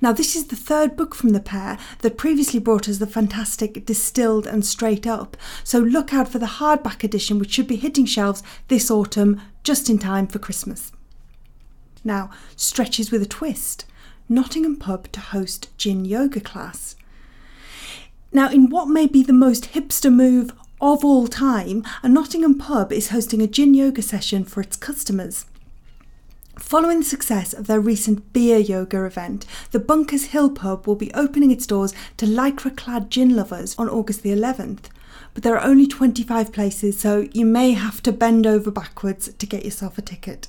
Now, 0.00 0.12
this 0.14 0.34
is 0.34 0.46
the 0.46 0.56
third 0.56 0.96
book 0.96 1.14
from 1.14 1.30
the 1.30 1.40
pair 1.40 1.76
that 1.98 2.16
previously 2.16 2.60
brought 2.60 2.88
us 2.88 2.96
the 2.96 3.06
fantastic 3.06 3.84
Distilled 3.84 4.46
and 4.46 4.64
Straight 4.64 5.06
Up, 5.06 5.36
so 5.62 5.80
look 5.80 6.14
out 6.14 6.28
for 6.28 6.38
the 6.38 6.46
hardback 6.46 7.04
edition, 7.04 7.38
which 7.38 7.52
should 7.52 7.68
be 7.68 7.76
hitting 7.76 8.06
shelves 8.06 8.42
this 8.68 8.90
autumn 8.90 9.38
just 9.64 9.90
in 9.90 9.98
time 9.98 10.26
for 10.26 10.38
Christmas. 10.38 10.92
Now, 12.02 12.30
stretches 12.56 13.10
with 13.10 13.20
a 13.20 13.26
twist. 13.26 13.84
Nottingham 14.32 14.76
pub 14.76 15.10
to 15.10 15.18
host 15.18 15.76
gin 15.76 16.04
yoga 16.04 16.38
class. 16.38 16.94
Now, 18.32 18.48
in 18.48 18.70
what 18.70 18.86
may 18.86 19.08
be 19.08 19.24
the 19.24 19.32
most 19.32 19.72
hipster 19.72 20.14
move 20.14 20.52
of 20.80 21.04
all 21.04 21.26
time, 21.26 21.82
a 22.04 22.08
Nottingham 22.08 22.56
pub 22.56 22.92
is 22.92 23.08
hosting 23.08 23.42
a 23.42 23.48
gin 23.48 23.74
yoga 23.74 24.02
session 24.02 24.44
for 24.44 24.60
its 24.60 24.76
customers. 24.76 25.46
Following 26.60 27.00
the 27.00 27.06
success 27.06 27.52
of 27.52 27.66
their 27.66 27.80
recent 27.80 28.32
beer 28.32 28.58
yoga 28.58 29.04
event, 29.04 29.46
the 29.72 29.80
Bunkers 29.80 30.26
Hill 30.26 30.50
pub 30.50 30.86
will 30.86 30.94
be 30.94 31.12
opening 31.12 31.50
its 31.50 31.66
doors 31.66 31.92
to 32.16 32.24
lycra 32.24 32.76
clad 32.76 33.10
gin 33.10 33.34
lovers 33.34 33.74
on 33.78 33.88
August 33.88 34.22
the 34.22 34.30
11th. 34.30 34.90
But 35.34 35.42
there 35.42 35.58
are 35.58 35.66
only 35.66 35.88
25 35.88 36.52
places, 36.52 37.00
so 37.00 37.26
you 37.32 37.44
may 37.44 37.72
have 37.72 38.00
to 38.04 38.12
bend 38.12 38.46
over 38.46 38.70
backwards 38.70 39.32
to 39.32 39.46
get 39.46 39.64
yourself 39.64 39.98
a 39.98 40.02
ticket. 40.02 40.46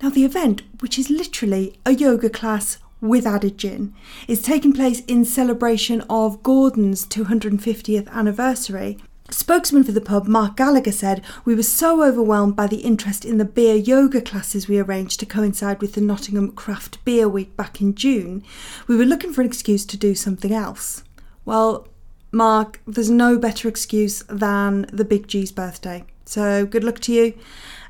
Now, 0.00 0.10
the 0.10 0.24
event, 0.24 0.62
which 0.80 1.00
is 1.00 1.10
literally 1.10 1.78
a 1.84 1.92
yoga 1.92 2.30
class 2.30 2.78
with 3.02 3.26
added 3.26 3.58
gin, 3.58 3.92
is 4.26 4.40
taking 4.40 4.72
place 4.72 5.00
in 5.00 5.26
celebration 5.26 6.00
of 6.08 6.42
Gordon's 6.42 7.04
250th 7.04 8.08
anniversary. 8.08 8.96
Spokesman 9.28 9.82
for 9.82 9.92
the 9.92 10.00
pub, 10.00 10.26
Mark 10.26 10.56
Gallagher, 10.56 10.92
said, 10.92 11.24
We 11.44 11.54
were 11.54 11.62
so 11.62 12.04
overwhelmed 12.04 12.54
by 12.54 12.66
the 12.66 12.78
interest 12.78 13.24
in 13.24 13.38
the 13.38 13.44
beer 13.44 13.74
yoga 13.74 14.20
classes 14.20 14.68
we 14.68 14.78
arranged 14.78 15.20
to 15.20 15.26
coincide 15.26 15.80
with 15.80 15.94
the 15.94 16.00
Nottingham 16.00 16.52
Craft 16.52 17.04
Beer 17.04 17.28
Week 17.28 17.56
back 17.56 17.80
in 17.80 17.94
June. 17.94 18.44
We 18.86 18.96
were 18.96 19.04
looking 19.04 19.32
for 19.32 19.40
an 19.40 19.46
excuse 19.46 19.84
to 19.86 19.96
do 19.96 20.14
something 20.14 20.52
else. 20.52 21.02
Well, 21.44 21.88
Mark, 22.30 22.80
there's 22.86 23.10
no 23.10 23.36
better 23.38 23.68
excuse 23.68 24.22
than 24.28 24.86
the 24.92 25.04
Big 25.04 25.26
G's 25.26 25.50
birthday. 25.50 26.04
So 26.24 26.64
good 26.66 26.84
luck 26.84 27.00
to 27.00 27.12
you 27.12 27.34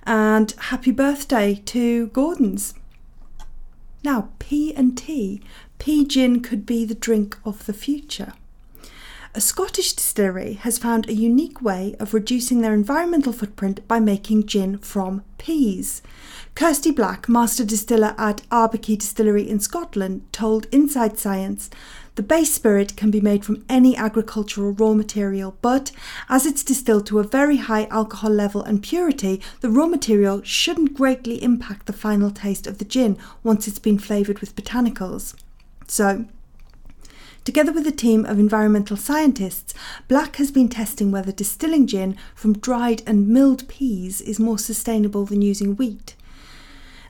and 0.05 0.53
happy 0.53 0.91
birthday 0.91 1.63
to 1.67 2.07
Gordon's. 2.09 2.75
Now, 4.05 4.31
P&T, 4.39 4.93
T. 4.97 5.43
P 5.79 6.05
gin 6.07 6.41
could 6.41 6.67
be 6.67 6.85
the 6.85 6.95
drink 6.95 7.39
of 7.45 7.67
the 7.67 7.73
future. 7.73 8.33
a 9.35 9.41
Scottish 9.41 9.95
distillery 9.95 10.55
has 10.55 10.77
found 10.77 11.09
a 11.09 11.15
unique 11.15 11.63
way 11.63 11.97
of 11.99 12.13
reducing 12.13 12.61
their 12.61 12.75
environmental 12.75 13.33
footprint 13.33 13.87
by 13.89 13.99
making 13.99 14.47
gin 14.47 14.77
from 14.79 15.23
peas. 15.39 16.03
Kirsty 16.55 16.91
Black, 16.91 17.29
master 17.31 17.65
distiller 17.65 18.15
at 18.19 18.43
Arbikie 18.51 18.99
Distillery 18.99 19.49
in 19.49 19.59
Scotland, 19.59 20.23
told 20.33 20.67
Inside 20.71 21.19
Science 21.19 21.71
the 22.15 22.23
base 22.23 22.53
spirit 22.53 22.97
can 22.97 23.11
be 23.11 23.21
made 23.21 23.45
from 23.45 23.65
any 23.69 23.97
agricultural 23.97 24.73
raw 24.73 24.93
material, 24.93 25.57
but 25.63 25.93
as 26.29 26.45
it's 26.45 26.63
distilled 26.63 27.07
to 27.07 27.19
a 27.19 27.25
very 27.25 27.57
high 27.57 27.87
alcohol 27.87 28.31
level 28.31 28.63
and 28.63 28.83
purity, 28.83 29.41
the 29.61 29.71
raw 29.71 29.87
material 29.87 30.43
shouldn't 30.43 30.95
greatly 30.95 31.43
impact 31.43 31.87
the 31.87 31.93
final 31.93 32.31
taste 32.31 32.67
of 32.67 32.79
the 32.79 32.85
gin 32.85 33.17
once 33.43 33.67
it's 33.67 33.79
been 33.79 33.99
flavoured 33.99 34.41
with 34.41 34.55
botanicals. 34.55 35.35
So, 35.87 36.27
Together 37.45 37.73
with 37.73 37.85
a 37.89 37.93
team 37.93 38.25
of 38.25 38.39
environmental 38.39 38.97
scientists, 38.97 39.75
Black 40.07 40.37
has 40.37 40.53
been 40.53 40.69
testing 40.69 41.11
whether 41.11 41.33
distilling 41.33 41.89
gin 41.89 42.17
from 42.37 42.57
dried 42.57 43.03
and 43.05 43.27
milled 43.27 43.67
peas 43.67 44.21
is 44.21 44.39
more 44.39 44.59
sustainable 44.59 45.25
than 45.25 45.43
using 45.43 45.75
wheat. 45.75 46.15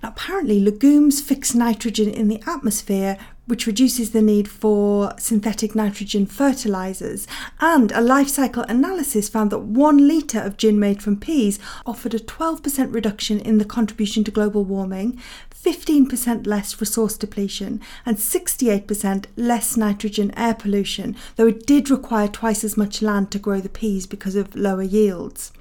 Apparently, 0.03 0.59
legumes 0.59 1.21
fix 1.21 1.55
nitrogen 1.55 2.09
in 2.09 2.29
the 2.29 2.43
atmosphere, 2.47 3.19
which 3.47 3.67
reduces 3.67 4.11
the 4.13 4.23
need 4.23 4.49
for 4.49 5.13
synthetic 5.19 5.75
nitrogen 5.75 6.27
fertilizers. 6.27 7.27
And 7.61 7.91
a 7.93 8.01
life 8.01 8.29
cycle 8.29 8.63
analysis 8.65 9.29
found 9.29 9.51
that 9.51 9.61
one 9.61 10.07
litre 10.07 10.41
of 10.41 10.57
gin 10.57 10.79
made 10.79 11.03
from 11.03 11.19
peas 11.19 11.59
offered 11.85 12.15
a 12.15 12.19
12% 12.19 12.95
reduction 12.95 13.41
in 13.41 13.59
the 13.59 13.65
contribution 13.65 14.25
to 14.25 14.31
global 14.31 14.65
warming, 14.65 15.21
15% 15.51 16.47
less 16.47 16.81
resource 16.81 17.17
depletion, 17.17 17.81
and 18.05 18.17
68% 18.17 19.27
less 19.37 19.77
nitrogen 19.77 20.33
air 20.37 20.55
pollution, 20.55 21.17
though 21.37 21.47
it 21.47 21.67
did 21.67 21.91
require 21.91 22.29
twice 22.29 22.65
as 22.65 22.77
much 22.77 23.03
land 23.03 23.31
to 23.31 23.39
grow 23.39 23.61
the 23.61 23.69
peas 23.69 24.07
because 24.07 24.37
of 24.37 24.55
lower 24.55 24.83
yields. 24.83 25.53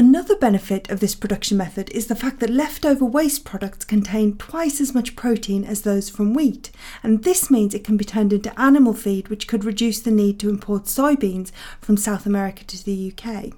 Another 0.00 0.34
benefit 0.34 0.90
of 0.90 1.00
this 1.00 1.14
production 1.14 1.58
method 1.58 1.90
is 1.90 2.06
the 2.06 2.14
fact 2.14 2.40
that 2.40 2.48
leftover 2.48 3.04
waste 3.04 3.44
products 3.44 3.84
contain 3.84 4.34
twice 4.38 4.80
as 4.80 4.94
much 4.94 5.14
protein 5.14 5.62
as 5.62 5.82
those 5.82 6.08
from 6.08 6.32
wheat, 6.32 6.70
and 7.02 7.22
this 7.22 7.50
means 7.50 7.74
it 7.74 7.84
can 7.84 7.98
be 7.98 8.04
turned 8.06 8.32
into 8.32 8.58
animal 8.58 8.94
feed, 8.94 9.28
which 9.28 9.46
could 9.46 9.62
reduce 9.62 10.00
the 10.00 10.10
need 10.10 10.40
to 10.40 10.48
import 10.48 10.84
soybeans 10.84 11.52
from 11.82 11.98
South 11.98 12.24
America 12.24 12.64
to 12.64 12.82
the 12.82 13.12
UK. 13.12 13.52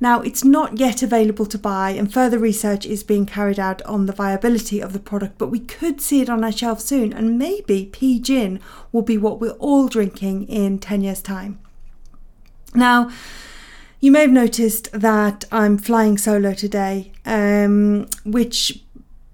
Now, 0.00 0.22
it's 0.22 0.42
not 0.42 0.80
yet 0.80 1.04
available 1.04 1.46
to 1.46 1.56
buy, 1.56 1.90
and 1.90 2.12
further 2.12 2.40
research 2.40 2.84
is 2.84 3.04
being 3.04 3.24
carried 3.24 3.60
out 3.60 3.80
on 3.82 4.06
the 4.06 4.12
viability 4.12 4.80
of 4.80 4.92
the 4.92 4.98
product, 4.98 5.38
but 5.38 5.52
we 5.52 5.60
could 5.60 6.00
see 6.00 6.20
it 6.20 6.28
on 6.28 6.42
our 6.42 6.50
shelf 6.50 6.80
soon, 6.80 7.12
and 7.12 7.38
maybe 7.38 7.88
pea 7.92 8.18
gin 8.18 8.58
will 8.90 9.02
be 9.02 9.18
what 9.18 9.38
we're 9.40 9.50
all 9.60 9.86
drinking 9.86 10.48
in 10.48 10.80
10 10.80 11.00
years' 11.00 11.22
time. 11.22 11.60
Now, 12.74 13.08
you 14.02 14.10
may 14.10 14.22
have 14.22 14.32
noticed 14.32 14.90
that 14.92 15.44
I'm 15.52 15.78
flying 15.78 16.18
solo 16.18 16.54
today, 16.54 17.12
um, 17.24 18.08
which 18.24 18.82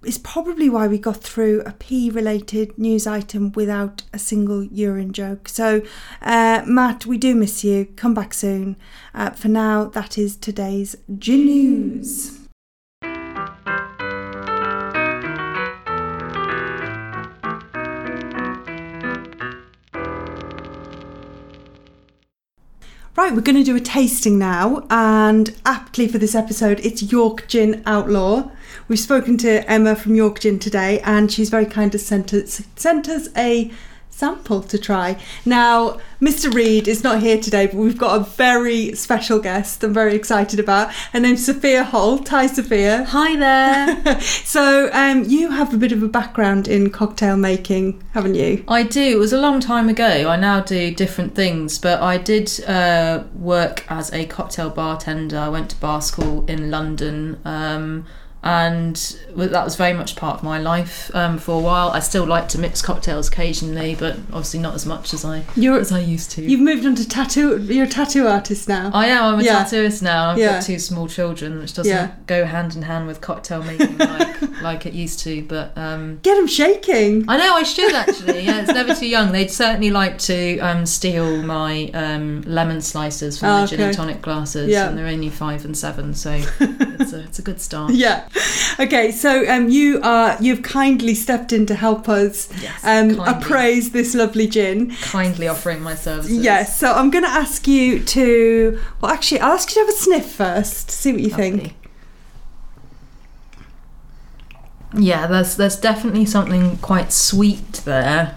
is 0.04 0.18
probably 0.18 0.68
why 0.68 0.86
we 0.86 0.98
got 0.98 1.22
through 1.22 1.62
a 1.62 1.72
pea 1.72 2.10
related 2.10 2.78
news 2.78 3.06
item 3.06 3.50
without 3.52 4.02
a 4.12 4.18
single 4.18 4.62
urine 4.64 5.12
joke. 5.12 5.48
So, 5.48 5.80
uh, 6.20 6.62
Matt, 6.66 7.06
we 7.06 7.16
do 7.16 7.34
miss 7.34 7.64
you. 7.64 7.86
Come 7.96 8.12
back 8.12 8.34
soon. 8.34 8.76
Uh, 9.14 9.30
for 9.30 9.48
now, 9.48 9.86
that 9.86 10.18
is 10.18 10.36
today's 10.36 10.96
gin 11.18 11.46
news. 11.46 12.37
Right, 23.18 23.34
we're 23.34 23.40
going 23.40 23.56
to 23.56 23.64
do 23.64 23.74
a 23.74 23.80
tasting 23.80 24.38
now, 24.38 24.86
and 24.90 25.52
aptly 25.66 26.06
for 26.06 26.18
this 26.18 26.36
episode, 26.36 26.78
it's 26.84 27.10
York 27.10 27.48
Gin 27.48 27.82
Outlaw. 27.84 28.48
We've 28.86 29.00
spoken 29.00 29.36
to 29.38 29.68
Emma 29.68 29.96
from 29.96 30.14
York 30.14 30.38
Gin 30.38 30.60
today, 30.60 31.00
and 31.00 31.32
she's 31.32 31.50
very 31.50 31.66
kind 31.66 31.90
to 31.90 31.98
sent 31.98 32.32
us, 32.32 32.62
sent 32.76 33.08
us 33.08 33.28
a 33.36 33.72
sample 34.18 34.60
to 34.62 34.76
try. 34.76 35.16
Now, 35.46 36.00
Mr. 36.20 36.52
Reed 36.52 36.88
is 36.88 37.04
not 37.04 37.22
here 37.22 37.40
today, 37.40 37.66
but 37.66 37.76
we've 37.76 37.96
got 37.96 38.20
a 38.20 38.24
very 38.24 38.92
special 38.94 39.38
guest 39.38 39.84
I'm 39.84 39.94
very 39.94 40.16
excited 40.16 40.58
about. 40.58 40.92
Her 41.12 41.20
name's 41.20 41.46
Sophia 41.46 41.84
Holt. 41.84 42.28
Hi, 42.30 42.48
Sophia. 42.48 43.04
Hi 43.04 43.36
there. 43.36 44.20
so, 44.20 44.90
um, 44.92 45.22
you 45.24 45.50
have 45.50 45.72
a 45.72 45.76
bit 45.76 45.92
of 45.92 46.02
a 46.02 46.08
background 46.08 46.66
in 46.66 46.90
cocktail 46.90 47.36
making, 47.36 48.02
haven't 48.12 48.34
you? 48.34 48.64
I 48.66 48.82
do. 48.82 49.00
It 49.00 49.18
was 49.18 49.32
a 49.32 49.40
long 49.40 49.60
time 49.60 49.88
ago. 49.88 50.28
I 50.28 50.34
now 50.34 50.62
do 50.62 50.92
different 50.92 51.36
things, 51.36 51.78
but 51.78 52.02
I 52.02 52.18
did 52.18 52.50
uh, 52.64 53.22
work 53.34 53.84
as 53.88 54.12
a 54.12 54.26
cocktail 54.26 54.70
bartender. 54.70 55.38
I 55.38 55.48
went 55.48 55.70
to 55.70 55.76
bar 55.76 56.02
school 56.02 56.44
in 56.46 56.72
London. 56.72 57.38
Um, 57.44 58.04
and 58.42 58.94
that 59.36 59.64
was 59.64 59.76
very 59.76 59.92
much 59.92 60.14
part 60.16 60.36
of 60.38 60.42
my 60.42 60.58
life 60.58 61.10
um, 61.14 61.38
for 61.38 61.56
a 61.56 61.62
while. 61.62 61.88
I 61.90 62.00
still 62.00 62.24
like 62.24 62.48
to 62.50 62.58
mix 62.58 62.80
cocktails 62.80 63.28
occasionally, 63.28 63.94
but 63.94 64.16
obviously 64.32 64.60
not 64.60 64.74
as 64.74 64.86
much 64.86 65.12
as 65.12 65.24
I 65.24 65.44
You're- 65.56 65.80
as 65.80 65.90
I 65.92 66.00
used 66.00 66.30
to. 66.32 66.42
You've 66.42 66.60
moved 66.60 66.86
on 66.86 66.94
to 66.96 67.08
tattoo. 67.08 67.58
You're 67.62 67.84
a 67.86 67.88
tattoo 67.88 68.26
artist 68.26 68.68
now. 68.68 68.90
I 68.94 69.06
am. 69.08 69.34
I'm 69.34 69.40
a 69.40 69.42
Yeah. 69.42 69.64
tattooist 69.64 70.02
now. 70.02 70.30
I've 70.30 70.38
Yeah. 70.38 70.52
got 70.54 70.62
two 70.62 70.78
small 70.78 71.08
children, 71.08 71.58
which 71.58 71.74
doesn't 71.74 71.90
Yeah. 71.92 72.10
go 72.26 72.44
hand 72.44 72.76
in 72.76 72.82
hand 72.82 73.06
with 73.06 73.20
cocktail 73.20 73.62
making 73.62 73.98
like 73.98 74.36
like 74.62 74.86
it 74.86 74.92
used 74.92 75.20
to. 75.20 75.42
But 75.42 75.76
um, 75.76 76.20
Get 76.22 76.36
them 76.36 76.46
shaking. 76.46 77.24
I 77.28 77.36
know 77.36 77.54
I 77.54 77.62
should 77.64 77.92
actually. 77.94 78.40
Yeah, 78.46 78.60
it's 78.62 78.72
never 78.72 78.94
too 78.94 79.06
young. 79.08 79.32
They'd 79.32 79.50
certainly 79.50 79.90
like 79.90 80.18
to 80.20 80.58
um, 80.60 80.86
steal 80.86 81.42
my 81.42 81.90
um, 81.94 82.42
lemon 82.42 82.80
slices 82.80 83.38
from 83.38 83.48
Oh, 83.48 83.60
the 83.62 83.66
gin 83.68 83.80
and 83.80 83.94
tonic 83.96 84.22
glasses, 84.22 84.68
Yeah. 84.68 84.88
and 84.88 84.96
they're 84.98 85.06
only 85.06 85.28
five 85.28 85.64
and 85.64 85.76
seven, 85.76 86.14
so 86.14 86.32
it's 86.60 87.12
a, 87.12 87.20
it's 87.24 87.38
a 87.38 87.42
good 87.42 87.60
start. 87.60 87.92
Yeah. 87.94 88.27
Okay. 88.80 89.10
So 89.10 89.44
um, 89.48 89.68
you 89.68 90.00
are 90.02 90.36
you've 90.40 90.62
kindly 90.62 91.14
stepped 91.14 91.52
in 91.52 91.66
to 91.66 91.74
help 91.74 92.08
us 92.08 92.48
Yes, 92.62 92.84
um, 92.84 93.18
appraise 93.26 93.90
this 93.90 94.14
lovely 94.14 94.46
gin. 94.46 94.92
Kindly 95.02 95.48
offering 95.48 95.82
my 95.82 95.96
services. 95.96 96.38
Yes. 96.38 96.78
So 96.78 96.92
I'm 96.92 97.10
going 97.10 97.24
to 97.24 97.30
ask 97.30 97.66
you 97.66 97.98
to. 98.04 98.80
Well, 99.00 99.10
actually, 99.10 99.40
I'll 99.40 99.54
ask 99.54 99.68
you 99.70 99.74
to 99.74 99.80
have 99.80 99.88
a 99.88 99.98
sniff 99.98 100.30
first. 100.30 100.92
See 100.92 101.10
what 101.12 101.20
you 101.20 101.30
think. 101.30 101.74
Yeah, 104.96 105.26
there's 105.26 105.56
there's 105.56 105.76
definitely 105.76 106.24
something 106.24 106.78
quite 106.78 107.12
sweet 107.12 107.72
there. 107.84 108.36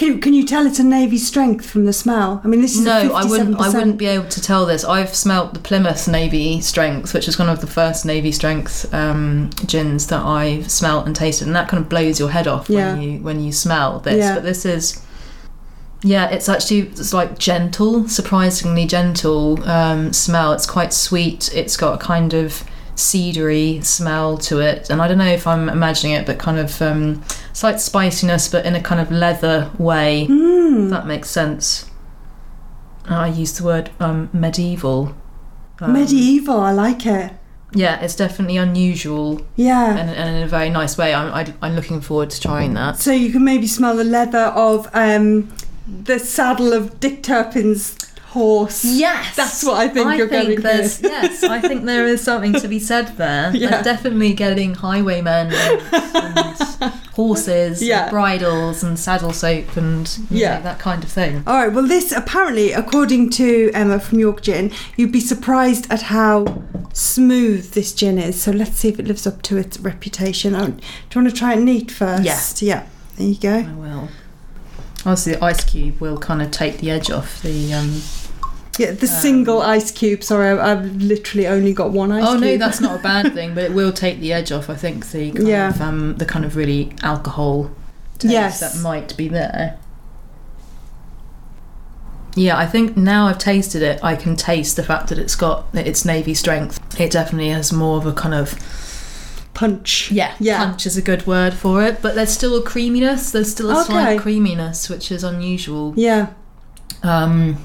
Can, 0.00 0.18
can 0.18 0.32
you 0.32 0.46
tell 0.46 0.66
it's 0.66 0.78
a 0.78 0.82
navy 0.82 1.18
strength 1.18 1.68
from 1.68 1.84
the 1.84 1.92
smell? 1.92 2.40
I 2.42 2.48
mean, 2.48 2.62
this 2.62 2.74
is 2.74 2.86
No, 2.86 3.12
I 3.12 3.22
wouldn't. 3.22 3.60
I 3.60 3.68
57%. 3.68 3.74
wouldn't 3.74 3.98
be 3.98 4.06
able 4.06 4.28
to 4.28 4.40
tell 4.40 4.64
this. 4.64 4.82
I've 4.82 5.14
smelt 5.14 5.52
the 5.52 5.60
Plymouth 5.60 6.08
Navy 6.08 6.62
Strength, 6.62 7.12
which 7.12 7.28
is 7.28 7.38
one 7.38 7.50
of 7.50 7.60
the 7.60 7.66
first 7.66 8.06
Navy 8.06 8.32
Strength 8.32 8.94
um, 8.94 9.50
gins 9.66 10.06
that 10.06 10.24
I've 10.24 10.70
smelt 10.70 11.04
and 11.04 11.14
tasted, 11.14 11.48
and 11.48 11.54
that 11.54 11.68
kind 11.68 11.82
of 11.82 11.90
blows 11.90 12.18
your 12.18 12.30
head 12.30 12.48
off 12.48 12.70
Yeah. 12.70 12.94
when 12.94 13.02
you 13.02 13.18
when 13.18 13.40
you 13.44 13.52
smell 13.52 14.00
this. 14.00 14.16
Yeah. 14.16 14.36
But 14.36 14.44
this 14.44 14.64
is, 14.64 15.04
yeah, 16.02 16.30
it's 16.30 16.48
actually 16.48 16.88
it's 16.88 17.12
like 17.12 17.38
gentle, 17.38 18.08
surprisingly 18.08 18.86
gentle 18.86 19.62
um, 19.68 20.14
smell. 20.14 20.54
It's 20.54 20.64
quite 20.64 20.94
sweet. 20.94 21.54
It's 21.54 21.76
got 21.76 22.00
a 22.00 22.02
kind 22.02 22.32
of 22.32 22.64
cedary 23.00 23.84
smell 23.84 24.38
to 24.38 24.60
it, 24.60 24.90
and 24.90 25.00
I 25.02 25.08
don't 25.08 25.18
know 25.18 25.24
if 25.26 25.46
I'm 25.46 25.68
imagining 25.68 26.12
it, 26.12 26.26
but 26.26 26.38
kind 26.38 26.58
of 26.58 26.80
um, 26.82 27.24
slight 27.52 27.80
spiciness, 27.80 28.48
but 28.48 28.64
in 28.64 28.74
a 28.74 28.80
kind 28.82 29.00
of 29.00 29.10
leather 29.10 29.70
way. 29.78 30.26
Mm. 30.28 30.90
That 30.90 31.06
makes 31.06 31.30
sense. 31.30 31.90
I 33.06 33.28
use 33.28 33.52
the 33.58 33.64
word 33.64 33.90
um, 33.98 34.28
medieval. 34.32 35.14
Um, 35.80 35.94
Medieval. 35.94 36.60
I 36.60 36.72
like 36.72 37.06
it. 37.06 37.32
Yeah, 37.72 38.00
it's 38.00 38.16
definitely 38.16 38.56
unusual 38.56 39.40
Yeah. 39.56 39.96
and, 39.96 40.10
and 40.10 40.36
in 40.36 40.42
a 40.42 40.46
very 40.46 40.70
nice 40.70 40.98
way. 40.98 41.14
I'm, 41.14 41.32
I, 41.32 41.54
I'm 41.62 41.74
looking 41.74 42.00
forward 42.00 42.30
to 42.30 42.40
trying 42.40 42.74
that. 42.74 42.98
So 42.98 43.12
you 43.12 43.30
can 43.32 43.44
maybe 43.44 43.66
smell 43.66 43.96
the 43.96 44.04
leather 44.04 44.46
of 44.54 44.88
um, 44.92 45.52
the 45.86 46.18
saddle 46.18 46.72
of 46.72 47.00
Dick 47.00 47.22
Turpin's 47.22 47.96
horse. 48.30 48.84
Yes, 48.84 49.34
That's 49.36 49.64
what 49.64 49.76
I 49.76 49.88
think 49.88 50.16
you're 50.16 50.28
think 50.28 50.60
getting 50.62 50.62
here. 50.62 50.88
Yes, 51.02 51.42
I 51.42 51.60
think 51.60 51.84
there 51.84 52.06
is 52.06 52.22
something 52.22 52.52
to 52.54 52.68
be 52.68 52.78
said 52.78 53.16
there. 53.16 53.50
Yeah. 53.60 53.70
They're 53.70 53.82
definitely 53.82 54.32
getting 54.34 54.74
highwaymen 54.74 55.52
and, 55.52 55.82
and 56.14 56.92
horses, 57.14 57.82
Yeah. 57.82 58.02
and 58.02 58.10
bridles, 58.10 58.82
and 58.84 58.98
saddle 58.98 59.32
soap, 59.32 59.76
and 59.76 60.08
Yeah. 60.30 60.56
know, 60.58 60.62
that 60.62 60.78
kind 60.78 61.02
of 61.02 61.10
thing. 61.10 61.42
All 61.46 61.56
right. 61.56 61.72
Well, 61.72 61.86
this 61.86 62.12
apparently, 62.12 62.72
according 62.72 63.30
to 63.30 63.70
Emma 63.74 63.98
from 63.98 64.18
York 64.20 64.42
Gin, 64.42 64.70
you'd 64.96 65.12
be 65.12 65.20
surprised 65.20 65.90
at 65.90 66.02
how 66.02 66.62
smooth 66.92 67.72
this 67.72 67.92
gin 67.92 68.18
is. 68.18 68.40
So 68.40 68.50
let's 68.52 68.76
see 68.78 68.88
if 68.88 68.98
it 69.00 69.06
lives 69.06 69.26
up 69.26 69.42
to 69.42 69.56
its 69.58 69.78
reputation. 69.80 70.54
Oh, 70.54 70.66
do 70.66 70.72
you 70.72 71.22
want 71.22 71.28
to 71.30 71.34
try 71.36 71.54
it 71.54 71.60
neat 71.60 71.90
first? 71.90 72.62
Yeah. 72.62 72.68
Yeah. 72.76 72.86
There 73.16 73.26
you 73.26 73.34
go. 73.38 73.54
I 73.68 73.74
will. 73.74 74.08
Obviously, 75.00 75.32
the 75.34 75.44
ice 75.44 75.64
cube 75.64 76.00
will 76.00 76.18
kind 76.18 76.40
of 76.42 76.50
take 76.50 76.78
the 76.78 76.90
edge 76.90 77.10
off 77.10 77.42
the. 77.42 77.72
Um, 77.74 78.00
Yeah, 78.78 78.92
the 78.92 79.06
single 79.06 79.60
ice 79.60 79.90
cube. 79.90 80.22
Sorry, 80.24 80.48
I've, 80.50 80.58
I've 80.58 80.96
literally 80.96 81.46
only 81.46 81.72
got 81.74 81.90
one 81.90 82.10
ice 82.12 82.22
cube. 82.24 82.28
oh 82.28 82.40
cube. 82.40 82.60
no, 82.60 82.66
that's 82.66 82.80
not 82.80 82.98
a 83.00 83.02
bad 83.12 83.34
thing, 83.34 83.54
but 83.54 83.64
it 83.64 83.72
will 83.72 83.92
take 83.92 84.20
the 84.20 84.32
edge 84.32 84.52
off. 84.52 84.70
I 84.70 84.74
think 84.76 85.06
the 85.10 85.32
kind 85.32 85.48
Yeah. 85.48 85.68
of 85.70 85.80
um, 85.82 86.16
the 86.16 86.24
kind 86.24 86.44
of 86.44 86.56
really 86.56 86.92
alcohol 87.02 87.70
taste 88.18 88.32
Yes. 88.32 88.60
that 88.60 88.80
might 88.82 89.16
be 89.16 89.28
there. 89.28 89.78
Yeah, 92.36 92.56
I 92.56 92.66
think 92.66 92.96
now 92.96 93.26
I've 93.26 93.38
tasted 93.38 93.82
it, 93.82 94.02
I 94.04 94.14
can 94.14 94.36
taste 94.36 94.76
the 94.76 94.84
fact 94.84 95.08
that 95.08 95.18
it's 95.18 95.34
got 95.34 95.66
it's 95.74 96.04
navy 96.04 96.32
strength. 96.34 96.78
It 97.00 97.10
definitely 97.10 97.48
has 97.50 97.72
more 97.72 97.96
of 97.98 98.06
a 98.06 98.12
kind 98.12 98.34
of 98.34 98.54
Punch. 99.52 100.10
yeah, 100.12 100.34
Yeah. 100.38 100.58
punch 100.64 100.86
is 100.86 100.96
a 100.96 101.02
good 101.02 101.26
word 101.26 101.52
for 101.52 101.82
it, 101.82 102.00
but 102.00 102.14
there's 102.14 102.30
still 102.30 102.56
a 102.56 102.62
creaminess. 102.62 103.30
There's 103.32 103.50
still 103.50 103.70
a 103.70 103.80
Okay. 103.82 103.92
slight 103.92 104.20
creaminess, 104.20 104.88
which 104.88 105.10
is 105.10 105.24
unusual. 105.24 105.92
Yeah. 105.96 106.28
Um, 107.02 107.58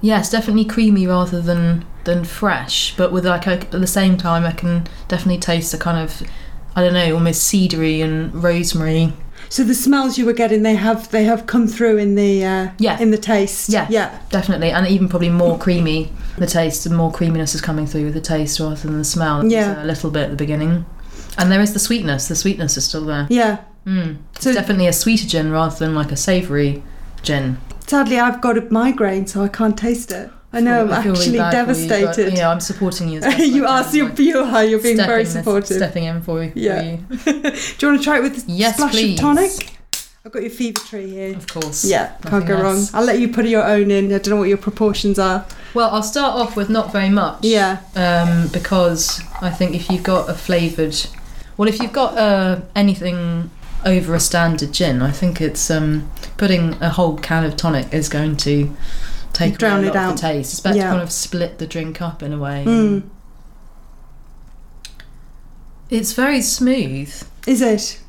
yeah, 0.00 0.18
it's 0.20 0.30
definitely 0.30 0.64
creamy 0.64 1.06
rather 1.06 1.40
than 1.40 1.84
than 2.04 2.24
fresh, 2.24 2.94
but 2.96 3.10
with 3.12 3.26
like 3.26 3.46
a, 3.46 3.52
at 3.52 3.70
the 3.72 3.86
same 3.86 4.16
time, 4.16 4.44
I 4.44 4.52
can 4.52 4.86
definitely 5.08 5.40
taste 5.40 5.72
the 5.72 5.78
kind 5.78 5.98
of 5.98 6.22
I 6.76 6.82
don't 6.82 6.92
know, 6.94 7.14
almost 7.14 7.50
cedary 7.52 8.02
and 8.04 8.32
rosemary. 8.42 9.12
So 9.48 9.62
the 9.64 9.74
smells 9.74 10.18
you 10.18 10.26
were 10.26 10.32
getting, 10.32 10.62
they 10.62 10.74
have 10.74 11.10
they 11.10 11.24
have 11.24 11.46
come 11.46 11.66
through 11.68 11.98
in 11.98 12.14
the 12.14 12.44
uh, 12.44 12.68
Yeah. 12.78 12.98
in 13.00 13.10
the 13.12 13.18
taste. 13.18 13.68
Yeah. 13.70 13.86
Yeah. 13.90 14.18
Definitely, 14.30 14.70
and 14.70 14.86
even 14.86 15.08
probably 15.08 15.30
more 15.30 15.58
creamy. 15.58 16.12
The 16.38 16.46
taste 16.46 16.84
and 16.86 16.94
more 16.96 17.10
creaminess 17.12 17.54
is 17.54 17.60
coming 17.62 17.86
through 17.86 18.04
with 18.04 18.14
the 18.14 18.20
taste 18.20 18.60
rather 18.60 18.74
than 18.76 18.98
the 18.98 19.04
smell. 19.04 19.44
Yeah. 19.50 19.82
a 19.82 19.86
little 19.86 20.10
bit 20.10 20.24
at 20.24 20.30
the 20.30 20.36
beginning, 20.36 20.84
and 21.38 21.50
there 21.50 21.60
is 21.60 21.72
the 21.72 21.78
sweetness. 21.78 22.28
The 22.28 22.36
sweetness 22.36 22.76
is 22.76 22.84
still 22.84 23.04
there. 23.06 23.26
Yeah. 23.30 23.58
Mm. 23.86 24.18
It's 24.34 24.44
So- 24.44 24.52
definitely 24.52 24.86
a 24.88 24.92
sweeter 24.92 25.26
gin 25.26 25.50
rather 25.50 25.76
than 25.76 25.94
like 25.94 26.12
a 26.12 26.16
savoury 26.16 26.82
gin. 27.22 27.56
Sadly, 27.86 28.18
I've 28.18 28.40
got 28.40 28.58
a 28.58 28.62
migraine, 28.72 29.26
so 29.26 29.42
I 29.42 29.48
can't 29.48 29.76
taste 29.78 30.10
it. 30.12 30.30
I 30.52 30.60
know 30.60 30.82
I'm 30.82 30.92
I 30.92 30.98
really 31.04 31.10
actually 31.10 31.24
for 31.26 31.32
you, 31.32 31.38
but, 31.38 31.50
devastated. 31.52 32.36
yeah, 32.36 32.50
I'm 32.50 32.60
supporting 32.60 33.08
you. 33.08 33.20
You 33.38 33.66
are, 33.66 33.84
so 33.84 34.04
like, 34.04 34.18
you 34.18 34.38
are. 34.38 34.64
You're 34.64 34.80
being 34.80 34.96
very 34.96 35.24
stepping 35.24 35.24
this- 35.24 35.32
supportive. 35.68 35.76
stepping 35.76 36.04
in 36.04 36.22
for, 36.22 36.42
you- 36.42 36.50
for 36.52 36.58
Yeah. 36.58 36.82
you. 36.82 36.96
Do 37.24 37.30
you 37.32 37.88
want 37.88 38.00
to 38.00 38.02
try 38.02 38.18
it 38.18 38.22
with 38.22 38.48
a 38.48 38.50
Yes, 38.50 38.76
splash 38.76 38.92
please. 38.92 39.14
of 39.14 39.20
tonic? 39.20 39.72
I've 40.24 40.32
got 40.32 40.42
your 40.42 40.50
fever 40.50 40.80
tree 40.80 41.08
here. 41.10 41.36
Of 41.36 41.46
course. 41.46 41.84
Yeah, 41.84 42.08
can't 42.22 42.24
Nothing 42.32 42.48
go 42.48 42.62
wrong. 42.62 42.84
I'll 42.94 43.04
let 43.04 43.20
you 43.20 43.28
put 43.28 43.44
your 43.46 43.64
own 43.64 43.90
in. 43.92 44.06
I 44.06 44.18
don't 44.18 44.28
know 44.30 44.36
what 44.36 44.48
your 44.48 44.58
proportions 44.58 45.18
are. 45.20 45.46
Well, 45.74 45.90
I'll 45.90 46.02
start 46.02 46.34
off 46.34 46.56
with 46.56 46.68
not 46.68 46.90
very 46.90 47.10
much. 47.10 47.44
Yeah. 47.44 47.78
Um, 47.94 48.48
because 48.48 49.20
I 49.40 49.50
think 49.50 49.76
if 49.76 49.88
you've 49.88 50.02
got 50.02 50.28
a 50.28 50.34
flavoured, 50.34 50.96
well, 51.56 51.68
if 51.68 51.80
you've 51.80 51.92
got 51.92 52.18
uh, 52.18 52.60
anything 52.74 53.50
over 53.86 54.14
a 54.14 54.20
standard 54.20 54.72
gin, 54.72 55.00
I 55.00 55.10
think 55.12 55.40
it's 55.40 55.70
um, 55.70 56.10
putting 56.36 56.74
a 56.82 56.90
whole 56.90 57.16
can 57.16 57.44
of 57.44 57.56
tonic 57.56 57.94
is 57.94 58.08
going 58.08 58.36
to 58.38 58.74
take 59.32 59.56
Drown 59.58 59.84
it 59.84 59.88
lot 59.88 59.96
of 59.96 60.02
out. 60.02 60.16
the 60.16 60.20
taste. 60.22 60.52
It's 60.54 60.60
better 60.60 60.76
Yeah. 60.76 60.84
to 60.84 60.90
kind 60.90 61.02
of 61.02 61.10
split 61.12 61.58
the 61.58 61.66
drink 61.66 62.02
up 62.02 62.22
in 62.22 62.32
a 62.32 62.38
way. 62.38 62.64
Mm. 62.66 63.02
It's 65.88 66.12
very 66.12 66.42
smooth, 66.42 67.22
Is 67.46 67.62
it? 67.62 68.00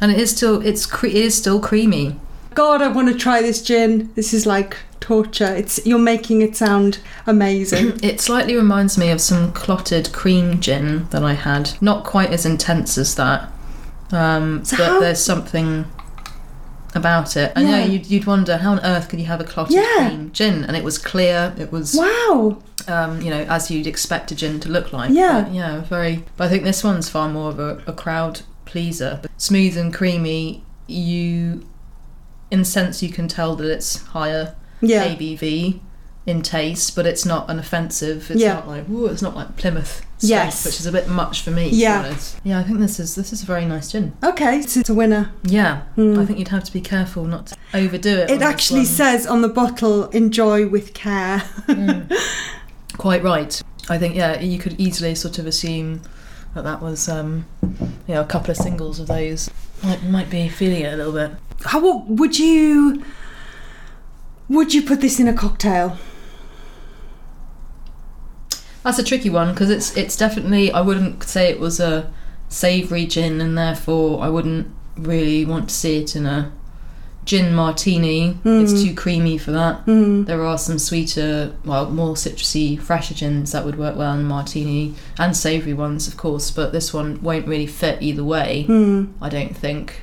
and 0.00 0.12
it 0.12 0.18
is 0.20 0.30
still 0.36 0.60
it's 0.64 0.86
cre- 0.86 1.06
it 1.06 1.14
is 1.14 1.34
still 1.34 1.58
creamy. 1.60 2.16
God, 2.54 2.80
I 2.82 2.88
want 2.88 3.08
to 3.08 3.14
try 3.18 3.42
this 3.42 3.60
gin. 3.62 4.12
This 4.14 4.32
is 4.32 4.46
like 4.46 4.76
torture. 5.00 5.52
It's 5.52 5.84
you're 5.84 5.98
making 5.98 6.42
it 6.42 6.54
sound 6.54 6.98
amazing. 7.26 7.98
It 8.04 8.20
slightly 8.20 8.54
reminds 8.54 8.96
me 8.96 9.10
of 9.10 9.20
some 9.20 9.52
clotted 9.52 10.12
cream 10.12 10.60
gin 10.60 11.08
that 11.10 11.24
I 11.24 11.32
had. 11.32 11.70
Not 11.80 12.04
quite 12.04 12.30
as 12.30 12.46
intense 12.46 12.96
as 12.96 13.16
that, 13.16 13.50
um, 14.12 14.64
So 14.64 14.76
but 14.76 14.86
how- 14.86 15.00
there's 15.00 15.22
something 15.22 15.86
about 16.94 17.36
it. 17.36 17.52
I 17.56 17.62
know 17.64 17.70
Yeah. 17.78 17.84
you'd, 17.86 18.06
you'd 18.06 18.24
wonder 18.26 18.56
how 18.58 18.72
on 18.72 18.80
earth 18.80 19.08
could 19.08 19.18
you 19.18 19.26
have 19.26 19.40
a 19.40 19.44
clotted 19.44 19.74
Yeah. 19.74 20.08
cream 20.08 20.30
gin, 20.32 20.64
and 20.64 20.76
it 20.76 20.84
was 20.84 20.96
clear. 20.98 21.52
It 21.58 21.72
was, 21.72 21.94
wow. 21.96 22.58
um, 22.86 23.20
you 23.20 23.30
know, 23.30 23.40
as 23.48 23.70
you'd 23.70 23.86
expect 23.88 24.30
a 24.30 24.34
gin 24.36 24.60
to 24.60 24.68
look 24.68 24.92
like. 24.92 25.10
Yeah. 25.12 25.42
But, 25.42 25.52
yeah, 25.54 25.80
very. 25.80 26.24
But 26.36 26.44
I 26.44 26.48
think 26.50 26.62
this 26.62 26.84
one's 26.84 27.08
far 27.08 27.28
more 27.28 27.48
of 27.50 27.58
a, 27.58 27.82
a 27.88 27.92
crowd 27.92 28.42
pleaser. 28.64 29.20
Smooth 29.38 29.76
and 29.76 29.92
creamy. 29.92 30.62
You, 30.86 31.64
in 32.50 32.60
a 32.60 32.64
sense, 32.64 33.02
you 33.02 33.08
can 33.08 33.26
tell 33.26 33.56
that 33.56 33.68
it's 33.68 34.02
higher 34.08 34.54
Yeah. 34.80 35.04
ABV 35.04 35.80
in 36.26 36.40
taste, 36.40 36.96
but 36.96 37.04
it's 37.06 37.26
not 37.26 37.50
an 37.50 37.58
offensive. 37.58 38.30
It's 38.30 38.40
Yeah. 38.40 38.54
not 38.54 38.68
like 38.68 38.88
ooh, 38.88 39.06
it's 39.06 39.20
not 39.20 39.36
like 39.36 39.56
Plymouth, 39.56 40.00
Yes. 40.20 40.64
which 40.64 40.80
is 40.80 40.86
a 40.86 40.92
bit 40.92 41.06
much 41.08 41.42
for 41.42 41.50
me. 41.50 41.68
Yeah. 41.68 42.14
yeah. 42.44 42.58
I 42.58 42.62
think 42.62 42.78
this 42.78 42.98
is 42.98 43.14
this 43.14 43.32
is 43.32 43.42
a 43.42 43.46
very 43.46 43.66
nice 43.66 43.92
gin. 43.92 44.14
Okay, 44.24 44.62
so 44.62 44.80
it's 44.80 44.88
a 44.88 44.94
winner. 44.94 45.32
Yeah, 45.44 45.82
Hmm. 45.96 46.18
I 46.18 46.24
think 46.24 46.38
you'd 46.38 46.48
have 46.48 46.64
to 46.64 46.72
be 46.72 46.80
careful 46.80 47.24
not 47.24 47.48
to 47.48 47.56
overdo 47.74 48.18
it. 48.20 48.30
It 48.30 48.40
actually 48.42 48.86
says 48.86 49.26
on 49.26 49.42
the 49.42 49.48
bottle, 49.50 50.04
"Enjoy 50.10 50.66
with 50.66 50.94
care." 50.94 51.42
Mm. 51.68 52.10
quite 52.96 53.22
right. 53.22 53.60
I 53.90 53.98
think 53.98 54.14
yeah, 54.14 54.40
you 54.40 54.58
could 54.58 54.80
easily 54.80 55.14
sort 55.14 55.38
of 55.38 55.46
assume 55.46 56.00
that 56.54 56.64
that 56.64 56.80
was 56.80 57.06
um, 57.06 57.44
you 58.08 58.14
know 58.14 58.22
a 58.22 58.26
couple 58.26 58.50
of 58.50 58.56
singles 58.56 58.98
of 58.98 59.08
those. 59.08 59.50
Might 59.82 60.02
might 60.04 60.30
be 60.30 60.48
feeling 60.48 60.80
it 60.82 60.94
a 60.94 60.96
little 60.96 61.12
bit. 61.12 61.32
How 61.66 61.98
would 62.06 62.38
you 62.38 63.02
would 64.48 64.72
you 64.72 64.80
put 64.82 65.02
this 65.02 65.20
in 65.20 65.28
a 65.28 65.34
cocktail? 65.34 65.98
That's 68.84 68.98
a 68.98 69.02
tricky 69.02 69.30
one 69.30 69.52
because 69.52 69.70
it's 69.70 69.96
it's 69.96 70.16
definitely 70.16 70.70
I 70.70 70.80
wouldn't 70.82 71.22
say 71.24 71.48
it 71.48 71.58
was 71.58 71.80
a 71.80 72.12
savoury 72.48 73.06
gin 73.06 73.40
and 73.40 73.56
therefore 73.56 74.22
I 74.22 74.28
wouldn't 74.28 74.68
really 74.96 75.44
want 75.44 75.70
to 75.70 75.74
see 75.74 75.98
it 76.02 76.14
in 76.14 76.26
a 76.26 76.52
gin 77.24 77.54
martini. 77.54 78.38
It's 78.44 78.82
too 78.84 78.94
creamy 78.94 79.38
for 79.38 79.50
that. 79.52 79.86
Mm. 79.86 80.26
There 80.26 80.44
are 80.44 80.58
some 80.58 80.78
sweeter, 80.78 81.56
well, 81.64 81.90
more 81.90 82.14
citrusy, 82.16 82.78
fresher 82.78 83.14
gins 83.14 83.52
that 83.52 83.64
would 83.64 83.78
work 83.78 83.96
well 83.96 84.12
in 84.12 84.20
a 84.20 84.24
martini 84.24 84.94
and 85.18 85.34
savoury 85.34 85.72
ones, 85.72 86.06
of 86.06 86.18
course, 86.18 86.50
but 86.50 86.72
this 86.72 86.92
one 86.92 87.22
won't 87.22 87.46
really 87.48 87.66
fit 87.66 88.02
either 88.02 88.22
way. 88.22 88.66
Mm. 88.68 89.14
I 89.22 89.30
don't 89.30 89.56
think. 89.56 90.02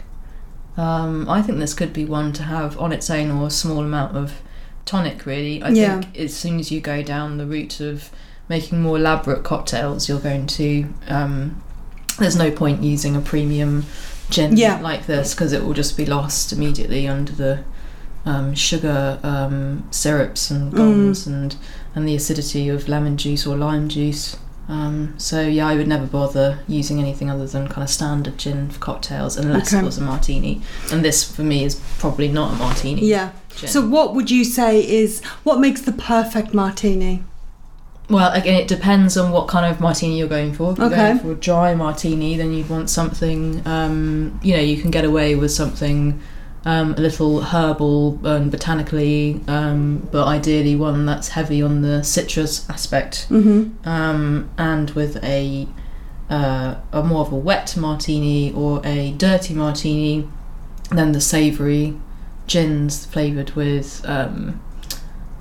Um, 0.77 1.29
I 1.29 1.43
think 1.43 1.59
this 1.59 1.75
could 1.75 1.93
be 1.93 2.05
one 2.05 2.33
to 2.33 2.43
have 2.43 2.79
on 2.79 2.91
its 2.91 3.07
own 3.11 3.29
or 3.29 3.47
a 3.47 3.51
small 3.51 3.83
amount 3.83 4.17
of 4.17 4.41
tonic, 4.85 5.27
really. 5.27 5.61
I 5.61 5.69
Yeah. 5.69 5.99
think 6.01 6.17
as 6.17 6.35
soon 6.35 6.59
as 6.59 6.71
you 6.71 6.81
go 6.81 7.03
down 7.03 7.37
the 7.37 7.45
route 7.45 7.79
of 7.79 8.09
making 8.51 8.81
more 8.81 8.97
elaborate 8.97 9.43
cocktails, 9.43 10.07
you're 10.07 10.19
going 10.19 10.45
to. 10.45 10.85
Um, 11.07 11.63
there's 12.19 12.35
no 12.35 12.51
point 12.51 12.83
using 12.83 13.15
a 13.15 13.21
premium 13.21 13.85
gin 14.29 14.55
Yeah. 14.57 14.79
like 14.81 15.07
this 15.07 15.33
because 15.33 15.53
it 15.53 15.63
will 15.63 15.73
just 15.73 15.97
be 15.97 16.05
lost 16.05 16.53
immediately 16.53 17.07
under 17.07 17.31
the 17.31 17.63
um, 18.25 18.53
sugar 18.53 19.17
um, 19.23 19.87
syrups 19.89 20.51
and 20.51 20.71
gums 20.71 21.25
and, 21.25 21.55
and 21.95 22.07
the 22.07 22.15
acidity 22.15 22.69
of 22.69 22.87
lemon 22.87 23.17
juice 23.17 23.47
or 23.47 23.55
lime 23.57 23.87
juice. 23.89 24.37
Um, 24.69 25.15
so 25.17 25.41
yeah, 25.41 25.67
I 25.67 25.75
would 25.75 25.87
never 25.87 26.05
bother 26.05 26.59
using 26.67 26.99
anything 26.99 27.29
other 27.29 27.47
than 27.47 27.67
kind 27.67 27.83
of 27.83 27.89
standard 27.89 28.37
gin 28.37 28.69
for 28.69 28.79
cocktails 28.79 29.35
unless 29.37 29.73
Okay. 29.73 29.81
it 29.81 29.85
was 29.85 29.97
a 29.97 30.01
martini. 30.01 30.61
And 30.91 31.03
this 31.03 31.23
for 31.23 31.43
me 31.43 31.63
is 31.63 31.75
probably 31.97 32.27
not 32.27 32.53
a 32.53 32.55
martini. 32.57 33.05
Yeah. 33.07 33.31
gin. 33.57 33.67
So 33.69 33.85
what 33.87 34.13
would 34.15 34.29
you 34.29 34.43
say 34.45 34.71
is 34.87 35.21
what 35.43 35.59
makes 35.59 35.81
the 35.81 35.91
perfect 35.93 36.53
martini? 36.53 37.23
Well, 38.11 38.31
again, 38.33 38.55
it 38.55 38.67
depends 38.67 39.15
on 39.15 39.31
what 39.31 39.47
kind 39.47 39.65
of 39.65 39.79
martini 39.79 40.19
you're 40.19 40.27
going 40.27 40.53
for. 40.53 40.73
If 40.73 40.77
you're 40.79 40.87
Okay. 40.87 40.95
going 40.97 41.19
for 41.19 41.31
a 41.31 41.35
dry 41.35 41.73
martini, 41.73 42.35
then 42.35 42.51
you'd 42.53 42.69
want 42.69 42.89
something, 42.89 43.61
um, 43.65 44.37
you 44.43 44.53
know, 44.55 44.61
you 44.61 44.77
can 44.81 44.91
get 44.91 45.05
away 45.05 45.33
with 45.35 45.51
something 45.51 46.19
um, 46.65 46.93
a 46.95 47.01
little 47.01 47.41
herbal 47.41 48.19
and 48.23 48.51
botanically, 48.51 49.39
um, 49.47 50.07
but 50.11 50.27
ideally 50.27 50.75
one 50.75 51.05
that's 51.05 51.29
heavy 51.29 51.61
on 51.61 51.81
the 51.81 52.03
citrus 52.03 52.69
aspect. 52.69 53.27
Mm-hmm. 53.29 53.87
Um, 53.87 54.49
and 54.57 54.89
with 54.91 55.23
a, 55.23 55.67
uh, 56.29 56.75
a 56.91 57.03
more 57.03 57.21
of 57.21 57.31
a 57.31 57.37
wet 57.37 57.75
martini 57.77 58.51
or 58.53 58.81
a 58.85 59.13
dirty 59.13 59.53
martini, 59.53 60.27
then 60.91 61.13
the 61.13 61.21
savoury 61.21 61.95
gins 62.45 63.05
flavoured 63.05 63.51
with 63.51 64.01
um, 64.05 64.61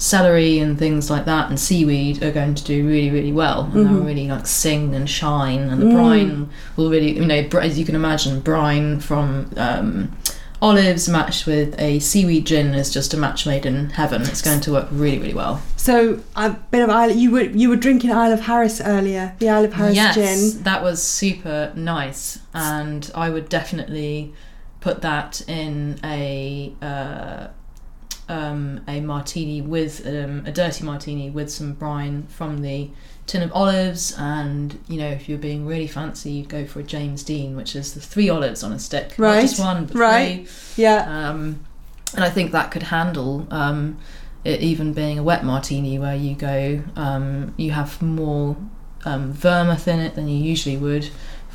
celery 0.01 0.59
and 0.59 0.79
things 0.79 1.11
like 1.11 1.27
that 1.27 1.49
and 1.51 1.61
seaweed 1.61 2.23
are 2.23 2.31
going 2.33 2.55
to 2.55 2.65
do 2.65 2.87
really 2.87 3.11
really 3.11 3.33
well 3.33 3.65
and 3.65 3.75
they'll 3.87 4.01
Mhm. 4.03 4.07
really 4.07 4.27
like 4.29 4.47
sing 4.47 4.95
and 4.95 5.09
shine 5.11 5.61
and 5.71 5.81
the 5.83 5.87
Mm. 5.87 5.93
brine 5.93 6.49
will 6.77 6.89
really 6.91 7.17
you 7.17 7.27
know 7.27 7.47
as 7.61 7.79
you 7.79 7.85
can 7.85 7.95
imagine 7.95 8.41
brine 8.41 8.99
from 9.01 9.51
um, 9.59 10.11
olives 10.63 11.07
matched 11.09 11.47
with 11.47 11.75
a 11.79 11.99
seaweed 11.99 12.47
gin 12.47 12.69
is 12.75 12.91
just 12.91 13.13
a 13.13 13.17
match 13.17 13.47
made 13.47 13.65
in 13.67 13.91
heaven 13.91 14.23
it's 14.23 14.41
going 14.43 14.61
to 14.61 14.73
work 14.73 14.89
really 14.91 15.19
really 15.19 15.35
well 15.35 15.61
So 15.77 16.21
a 16.37 16.51
bit 16.71 16.83
of 16.83 16.91
Isle. 16.91 17.11
You 17.13 17.31
were 17.31 17.43
you 17.63 17.69
were 17.71 17.77
drinking 17.77 18.13
Isle 18.13 18.33
of 18.33 18.41
Harris 18.43 18.81
earlier. 18.81 19.33
The 19.39 19.49
Isle 19.49 19.65
of 19.65 19.73
Harris 19.75 19.97
yes, 19.97 20.15
gin. 20.15 20.63
that 20.65 20.83
was 20.83 21.03
super 21.03 21.73
nice, 21.75 22.39
and 22.55 23.11
I 23.15 23.31
would 23.31 23.49
definitely 23.49 24.33
put 24.81 25.01
that 25.03 25.41
in 25.49 25.97
a 26.05 26.73
uh, 26.83 27.47
um, 28.31 28.81
a 28.87 29.01
martini 29.01 29.61
with 29.61 30.07
um, 30.07 30.45
a 30.47 30.53
dirty 30.53 30.85
martini 30.85 31.31
with 31.31 31.51
some 31.51 31.73
brine 31.73 32.29
from 32.29 32.63
the 32.63 32.89
tin 33.27 33.43
of 33.43 33.53
olives, 33.53 34.15
and 34.17 34.79
you 34.89 34.99
know 34.99 35.09
if 35.09 35.29
you're 35.29 35.37
being 35.39 35.67
really 35.67 35.89
fancy, 35.89 36.31
you'd 36.31 36.49
go 36.49 36.65
for 36.65 36.79
a 36.81 36.83
James 36.85 37.25
Dean, 37.25 37.57
which 37.57 37.75
is 37.75 37.93
the 37.93 38.01
three 38.01 38.31
olives 38.31 38.63
on 38.63 38.73
a 38.73 38.79
stick, 38.79 39.15
Right, 39.19 39.35
not 39.35 39.41
just 39.43 39.59
one, 39.61 39.87
but 39.87 39.97
right. 39.97 40.49
three. 40.49 40.85
Yeah. 40.85 41.29
Um, 41.31 41.65
and 42.15 42.25
I 42.25 42.31
think 42.31 42.53
that 42.53 42.71
could 42.71 42.85
handle 42.85 43.47
um, 43.51 43.99
it 44.45 44.61
even 44.61 44.93
being 44.93 45.19
a 45.19 45.23
wet 45.23 45.45
martini 45.45 45.99
where 45.99 46.17
you 46.17 46.35
go, 46.35 46.83
um, 46.97 47.53
you 47.57 47.73
have 47.73 48.01
more 48.01 48.57
um, 49.05 49.33
vermouth 49.33 49.89
in 49.89 49.99
it 50.01 50.15
than 50.15 50.29
you 50.29 50.37
usually 50.37 50.77
would 50.77 51.11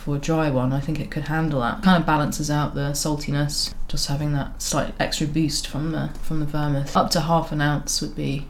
for 0.05 0.15
a 0.15 0.19
dry 0.19 0.51
one, 0.51 0.71
I 0.71 0.79
think 0.79 0.99
it 0.99 1.09
could 1.09 1.23
handle 1.29 1.61
that. 1.61 1.81
Kind 1.81 1.99
of 1.99 2.05
balances 2.05 2.51
out 2.51 2.75
the 2.75 2.91
saltiness, 2.91 3.73
just 3.87 4.07
having 4.07 4.33
that 4.33 4.61
slight 4.61 4.93
extra 4.99 5.25
boost 5.25 5.67
from 5.67 5.93
the 5.93 6.11
from 6.21 6.39
the 6.39 6.45
vermouth. 6.45 6.95
Up 6.95 7.09
to 7.11 7.21
half 7.21 7.51
an 7.51 7.59
ounce 7.59 8.01
would 8.01 8.15
be 8.15 8.45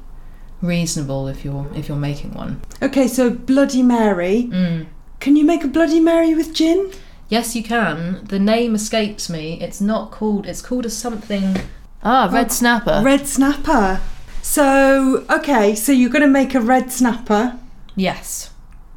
reasonable 0.61 1.29
if 1.29 1.45
you're 1.45 1.65
if 1.73 1.87
you're 1.87 1.97
making 1.97 2.33
one. 2.33 2.61
Okay, 2.81 3.07
so 3.07 3.29
Bloody 3.29 3.81
Mary. 3.81 4.49
Mm. 4.51 4.87
Can 5.21 5.37
you 5.37 5.45
make 5.45 5.63
a 5.63 5.69
Bloody 5.69 6.01
Mary 6.01 6.35
with 6.35 6.53
gin? 6.53 6.91
Yes, 7.29 7.55
you 7.55 7.63
can. 7.63 8.25
The 8.25 8.37
name 8.37 8.75
escapes 8.75 9.29
me. 9.29 9.57
It's 9.61 9.79
not 9.79 10.11
called. 10.11 10.45
It's 10.45 10.61
called 10.61 10.85
a 10.85 10.89
something. 10.89 11.55
Ah, 12.03 12.29
red 12.31 12.51
snapper. 12.51 13.01
Red 13.01 13.27
snapper. 13.27 14.01
So, 14.41 15.25
okay, 15.29 15.73
so 15.73 15.93
you're 15.93 16.11
going 16.11 16.21
to 16.21 16.27
make 16.27 16.53
a 16.53 16.61
red 16.61 16.91
snapper. 16.91 17.57
Yes. 17.95 18.51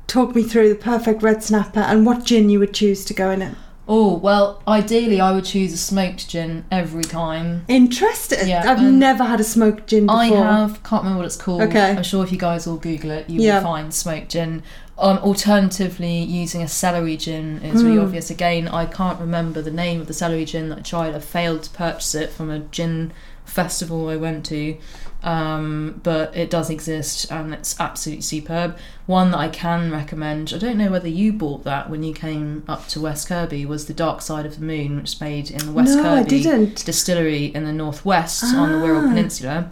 Talk 0.08 0.34
me 0.34 0.42
through 0.42 0.70
the 0.70 0.74
perfect 0.74 1.22
red 1.22 1.44
snapper 1.44 1.80
and 1.80 2.04
what 2.04 2.24
gin 2.24 2.48
you 2.50 2.58
would 2.58 2.74
choose 2.74 3.04
to 3.04 3.14
go 3.14 3.30
in 3.30 3.42
it. 3.42 3.54
Oh 3.86 4.16
well, 4.16 4.62
ideally 4.68 5.18
I 5.20 5.32
would 5.32 5.44
choose 5.46 5.72
a 5.72 5.76
smoked 5.78 6.28
gin 6.28 6.64
every 6.70 7.04
time. 7.04 7.64
Interesting. 7.68 8.48
Yeah, 8.48 8.70
I've 8.70 8.82
never 8.82 9.24
had 9.24 9.38
a 9.40 9.44
smoked 9.44 9.86
gin 9.86 10.06
before. 10.06 10.18
I 10.20 10.26
have 10.26 10.82
can't 10.82 11.02
remember 11.04 11.18
what 11.18 11.26
it's 11.26 11.36
called. 11.36 11.62
Okay. 11.62 11.90
I'm 11.92 12.02
sure 12.02 12.22
if 12.24 12.32
you 12.32 12.38
guys 12.38 12.66
all 12.66 12.76
Google 12.76 13.10
it, 13.12 13.30
you 13.30 13.40
Yeah. 13.40 13.58
will 13.58 13.64
find 13.64 13.94
smoked 13.94 14.30
gin. 14.30 14.62
Um, 14.98 15.18
alternatively, 15.18 16.18
using 16.22 16.60
a 16.62 16.68
celery 16.68 17.16
gin 17.16 17.60
is 17.62 17.84
really 17.84 17.96
Mm. 17.98 18.02
obvious. 18.02 18.30
Again, 18.30 18.66
I 18.68 18.84
can't 18.84 19.20
remember 19.20 19.62
the 19.62 19.70
name 19.70 20.00
of 20.00 20.06
the 20.06 20.12
celery 20.14 20.44
gin 20.44 20.70
that 20.70 20.78
I 20.78 20.82
tried. 20.82 21.14
I 21.14 21.20
failed 21.20 21.62
to 21.64 21.70
purchase 21.70 22.14
it 22.14 22.30
from 22.30 22.50
a 22.50 22.58
gin 22.58 23.12
festival 23.44 24.08
I 24.08 24.16
went 24.16 24.44
to, 24.46 24.76
um, 25.22 26.00
but 26.04 26.36
it 26.36 26.48
does 26.50 26.70
exist 26.70 27.30
and 27.30 27.52
it's 27.52 27.78
absolutely 27.80 28.22
superb. 28.22 28.76
One 29.06 29.30
that 29.32 29.38
I 29.38 29.48
can 29.48 29.90
recommend. 29.90 30.52
I 30.54 30.58
don't 30.58 30.78
know 30.78 30.90
whether 30.90 31.08
you 31.08 31.32
bought 31.32 31.64
that 31.64 31.90
when 31.90 32.02
you 32.02 32.14
came 32.14 32.62
up 32.68 32.86
to 32.88 33.00
West 33.00 33.28
Kirby. 33.28 33.66
Was 33.66 33.86
the 33.86 33.94
Dark 33.94 34.22
Side 34.22 34.46
of 34.46 34.58
the 34.60 34.64
Moon, 34.64 34.96
which 34.96 35.14
is 35.14 35.20
made 35.20 35.50
in 35.50 35.64
the 35.66 35.72
West 35.72 35.96
no, 35.96 36.02
Kirby 36.02 36.72
distillery 36.84 37.46
in 37.46 37.64
the 37.64 37.72
northwest 37.72 38.44
on 38.44 38.72
the 38.72 38.78
Wirral 38.78 39.04
Ah. 39.04 39.08
Peninsula. 39.08 39.70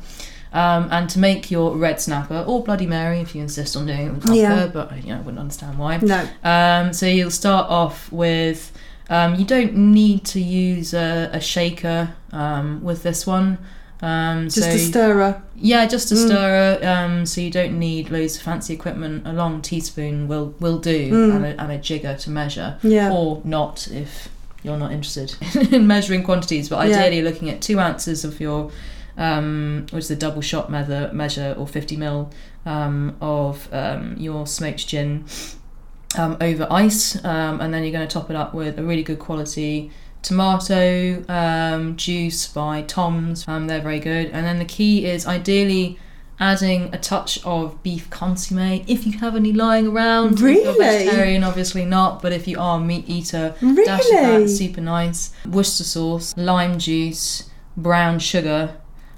Um, 0.53 0.88
and 0.90 1.11
to 1.11 1.18
make 1.18 1.51
your 1.51 1.76
red 1.76 2.01
snapper 2.01 2.42
or 2.47 2.62
Bloody 2.64 2.86
Mary, 2.86 3.20
if 3.20 3.34
you 3.34 3.42
insist 3.42 3.76
on 3.76 3.86
doing 3.86 4.07
it 4.07 4.11
with 4.12 4.22
vodka, 4.22 4.36
Yeah. 4.36 4.66
but 4.72 5.03
you 5.05 5.11
know, 5.11 5.16
I 5.16 5.20
wouldn't 5.20 5.38
understand 5.38 5.78
why. 5.78 5.99
No. 5.99 6.26
Um, 6.42 6.92
so 6.92 7.07
you'll 7.07 7.30
start 7.30 7.68
off 7.70 8.11
with. 8.11 8.72
Um, 9.09 9.36
you 9.36 9.44
don't 9.44 9.74
need 9.76 10.24
to 10.26 10.40
use 10.40 10.92
a, 10.92 11.30
a 11.32 11.40
shaker 11.40 12.14
um, 12.32 12.82
with 12.82 13.05
this 13.05 13.24
one. 13.26 13.59
Um, 14.03 14.44
Just 14.44 14.61
so 14.62 14.68
a 14.68 14.78
stirrer. 14.78 15.42
yeah, 15.57 15.86
just 15.86 16.12
a 16.12 16.14
Mm. 16.14 16.26
stirrer. 16.26 16.78
Um, 16.86 17.24
so 17.26 17.40
you 17.40 17.51
don't 17.51 17.78
need 17.78 18.11
loads 18.11 18.36
of 18.36 18.42
fancy 18.42 18.74
equipment. 18.74 19.26
A 19.26 19.32
long 19.32 19.62
teaspoon 19.62 20.28
will 20.28 20.55
will 20.61 20.78
do, 20.78 21.11
Mm. 21.11 21.36
and, 21.36 21.44
a, 21.47 21.61
and 21.62 21.72
a 21.72 21.78
jigger 21.78 22.14
to 22.14 22.30
measure 22.30 22.76
Yeah. 22.82 23.11
or 23.11 23.40
not 23.44 23.88
if 23.90 24.28
you're 24.62 24.76
not 24.76 24.92
interested 24.92 25.34
in 25.72 25.86
measuring 25.86 26.22
quantities. 26.24 26.68
But 26.68 26.78
ideally, 26.80 27.18
Yeah. 27.18 27.24
looking 27.30 27.49
at 27.49 27.61
two 27.62 27.78
ounces 27.80 28.24
of 28.24 28.38
your, 28.40 28.70
um, 29.16 29.86
which 29.92 30.03
is 30.03 30.09
the 30.09 30.16
double 30.16 30.42
shot 30.42 30.70
measure, 30.70 31.11
measure 31.14 31.55
or 31.59 31.66
50 31.66 31.97
mil 31.97 32.30
um, 32.66 33.16
of 33.20 33.68
um, 33.72 34.16
your 34.18 34.47
smoked 34.47 34.86
gin 34.88 35.24
um, 36.18 36.36
over 36.40 36.66
ice, 36.70 37.16
um, 37.24 37.61
and 37.61 37.72
then 37.72 37.82
you're 37.82 37.92
going 37.92 38.07
to 38.07 38.12
top 38.12 38.28
it 38.30 38.36
up 38.36 38.53
with 38.55 38.78
a 38.78 38.82
really 38.82 39.03
good 39.03 39.18
quality 39.18 39.90
tomato 40.27 41.24
um, 41.29 41.97
juice 41.97 42.47
by 42.49 42.83
Tom's. 42.83 43.47
Um, 43.49 43.66
they're 43.66 43.81
very 43.81 44.01
good. 44.01 44.27
And 44.33 44.45
then 44.45 44.59
the 44.59 44.64
key 44.64 45.07
is 45.07 45.27
ideally 45.27 45.99
adding 46.39 46.93
a 46.95 46.99
touch 46.99 47.43
of 47.45 47.83
beef 47.83 48.11
consomme 48.11 48.85
if 48.87 49.07
you 49.07 49.18
have 49.18 49.35
any 49.37 49.53
lying 49.53 49.87
around. 49.87 50.35
If 50.35 50.41
Really? 50.43 50.62
you're 50.64 50.77
vegetarian, 50.77 51.45
obviously 51.45 51.85
not, 51.87 52.20
but 52.20 52.33
if 52.33 52.47
you 52.47 52.59
are 52.59 52.79
a 52.79 52.81
meat 52.81 53.05
eater, 53.09 53.55
really? 53.62 53.85
dash 53.85 54.01
of 54.07 54.11
that, 54.43 54.49
super 54.51 54.81
nice. 54.83 55.33
Worcester 55.47 55.85
sauce, 55.85 56.35
lime 56.37 56.79
juice, 56.79 57.49
brown 57.77 58.18
sugar. 58.18 58.74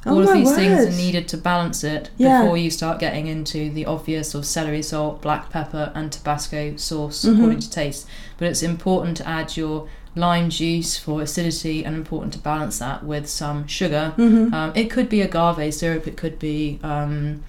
Oh 0.06 0.12
All 0.14 0.20
of 0.20 0.26
my 0.28 0.34
these 0.36 0.54
things 0.54 0.86
are 0.86 0.96
needed 0.96 1.26
to 1.28 1.36
balance 1.36 1.82
it 1.82 2.10
Yeah. 2.18 2.42
before 2.42 2.56
you 2.56 2.70
start 2.70 3.00
getting 3.00 3.26
into 3.26 3.68
the 3.70 3.84
obvious 3.84 4.32
of 4.32 4.46
celery 4.46 4.80
salt, 4.80 5.20
black 5.20 5.50
pepper, 5.50 5.90
and 5.94 6.12
Tabasco 6.12 6.76
sauce 6.76 7.24
Mhm. 7.24 7.34
according 7.34 7.58
to 7.60 7.70
taste. 7.70 8.06
But 8.38 8.46
it's 8.46 8.62
important 8.62 9.16
to 9.16 9.28
add 9.28 9.56
your 9.56 9.88
lime 10.14 10.50
juice 10.50 10.96
for 10.96 11.22
acidity 11.22 11.84
and 11.84 11.94
important 11.94 12.32
to 12.34 12.38
balance 12.38 12.78
that 12.78 13.04
with 13.04 13.28
some 13.28 13.66
sugar. 13.66 14.12
Mhm. 14.16 14.52
Um, 14.52 14.72
it 14.74 14.90
could 14.90 15.08
be 15.08 15.20
agave 15.22 15.72
syrup, 15.74 16.06
it 16.06 16.16
could 16.16 16.38
be, 16.38 16.78
um, 16.82 17.42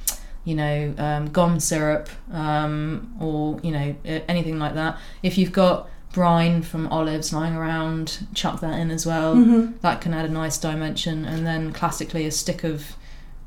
you 0.45 0.55
know, 0.55 0.93
um, 0.97 1.30
gum 1.30 1.60
syrup, 1.60 2.10
um, 2.34 3.10
or, 3.20 3.60
you 3.64 3.72
know, 3.72 3.95
anything 4.28 4.60
like 4.60 4.76
that. 4.76 4.97
If 5.24 5.38
you've 5.38 5.51
got 5.51 5.88
brine 6.14 6.62
from 6.64 6.88
olives 6.88 7.32
lying 7.32 7.55
around, 7.55 8.26
chuck 8.34 8.60
that 8.62 8.80
in 8.80 8.89
as 8.91 9.05
well. 9.05 9.36
Mhm. 9.36 9.74
That 9.82 10.01
can 10.01 10.14
add 10.14 10.26
a 10.26 10.30
nice 10.34 10.57
dimension. 10.57 11.24
And 11.26 11.45
then 11.45 11.72
classically, 11.72 12.26
a 12.26 12.32
stick 12.32 12.64
of 12.64 12.95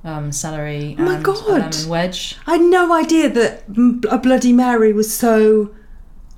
um, 0.05 0.33
celery 0.33 0.97
Oh 0.99 1.03
my 1.05 1.15
and 1.15 1.25
God. 1.25 1.39
a 1.47 1.53
lemon 1.53 1.89
wedge. 1.89 2.37
I 2.45 2.53
had 2.55 2.61
no 2.61 2.93
idea 2.93 3.29
that 3.31 3.63
a 4.11 4.19
Bloody 4.19 4.53
Mary 4.53 4.93
was 4.93 5.13
so 5.17 5.71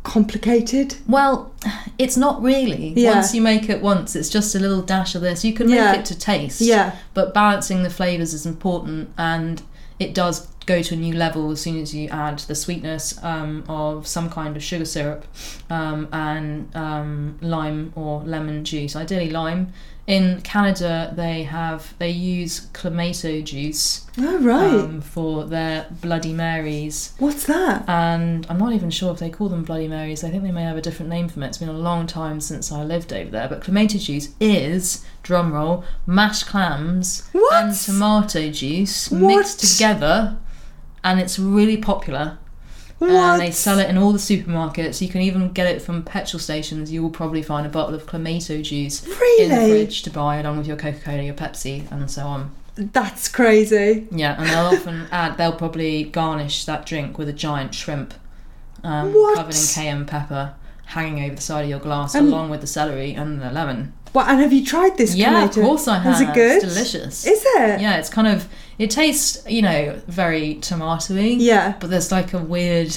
complicated. 0.05 0.95
Well, 1.09 1.53
it's 1.99 2.17
not 2.17 2.41
really. 2.41 2.93
Yeah. 2.97 3.15
Once 3.15 3.35
you 3.35 3.43
make 3.43 3.69
it 3.69 3.83
once, 3.83 4.15
it's 4.15 4.29
just 4.31 4.55
a 4.55 4.61
little 4.61 4.83
dash 4.83 5.15
of 5.17 5.23
this. 5.23 5.45
You 5.45 5.53
can 5.53 5.67
make 5.67 5.77
Yeah. 5.77 5.95
it 5.95 6.05
to 6.07 6.19
taste. 6.19 6.61
Yeah. 6.61 6.95
but 7.15 7.35
balancing 7.35 7.83
the 7.83 7.91
flavors 7.91 8.33
is 8.33 8.47
important 8.47 9.11
and 9.19 9.63
it 9.99 10.15
does 10.15 10.47
go 10.67 10.81
to 10.83 10.95
a 10.95 10.97
new 10.97 11.15
level 11.15 11.51
as 11.51 11.61
soon 11.61 11.79
as 11.81 11.95
you 11.95 12.09
add 12.09 12.39
the 12.41 12.55
sweetness 12.55 13.23
um, 13.23 13.65
of 13.69 14.07
some 14.07 14.31
kind 14.31 14.57
of 14.57 14.63
sugar 14.63 14.85
syrup 14.85 15.25
um, 15.71 16.09
and 16.13 16.75
um, 16.75 17.39
lime 17.43 17.93
or 17.95 18.23
lemon 18.25 18.65
juice 18.65 18.97
ideally 18.97 19.29
lime 19.31 19.73
in 20.07 20.41
canada 20.43 21.13
they 21.17 21.45
have 21.45 21.95
they 21.99 22.11
use 22.11 22.67
clamato 22.75 23.43
juice 23.43 24.07
Oh, 24.19 24.39
right. 24.39 24.75
um, 24.85 25.01
for 25.01 25.45
their 25.45 25.87
bloody 26.03 26.33
marys 26.33 27.15
What's 27.19 27.47
that? 27.47 27.89
and 27.89 28.47
I'm 28.51 28.59
not 28.59 28.73
even 28.75 28.91
sure 28.91 29.13
if 29.13 29.19
they 29.19 29.31
call 29.31 29.49
them 29.49 29.65
Bloody 29.65 29.89
Marys. 29.89 30.23
I 30.23 30.31
think 30.31 30.43
they 30.45 30.53
may 30.53 30.63
have 30.63 30.77
a 30.77 30.81
different 30.81 31.09
name 31.11 31.29
for 31.29 31.41
it. 31.43 31.47
It's 31.47 31.59
been 31.59 31.69
a 31.69 31.73
long 31.73 32.07
time 32.07 32.41
since 32.41 32.71
I 32.71 32.85
lived 32.85 33.13
over 33.13 33.31
there. 33.31 33.49
But 33.49 33.63
clamato 33.63 33.99
juice 33.99 34.29
is, 34.39 35.05
drumroll, 35.25 35.83
mashed 36.07 36.47
clams 36.47 37.29
What? 37.33 37.55
and 37.65 37.75
tomato 37.75 38.51
juice 38.53 39.11
What? 39.11 39.21
mixed 39.37 39.61
together, 39.73 40.37
and 41.03 41.19
it's 41.19 41.39
really 41.39 41.77
popular. 41.77 42.39
And 43.09 43.41
they 43.41 43.51
sell 43.51 43.79
it 43.79 43.89
in 43.89 43.99
all 43.99 44.13
the 44.13 44.19
supermarkets. 44.19 45.01
You 45.01 45.09
can 45.09 45.21
even 45.21 45.53
get 45.53 45.67
it 45.67 45.83
from 45.83 46.03
petrol 46.03 46.41
stations. 46.41 46.93
You 46.93 47.03
will 47.03 47.11
probably 47.11 47.43
find 47.43 47.67
a 47.67 47.71
bottle 47.71 47.95
of 47.95 48.07
clamato 48.07 48.63
juice 48.63 49.05
in 49.39 49.49
the 49.49 49.57
fridge 49.69 50.03
to 50.03 50.11
buy 50.11 50.37
along 50.37 50.59
with 50.59 50.67
your 50.67 50.77
Coca 50.77 51.01
Cola, 51.01 51.23
your 51.23 51.35
Pepsi, 51.35 51.91
and 51.91 52.11
so 52.11 52.27
on. 52.27 52.51
That's 52.77 53.29
crazy. 53.29 54.09
Yeah, 54.11 54.37
and 54.39 54.49
they'll 54.49 54.79
often 54.79 55.07
add, 55.13 55.37
they'll 55.37 55.53
probably 55.53 56.05
garnish 56.05 56.65
that 56.65 56.87
drink 56.87 57.19
with 57.19 57.29
a 57.29 57.33
giant 57.33 57.75
shrimp 57.75 58.15
um, 58.83 59.13
covered 59.35 59.55
in 59.55 59.67
cayenne 59.75 60.07
pepper 60.07 60.55
hanging 60.87 61.25
over 61.25 61.37
the 61.37 61.41
side 61.41 61.63
of 61.63 61.71
your 61.71 61.79
glass 61.79 62.15
along 62.15 62.51
with 62.51 62.61
the 62.61 62.67
celery 62.67 63.15
and 63.15 63.41
the 63.41 63.51
lemon. 63.51 63.93
What? 64.15 64.29
And 64.29 64.41
have 64.41 64.53
you 64.53 64.65
tried 64.65 64.97
this? 64.97 65.15
yeah, 65.15 65.45
of 65.45 65.51
tomato? 65.51 65.69
course 65.69 65.89
I 65.89 65.99
have. 65.99 66.15
Is 66.15 66.21
it 66.21 66.33
good? 66.35 66.63
It's 66.63 66.73
delicious. 66.75 67.27
Is 67.27 67.43
it? 67.45 67.81
Yeah, 67.81 67.97
it's 67.99 68.09
kind 68.09 68.29
of, 68.29 68.49
it 68.79 68.91
tastes, 68.91 69.43
you 69.49 69.61
know, 69.61 70.01
very 70.07 70.55
tomatoey, 70.57 71.37
Yeah. 71.39 71.75
but 71.81 71.91
there's 71.91 72.13
like 72.13 72.33
a 72.33 72.39
weird 72.39 72.97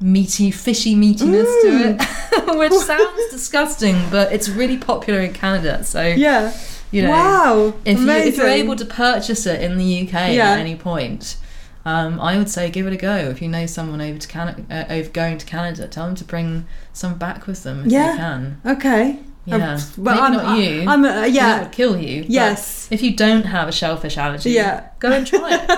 meaty, 0.00 0.50
fishy 0.50 0.94
meatiness 0.94 1.44
to 1.62 1.96
it, 1.98 2.56
which 2.58 2.72
sounds 2.74 3.30
disgusting, 3.30 3.96
but 4.10 4.30
it's 4.32 4.48
really 4.48 4.76
popular 4.76 5.20
in 5.20 5.32
Canada. 5.32 5.82
So, 5.82 6.02
Yeah. 6.06 6.52
you 6.90 7.02
know, 7.02 7.10
wow. 7.10 7.74
if, 7.84 7.96
you, 7.98 8.04
Amazing. 8.04 8.34
you're 8.40 8.48
able 8.48 8.76
to 8.76 8.84
purchase 8.84 9.46
it 9.46 9.62
in 9.62 9.76
the 9.78 10.02
UK 10.06 10.34
Yeah. 10.34 10.50
at 10.52 10.58
any 10.58 10.76
point, 10.76 11.36
um, 11.84 12.20
I 12.20 12.36
would 12.36 12.50
say 12.50 12.70
give 12.70 12.86
it 12.86 12.92
a 12.92 12.96
go. 12.96 13.16
If 13.16 13.40
you 13.40 13.48
know 13.48 13.64
someone 13.66 14.00
over 14.02 14.18
to 14.18 14.28
Canada, 14.28 14.62
uh, 14.70 14.84
over 14.92 15.08
going 15.08 15.38
to 15.38 15.46
Canada, 15.46 15.88
tell 15.88 16.06
them 16.06 16.14
to 16.16 16.24
bring 16.24 16.66
some 16.92 17.14
back 17.16 17.46
with 17.46 17.62
them 17.62 17.86
if 17.86 17.92
Yeah. 17.92 18.12
you 18.12 18.18
can. 18.18 18.60
Okay. 18.66 19.18
Yeah, 19.48 19.80
well, 19.96 20.20
I'm, 20.22 20.32
not 20.32 20.58
you. 20.58 20.84
I'm, 20.86 21.02
That 21.02 21.32
yeah. 21.32 21.62
would 21.62 21.72
kill 21.72 21.96
you. 21.98 22.24
Yes. 22.28 22.86
If 22.90 23.02
you 23.02 23.16
don't 23.16 23.44
have 23.44 23.66
a 23.68 23.72
shellfish 23.72 24.18
allergy, 24.18 24.50
Yeah. 24.50 24.88
go 24.98 25.10
and 25.12 25.26
try 25.26 25.48
it. 25.52 25.70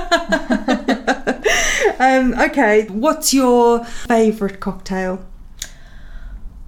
um, 2.01 2.35
okay. 2.41 2.87
What's 2.89 3.33
your 3.33 3.85
favourite 3.85 4.59
cocktail? 4.61 5.25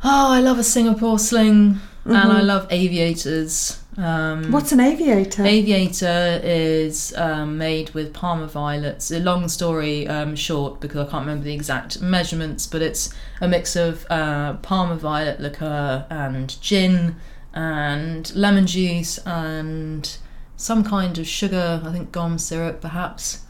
Oh, 0.05 0.33
I 0.33 0.41
love 0.41 0.59
a 0.59 0.65
Singapore 0.65 1.19
sling, 1.19 1.81
and 2.05 2.15
Mhm. 2.15 2.31
I 2.35 2.41
love 2.43 2.67
aviators. 2.71 3.79
Um, 3.97 4.51
What's 4.51 4.73
an 4.73 4.81
aviator? 4.81 5.45
Aviator 5.45 6.41
is 6.43 7.13
um, 7.17 7.59
made 7.59 7.91
with 7.91 8.15
Parma 8.15 8.47
violets. 8.47 9.11
A 9.11 9.21
long 9.21 9.49
story 9.49 10.09
um, 10.09 10.35
short 10.35 10.81
because 10.81 11.07
I 11.07 11.11
can't 11.11 11.27
remember 11.27 11.45
the 11.45 11.53
exact 11.55 12.01
measurements, 12.01 12.67
but 12.67 12.81
it's 12.81 13.13
a 13.41 13.49
mix 13.49 13.77
of 13.77 14.07
uh, 14.09 14.55
Parma 14.55 14.97
violet 14.97 15.41
liqueur 15.41 16.07
and 16.09 16.61
gin 16.63 17.17
and 17.53 18.35
lemon 18.35 18.67
juice 18.67 19.19
and 19.27 20.17
some 20.57 20.85
kind 20.85 21.19
of 21.19 21.27
sugar. 21.27 21.83
I 21.85 21.93
think 21.93 22.13
gum 22.13 22.39
syrup, 22.39 22.81
perhaps. 22.81 23.45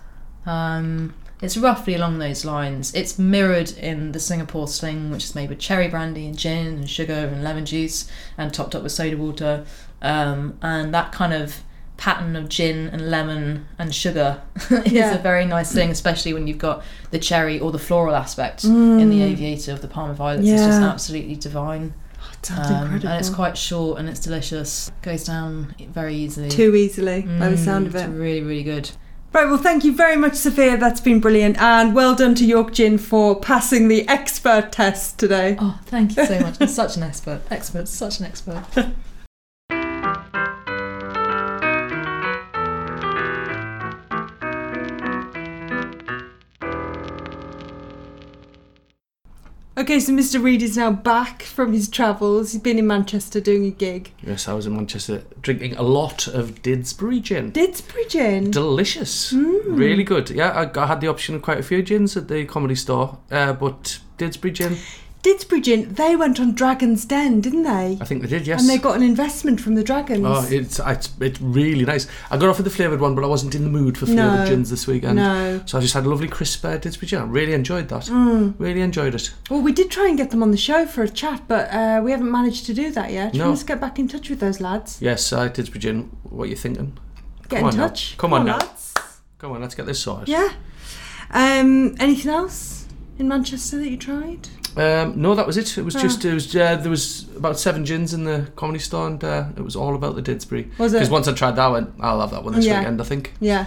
Um, 0.44 1.14
It's 1.40 1.56
roughly 1.56 1.94
along 1.94 2.18
those 2.18 2.44
lines. 2.44 2.94
It's 2.94 3.18
mirrored 3.18 3.72
in 3.72 4.12
the 4.12 4.20
Singapore 4.20 4.66
Sling, 4.68 5.10
which 5.10 5.24
is 5.24 5.34
made 5.34 5.50
with 5.50 5.58
cherry 5.60 5.88
brandy 5.88 6.26
and 6.26 6.38
gin 6.38 6.66
and 6.78 6.90
sugar 6.90 7.30
and 7.32 7.42
lemon 7.44 7.64
juice 7.64 8.08
and 8.36 8.52
topped 8.52 8.74
up 8.74 8.82
with 8.82 8.92
soda 8.92 9.16
water. 9.16 9.64
Um, 10.02 10.58
and 10.60 10.92
that 10.92 11.12
kind 11.12 11.32
of 11.32 11.60
pattern 11.96 12.34
of 12.34 12.48
gin 12.48 12.88
and 12.88 13.10
lemon 13.10 13.66
and 13.78 13.94
sugar 13.94 14.42
is 14.70 14.92
Yeah. 14.92 15.14
a 15.14 15.22
very 15.22 15.44
nice 15.46 15.72
thing, 15.72 15.90
especially 15.90 16.34
when 16.34 16.46
you've 16.48 16.58
got 16.58 16.82
the 17.12 17.18
cherry 17.20 17.60
or 17.60 17.70
the 17.70 17.78
floral 17.78 18.16
aspect 18.16 18.64
in 18.64 19.08
the 19.08 19.22
aviator 19.22 19.72
of 19.72 19.80
the 19.82 19.88
Parma 19.88 20.12
Violets. 20.14 20.48
It's 20.48 20.62
just 20.62 20.80
Mm. 20.80 20.90
Absolutely 20.92 21.36
divine. 21.36 21.94
Um, 22.50 22.94
and 22.94 23.04
it's 23.04 23.30
quite 23.30 23.56
short 23.56 24.00
and 24.00 24.08
it's 24.08 24.18
delicious. 24.18 24.90
Goes 25.02 25.22
down 25.24 25.74
very 25.92 26.16
easily. 26.16 26.48
too 26.48 26.74
easily 26.74 27.22
by 27.22 27.48
the 27.50 27.56
sound 27.56 27.86
of 27.86 27.92
Mm, 27.92 27.96
it. 27.96 28.08
It's 28.08 28.08
really, 28.18 28.42
really 28.42 28.62
good. 28.64 28.90
Right, 29.32 29.46
well, 29.46 29.56
thank 29.58 29.84
you 29.84 29.94
very 29.94 30.16
much, 30.16 30.34
Sophia. 30.34 30.76
That's 30.76 31.00
been 31.00 31.20
brilliant. 31.20 31.56
And 31.62 31.94
well 31.94 32.14
done 32.16 32.34
to 32.34 32.44
York 32.44 32.72
Gin 32.72 32.98
for 32.98 33.38
passing 33.38 33.86
the 33.88 34.06
expert 34.08 34.72
test 34.72 35.18
today. 35.18 35.56
Oh, 35.60 35.78
thank 35.86 36.16
you 36.16 36.26
so 36.26 36.40
much. 36.40 36.56
I'm 36.60 36.66
such 36.68 36.96
an 36.96 37.04
expert. 37.04 37.40
Expert, 37.50 37.86
such 37.86 38.18
an 38.18 38.26
expert. 38.26 38.64
Okay, 49.74 50.00
so 50.00 50.12
Mr. 50.12 50.42
Reed 50.42 50.60
is 50.60 50.76
now 50.76 50.92
back 50.92 51.42
from 51.42 51.72
his 51.72 51.88
travels. 51.88 52.52
He's 52.52 52.60
been 52.60 52.78
in 52.78 52.86
Manchester 52.86 53.40
doing 53.40 53.64
a 53.64 53.70
gig. 53.70 54.12
Yes, 54.22 54.46
I 54.46 54.52
was 54.52 54.66
in 54.66 54.74
Manchester 54.76 55.22
drinking 55.40 55.76
a 55.76 55.82
lot 55.82 56.26
of 56.28 56.60
Didsbury 56.62 57.22
gin. 57.22 57.52
Didsbury 57.52 58.06
Gin. 58.06 58.50
Delicious, 58.50 59.32
Mm. 59.32 59.78
really 59.78 60.04
good. 60.04 60.28
Yeah, 60.28 60.50
I, 60.50 60.78
I 60.78 60.86
had 60.86 61.00
the 61.00 61.08
option 61.08 61.34
of 61.34 61.40
quite 61.40 61.58
a 61.58 61.62
few 61.62 61.82
gins 61.82 62.18
at 62.18 62.28
the 62.28 62.44
comedy 62.44 62.74
store, 62.74 63.16
uh, 63.30 63.54
but 63.54 63.98
Didsbury 64.18 64.52
gin, 64.52 64.76
Didsbury 65.22 65.62
Gin, 65.62 65.94
they 65.94 66.16
went 66.16 66.40
on 66.40 66.52
Dragon's 66.52 67.04
Den, 67.04 67.40
didn't 67.40 67.62
they? 67.62 67.96
I 68.00 68.04
think 68.04 68.22
they 68.22 68.28
did. 68.28 68.44
Yes, 68.44 68.60
And 68.60 68.68
they 68.68 68.76
got 68.76 68.96
an 68.96 69.04
investment 69.04 69.60
from 69.60 69.76
the 69.76 69.84
Dragons. 69.84 70.24
Oh, 70.26 70.44
it's, 70.50 70.80
it's 70.80 71.10
it's 71.20 71.40
really 71.40 71.84
nice. 71.84 72.08
I 72.28 72.36
got 72.36 72.48
off 72.48 72.56
with 72.56 72.64
the 72.64 72.70
flavoured 72.72 73.00
one, 73.00 73.14
but 73.14 73.22
I 73.22 73.28
wasn't 73.28 73.54
in 73.54 73.62
the 73.62 73.70
mood 73.70 73.96
for 73.96 74.06
flavoured 74.06 74.40
No. 74.40 74.46
gins 74.46 74.68
this 74.68 74.88
weekend. 74.88 75.16
no. 75.16 75.62
So 75.64 75.78
I 75.78 75.80
just 75.80 75.94
had 75.94 76.06
a 76.06 76.08
lovely 76.08 76.26
crisp 76.26 76.64
uh, 76.64 76.76
Didsbury 76.76 77.06
gin. 77.06 77.20
I 77.20 77.24
really 77.24 77.52
enjoyed 77.52 77.88
that. 77.90 78.02
Mm. 78.06 78.54
Really 78.58 78.80
enjoyed 78.80 79.14
it. 79.14 79.32
Well, 79.48 79.60
we 79.62 79.70
did 79.70 79.92
try 79.92 80.08
and 80.08 80.18
get 80.18 80.30
them 80.32 80.42
on 80.42 80.50
the 80.50 80.56
show 80.56 80.86
for 80.86 81.04
a 81.04 81.08
chat, 81.08 81.42
but 81.46 81.72
uh, 81.72 82.00
we 82.02 82.10
haven't 82.10 82.30
managed 82.30 82.66
to 82.66 82.74
do 82.74 82.90
that 82.90 83.12
yet. 83.12 83.32
No. 83.34 83.50
Let's 83.50 83.62
get 83.62 83.80
back 83.80 84.00
in 84.00 84.08
touch 84.08 84.28
with 84.28 84.40
those 84.40 84.60
lads. 84.60 84.98
Yes, 85.00 85.32
uh, 85.32 85.48
Didsbury 85.48 85.78
gin. 85.78 86.02
What 86.24 86.44
are 86.44 86.46
you 86.48 86.56
thinking? 86.56 86.98
Get 87.48 87.60
Come 87.60 87.68
in 87.68 87.76
touch. 87.76 88.16
Come 88.18 88.32
on 88.32 88.46
now. 88.46 88.58
lads. 88.58 88.92
Come 89.38 89.52
on, 89.52 89.60
let's 89.60 89.76
get 89.76 89.86
this 89.86 90.00
sorted. 90.00 90.28
Yeah. 90.28 90.52
Um, 91.30 91.94
anything 92.00 92.30
else 92.32 92.86
in 93.20 93.28
Manchester 93.28 93.78
that 93.78 93.88
you 93.88 93.96
tried? 93.96 94.48
Um, 94.76 95.20
no, 95.20 95.34
that 95.34 95.46
was 95.46 95.56
it. 95.58 95.76
It 95.76 95.84
was 95.84 95.94
Ah. 95.96 96.00
just 96.00 96.24
it 96.24 96.32
was 96.32 96.54
uh, 96.56 96.76
there 96.76 96.90
was 96.90 97.26
about 97.36 97.58
seven 97.58 97.84
gins 97.84 98.14
in 98.14 98.24
the 98.24 98.50
comedy 98.56 98.78
store, 98.78 99.06
and 99.06 99.22
uh, 99.22 99.46
it 99.56 99.62
was 99.62 99.76
all 99.76 99.94
about 99.94 100.16
the 100.16 100.22
Didsbury. 100.22 100.70
Was 100.78 100.92
it? 100.94 100.98
Because 100.98 101.10
once 101.10 101.28
I 101.28 101.32
tried 101.32 101.56
that 101.56 101.68
one, 101.68 101.92
I'll 102.00 102.20
have 102.20 102.30
that 102.30 102.42
one 102.44 102.54
this 102.54 102.64
Yeah. 102.64 102.78
weekend. 102.78 103.00
I 103.00 103.04
think 103.04 103.34
Yeah. 103.40 103.66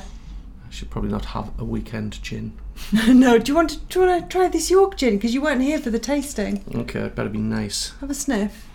I 0.68 0.72
should 0.72 0.90
probably 0.90 1.12
not 1.12 1.26
have 1.26 1.52
a 1.60 1.64
weekend 1.64 2.22
gin. 2.24 2.54
no. 3.08 3.38
Do 3.38 3.52
you 3.52 3.56
want 3.56 3.70
to 3.72 3.78
do 3.78 4.00
you 4.02 4.08
want 4.08 4.24
to 4.24 4.28
try 4.38 4.48
this 4.48 4.72
York 4.72 4.98
gin? 4.98 5.16
Because 5.16 5.34
you 5.34 5.42
weren't 5.42 5.62
here 5.62 5.78
for 5.80 5.92
the 5.92 6.00
tasting. 6.00 6.64
Okay, 6.74 7.02
it 7.02 7.16
better 7.16 7.30
be 7.30 7.38
nice. 7.38 7.94
Have 8.02 8.10
a 8.10 8.16
sniff. 8.16 8.68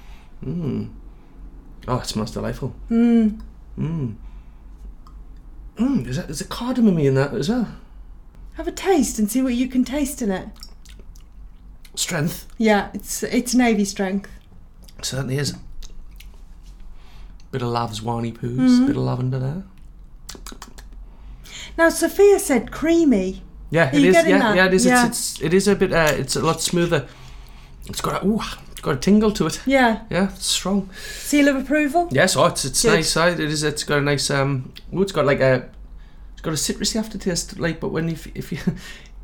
Mmm. 0.46 0.90
Oh, 1.88 1.96
it 1.98 2.06
smells 2.06 2.30
delightful. 2.30 2.74
Mm. 2.90 3.40
Mmm. 3.78 4.14
Mmm. 5.78 6.06
Is 6.06 6.16
that 6.16 6.30
is 6.30 6.38
there 6.38 6.48
cardamom 6.48 6.98
in 6.98 7.14
that 7.14 7.34
as 7.34 7.48
well? 7.48 7.68
Have 8.54 8.68
a 8.68 8.72
taste 8.72 9.18
and 9.18 9.30
see 9.30 9.42
what 9.42 9.54
you 9.54 9.66
can 9.68 9.84
taste 9.84 10.22
in 10.22 10.30
it. 10.30 10.48
Strength 12.00 12.46
Yeah, 12.58 12.88
it's 12.94 13.22
it's 13.22 13.54
navy 13.54 13.84
strength. 13.84 14.30
certainly 15.02 15.36
is. 15.38 15.54
Bit 17.52 17.62
of 17.62 17.68
lav's 17.68 18.00
wani 18.00 18.32
poos, 18.32 18.56
Mm-hmm. 18.58 18.86
bit 18.86 18.96
of 18.96 19.02
lavender 19.02 19.38
there. 19.38 19.62
Now 21.76 21.88
Sophia 21.90 22.38
said 22.38 22.70
creamy. 22.70 23.42
Yeah, 23.70 23.90
Are 23.90 23.94
it 23.94 24.00
you 24.02 24.10
is. 24.10 24.16
Yeah, 24.16 24.38
that? 24.38 24.56
yeah, 24.56 24.66
it 24.66 24.74
is. 24.74 24.86
Yeah. 24.86 25.06
It's, 25.06 25.32
it's 25.34 25.42
it 25.42 25.54
is 25.54 25.68
a 25.68 25.76
bit. 25.76 25.92
Uh, 25.92 26.12
it's 26.16 26.36
a 26.36 26.40
lot 26.42 26.60
smoother. 26.60 27.06
It's 27.86 28.00
got 28.00 28.22
a 28.22 28.26
ooh, 28.26 28.40
it's 28.72 28.80
got 28.80 28.94
a 28.96 28.98
tingle 28.98 29.30
to 29.32 29.46
it. 29.46 29.60
Yeah. 29.66 30.02
Yeah, 30.10 30.32
it's 30.34 30.46
strong. 30.46 30.90
Seal 30.94 31.48
of 31.48 31.56
approval. 31.56 32.08
Yes, 32.10 32.36
oh, 32.36 32.46
it's 32.46 32.64
it's 32.64 32.82
Good. 32.82 32.94
nice. 32.94 33.16
uh, 33.16 33.26
It 33.38 33.40
is. 33.40 33.62
It's 33.62 33.84
got 33.84 33.98
a 33.98 34.02
nice. 34.02 34.30
Um, 34.30 34.72
ooh, 34.94 35.02
it's 35.02 35.12
got 35.12 35.26
like 35.26 35.40
a. 35.40 35.68
It's 36.32 36.40
got 36.42 36.50
a 36.50 36.56
citrusy 36.56 36.96
aftertaste. 36.96 37.58
Like, 37.60 37.78
but 37.80 37.90
when 37.92 38.08
if 38.08 38.26
if 38.34 38.50
you, 38.52 38.58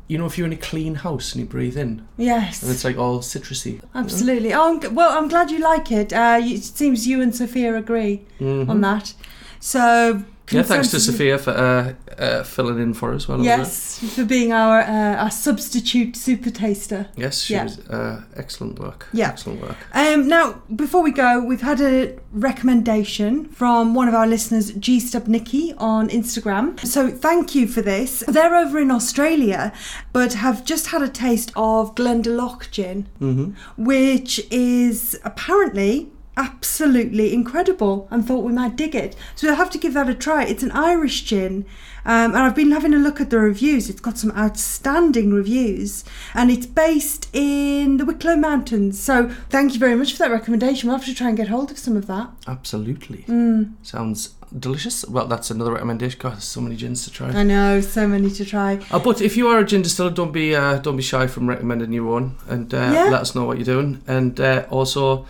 you 0.07 0.17
know, 0.17 0.25
if 0.25 0.37
you're 0.37 0.47
in 0.47 0.53
a 0.53 0.57
clean 0.57 0.95
house 0.95 1.33
and 1.33 1.41
you 1.41 1.47
breathe 1.47 1.77
in, 1.77 2.07
Yes. 2.17 2.63
and 2.63 2.71
it's 2.71 2.83
like 2.83 2.97
all 2.97 3.19
citrusy. 3.19 3.81
Absolutely. 3.93 4.53
Oh, 4.53 4.69
I'm, 4.73 4.79
g- 4.81 4.87
well, 4.87 5.17
I'm 5.17 5.27
glad 5.27 5.51
you 5.51 5.59
like 5.59 5.91
it. 5.91 6.13
Uh, 6.13 6.39
you, 6.41 6.55
it 6.55 6.63
seems 6.63 7.05
you 7.07 7.21
and 7.21 7.35
Sophia 7.35 7.75
agree 7.75 8.21
Mhm. 8.39 8.69
on 8.69 8.81
that. 8.81 9.13
So. 9.59 10.23
Yeah, 10.51 10.63
thanks 10.63 10.91
to 10.91 10.99
Sophia 10.99 11.37
for 11.37 11.51
uh, 11.51 11.93
uh, 12.17 12.43
filling 12.43 12.79
in 12.79 12.93
for 12.93 13.13
us. 13.13 13.27
Well, 13.27 13.41
Yes, 13.43 13.99
for 14.15 14.23
being 14.25 14.53
our 14.53 14.79
uh, 14.81 15.23
our 15.23 15.31
substitute 15.31 16.15
super 16.15 16.49
taster. 16.49 17.07
Yes, 17.17 17.41
she 17.41 17.53
Yeah. 17.53 17.63
was 17.63 17.79
uh, 17.89 18.21
excellent 18.35 18.79
work. 18.79 19.07
Yeah. 19.11 19.27
Excellent 19.29 19.61
work. 19.61 19.75
Um, 19.93 20.27
now, 20.27 20.61
before 20.75 21.01
we 21.03 21.11
go, 21.11 21.43
we've 21.43 21.61
had 21.71 21.81
a 21.81 22.17
recommendation 22.31 23.45
from 23.49 23.93
one 23.93 24.07
of 24.07 24.13
our 24.13 24.27
listeners, 24.27 24.71
G 24.73 24.99
Stub 24.99 25.27
Nikki, 25.27 25.73
on 25.77 26.09
Instagram. 26.09 26.79
So 26.85 27.09
thank 27.09 27.53
you 27.55 27.67
for 27.67 27.81
this. 27.81 28.23
They're 28.27 28.55
over 28.55 28.79
in 28.79 28.91
Australia, 28.91 29.71
but 30.13 30.33
have 30.33 30.63
just 30.65 30.87
had 30.87 31.01
a 31.01 31.09
taste 31.09 31.51
of 31.55 31.93
Glendalough 31.95 32.71
gin, 32.71 33.07
Mm-hmm. 33.19 33.83
which 33.83 34.39
is 34.51 35.19
apparently 35.23 36.11
absolutely 36.37 37.33
incredible 37.33 38.07
and 38.11 38.25
thought 38.25 38.45
we 38.45 38.53
might 38.53 38.75
dig 38.75 38.95
it. 38.95 39.15
So 39.35 39.47
we'll 39.47 39.55
have 39.57 39.71
to 39.71 39.77
give 39.77 39.93
that 39.95 40.07
a 40.09 40.13
try. 40.13 40.43
It's 40.45 40.63
an 40.63 40.71
Irish 40.71 41.23
gin. 41.23 41.65
Um, 42.05 42.33
and 42.33 42.37
I've 42.37 42.55
been 42.55 42.71
having 42.71 42.93
a 42.93 42.97
look 42.99 43.19
at 43.19 43.31
the 43.31 43.39
reviews. 43.39 43.89
It's 43.89 43.99
got 43.99 44.17
some 44.17 44.31
outstanding 44.31 45.33
reviews, 45.33 46.05
and 46.33 46.49
it's 46.49 46.65
based 46.65 47.27
in 47.33 47.97
the 47.97 48.05
Wicklow 48.05 48.37
Mountains. 48.37 48.97
So, 48.97 49.27
thank 49.49 49.73
you 49.73 49.79
very 49.79 49.95
much 49.95 50.13
for 50.13 50.19
that 50.19 50.31
recommendation. 50.31 50.87
We'll 50.87 50.97
have 50.97 51.05
to 51.07 51.13
try 51.13 51.27
and 51.27 51.35
get 51.35 51.49
hold 51.49 51.69
of 51.69 51.77
some 51.77 51.97
of 51.97 52.07
that. 52.07 52.29
Absolutely. 52.47 53.23
Mm. 53.27 53.73
Sounds 53.83 54.35
delicious. 54.57 55.05
Well, 55.09 55.27
that's 55.27 55.51
another 55.51 55.73
recommendation. 55.73 56.17
God, 56.21 56.33
there's 56.33 56.45
so 56.45 56.61
many 56.61 56.77
gins 56.77 57.03
to 57.03 57.11
try. 57.11 57.27
I 57.29 57.43
know, 57.43 57.81
so 57.81 58.07
many 58.07 58.29
to 58.31 58.45
try. 58.45 58.79
Uh, 58.89 58.99
but 58.99 59.19
if 59.19 59.35
you 59.35 59.49
are 59.49 59.59
a 59.59 59.65
gin 59.65 59.81
distiller, 59.81 60.11
don't 60.11 60.31
be 60.31 60.55
uh, 60.55 60.77
don't 60.77 60.95
be 60.95 61.03
shy 61.03 61.27
from 61.27 61.49
recommending 61.49 61.91
your 61.91 62.07
own, 62.15 62.37
and 62.47 62.73
uh, 62.73 62.77
Yeah. 62.93 63.09
let 63.09 63.19
us 63.21 63.35
know 63.35 63.43
what 63.43 63.57
you're 63.57 63.65
doing. 63.65 64.01
And 64.07 64.39
uh, 64.39 64.65
also, 64.69 65.25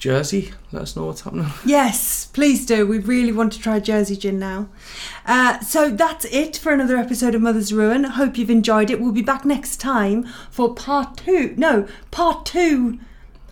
Jersey, 0.00 0.52
let 0.72 0.80
us 0.82 0.96
know 0.96 1.04
what's 1.04 1.20
happening. 1.20 1.46
Yes, 1.66 2.24
please 2.32 2.64
do. 2.64 2.86
We 2.86 2.98
really 2.98 3.32
want 3.32 3.52
to 3.52 3.60
try 3.60 3.78
Jersey 3.80 4.16
Gin 4.16 4.38
now. 4.38 4.68
Uh, 5.26 5.60
so 5.60 5.90
that's 5.90 6.24
it 6.24 6.56
for 6.56 6.72
another 6.72 6.96
episode 6.96 7.34
of 7.34 7.42
Mother's 7.42 7.70
Ruin. 7.70 8.04
Hope 8.04 8.38
you've 8.38 8.48
enjoyed 8.50 8.90
it. 8.90 8.98
We'll 8.98 9.12
be 9.12 9.20
back 9.20 9.44
next 9.44 9.76
time 9.76 10.26
for 10.50 10.74
part 10.74 11.18
two. 11.18 11.54
No, 11.58 11.86
part 12.10 12.46
two 12.46 12.98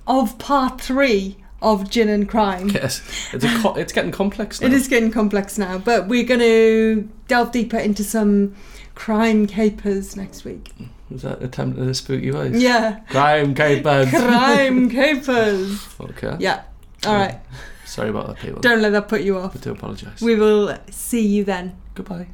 of 0.07 0.39
part 0.39 0.81
three 0.81 1.37
of 1.61 1.91
Gin 1.91 2.09
and 2.09 2.27
Crime. 2.27 2.71
Yes, 2.71 3.03
it's 3.35 3.45
a 3.45 3.59
co- 3.61 3.75
it's 3.75 3.93
getting 3.93 4.11
complex. 4.13 4.61
Now. 4.63 4.69
It 4.69 4.73
is 4.73 4.89
getting 4.89 5.11
complex 5.11 5.59
now, 5.59 5.77
but 5.77 6.09
we're 6.09 6.25
going 6.25 6.41
to 6.41 7.09
delve 7.29 7.53
deeper 7.53 7.77
into 7.77 8.03
some 8.03 8.55
crime 8.95 9.47
capers 9.47 10.17
next 10.17 10.45
week. 10.45 10.73
Was 11.11 11.23
that 11.23 11.43
attempt 11.43 11.79
at 11.79 11.89
a 11.89 11.95
spooky 11.95 12.31
voice? 12.31 12.55
Yeah, 12.55 13.01
Crime 13.09 13.55
capers. 13.55 14.11
crime 14.11 14.91
capers. 14.99 15.87
Okay. 16.01 16.37
Yeah. 16.39 16.65
All 17.07 17.15
right. 17.15 17.41
Sorry 17.87 18.11
about 18.11 18.27
that, 18.29 18.37
people. 18.39 18.61
Don't 18.61 18.83
let 18.83 18.91
that 18.91 19.09
put 19.09 19.23
you 19.23 19.39
off. 19.39 19.57
I 19.57 19.59
do 19.61 19.71
apologise. 19.73 20.21
We 20.21 20.35
will 20.35 20.77
see 20.91 21.27
you 21.27 21.45
then. 21.45 21.77
Goodbye. 21.95 22.29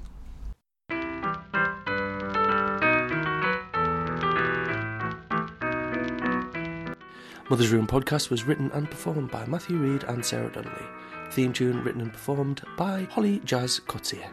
Mother's 7.51 7.71
Ruin 7.71 7.87
podcast 7.87 8.31
was 8.31 8.45
written 8.45 8.71
and 8.73 8.91
performed 8.91 9.31
by 9.31 9.45
Matthew 9.47 9.77
Reed 9.77 10.05
and 10.05 10.25
Sarah 10.25 10.51
Donnelly. 10.51 10.87
Theme 11.31 11.53
tune 11.53 11.83
written 11.85 12.01
and 12.01 12.13
performed 12.13 12.63
by 12.77 13.07
Holly 13.11 13.41
Jazz 13.45 13.81
Coetzee. 13.87 14.25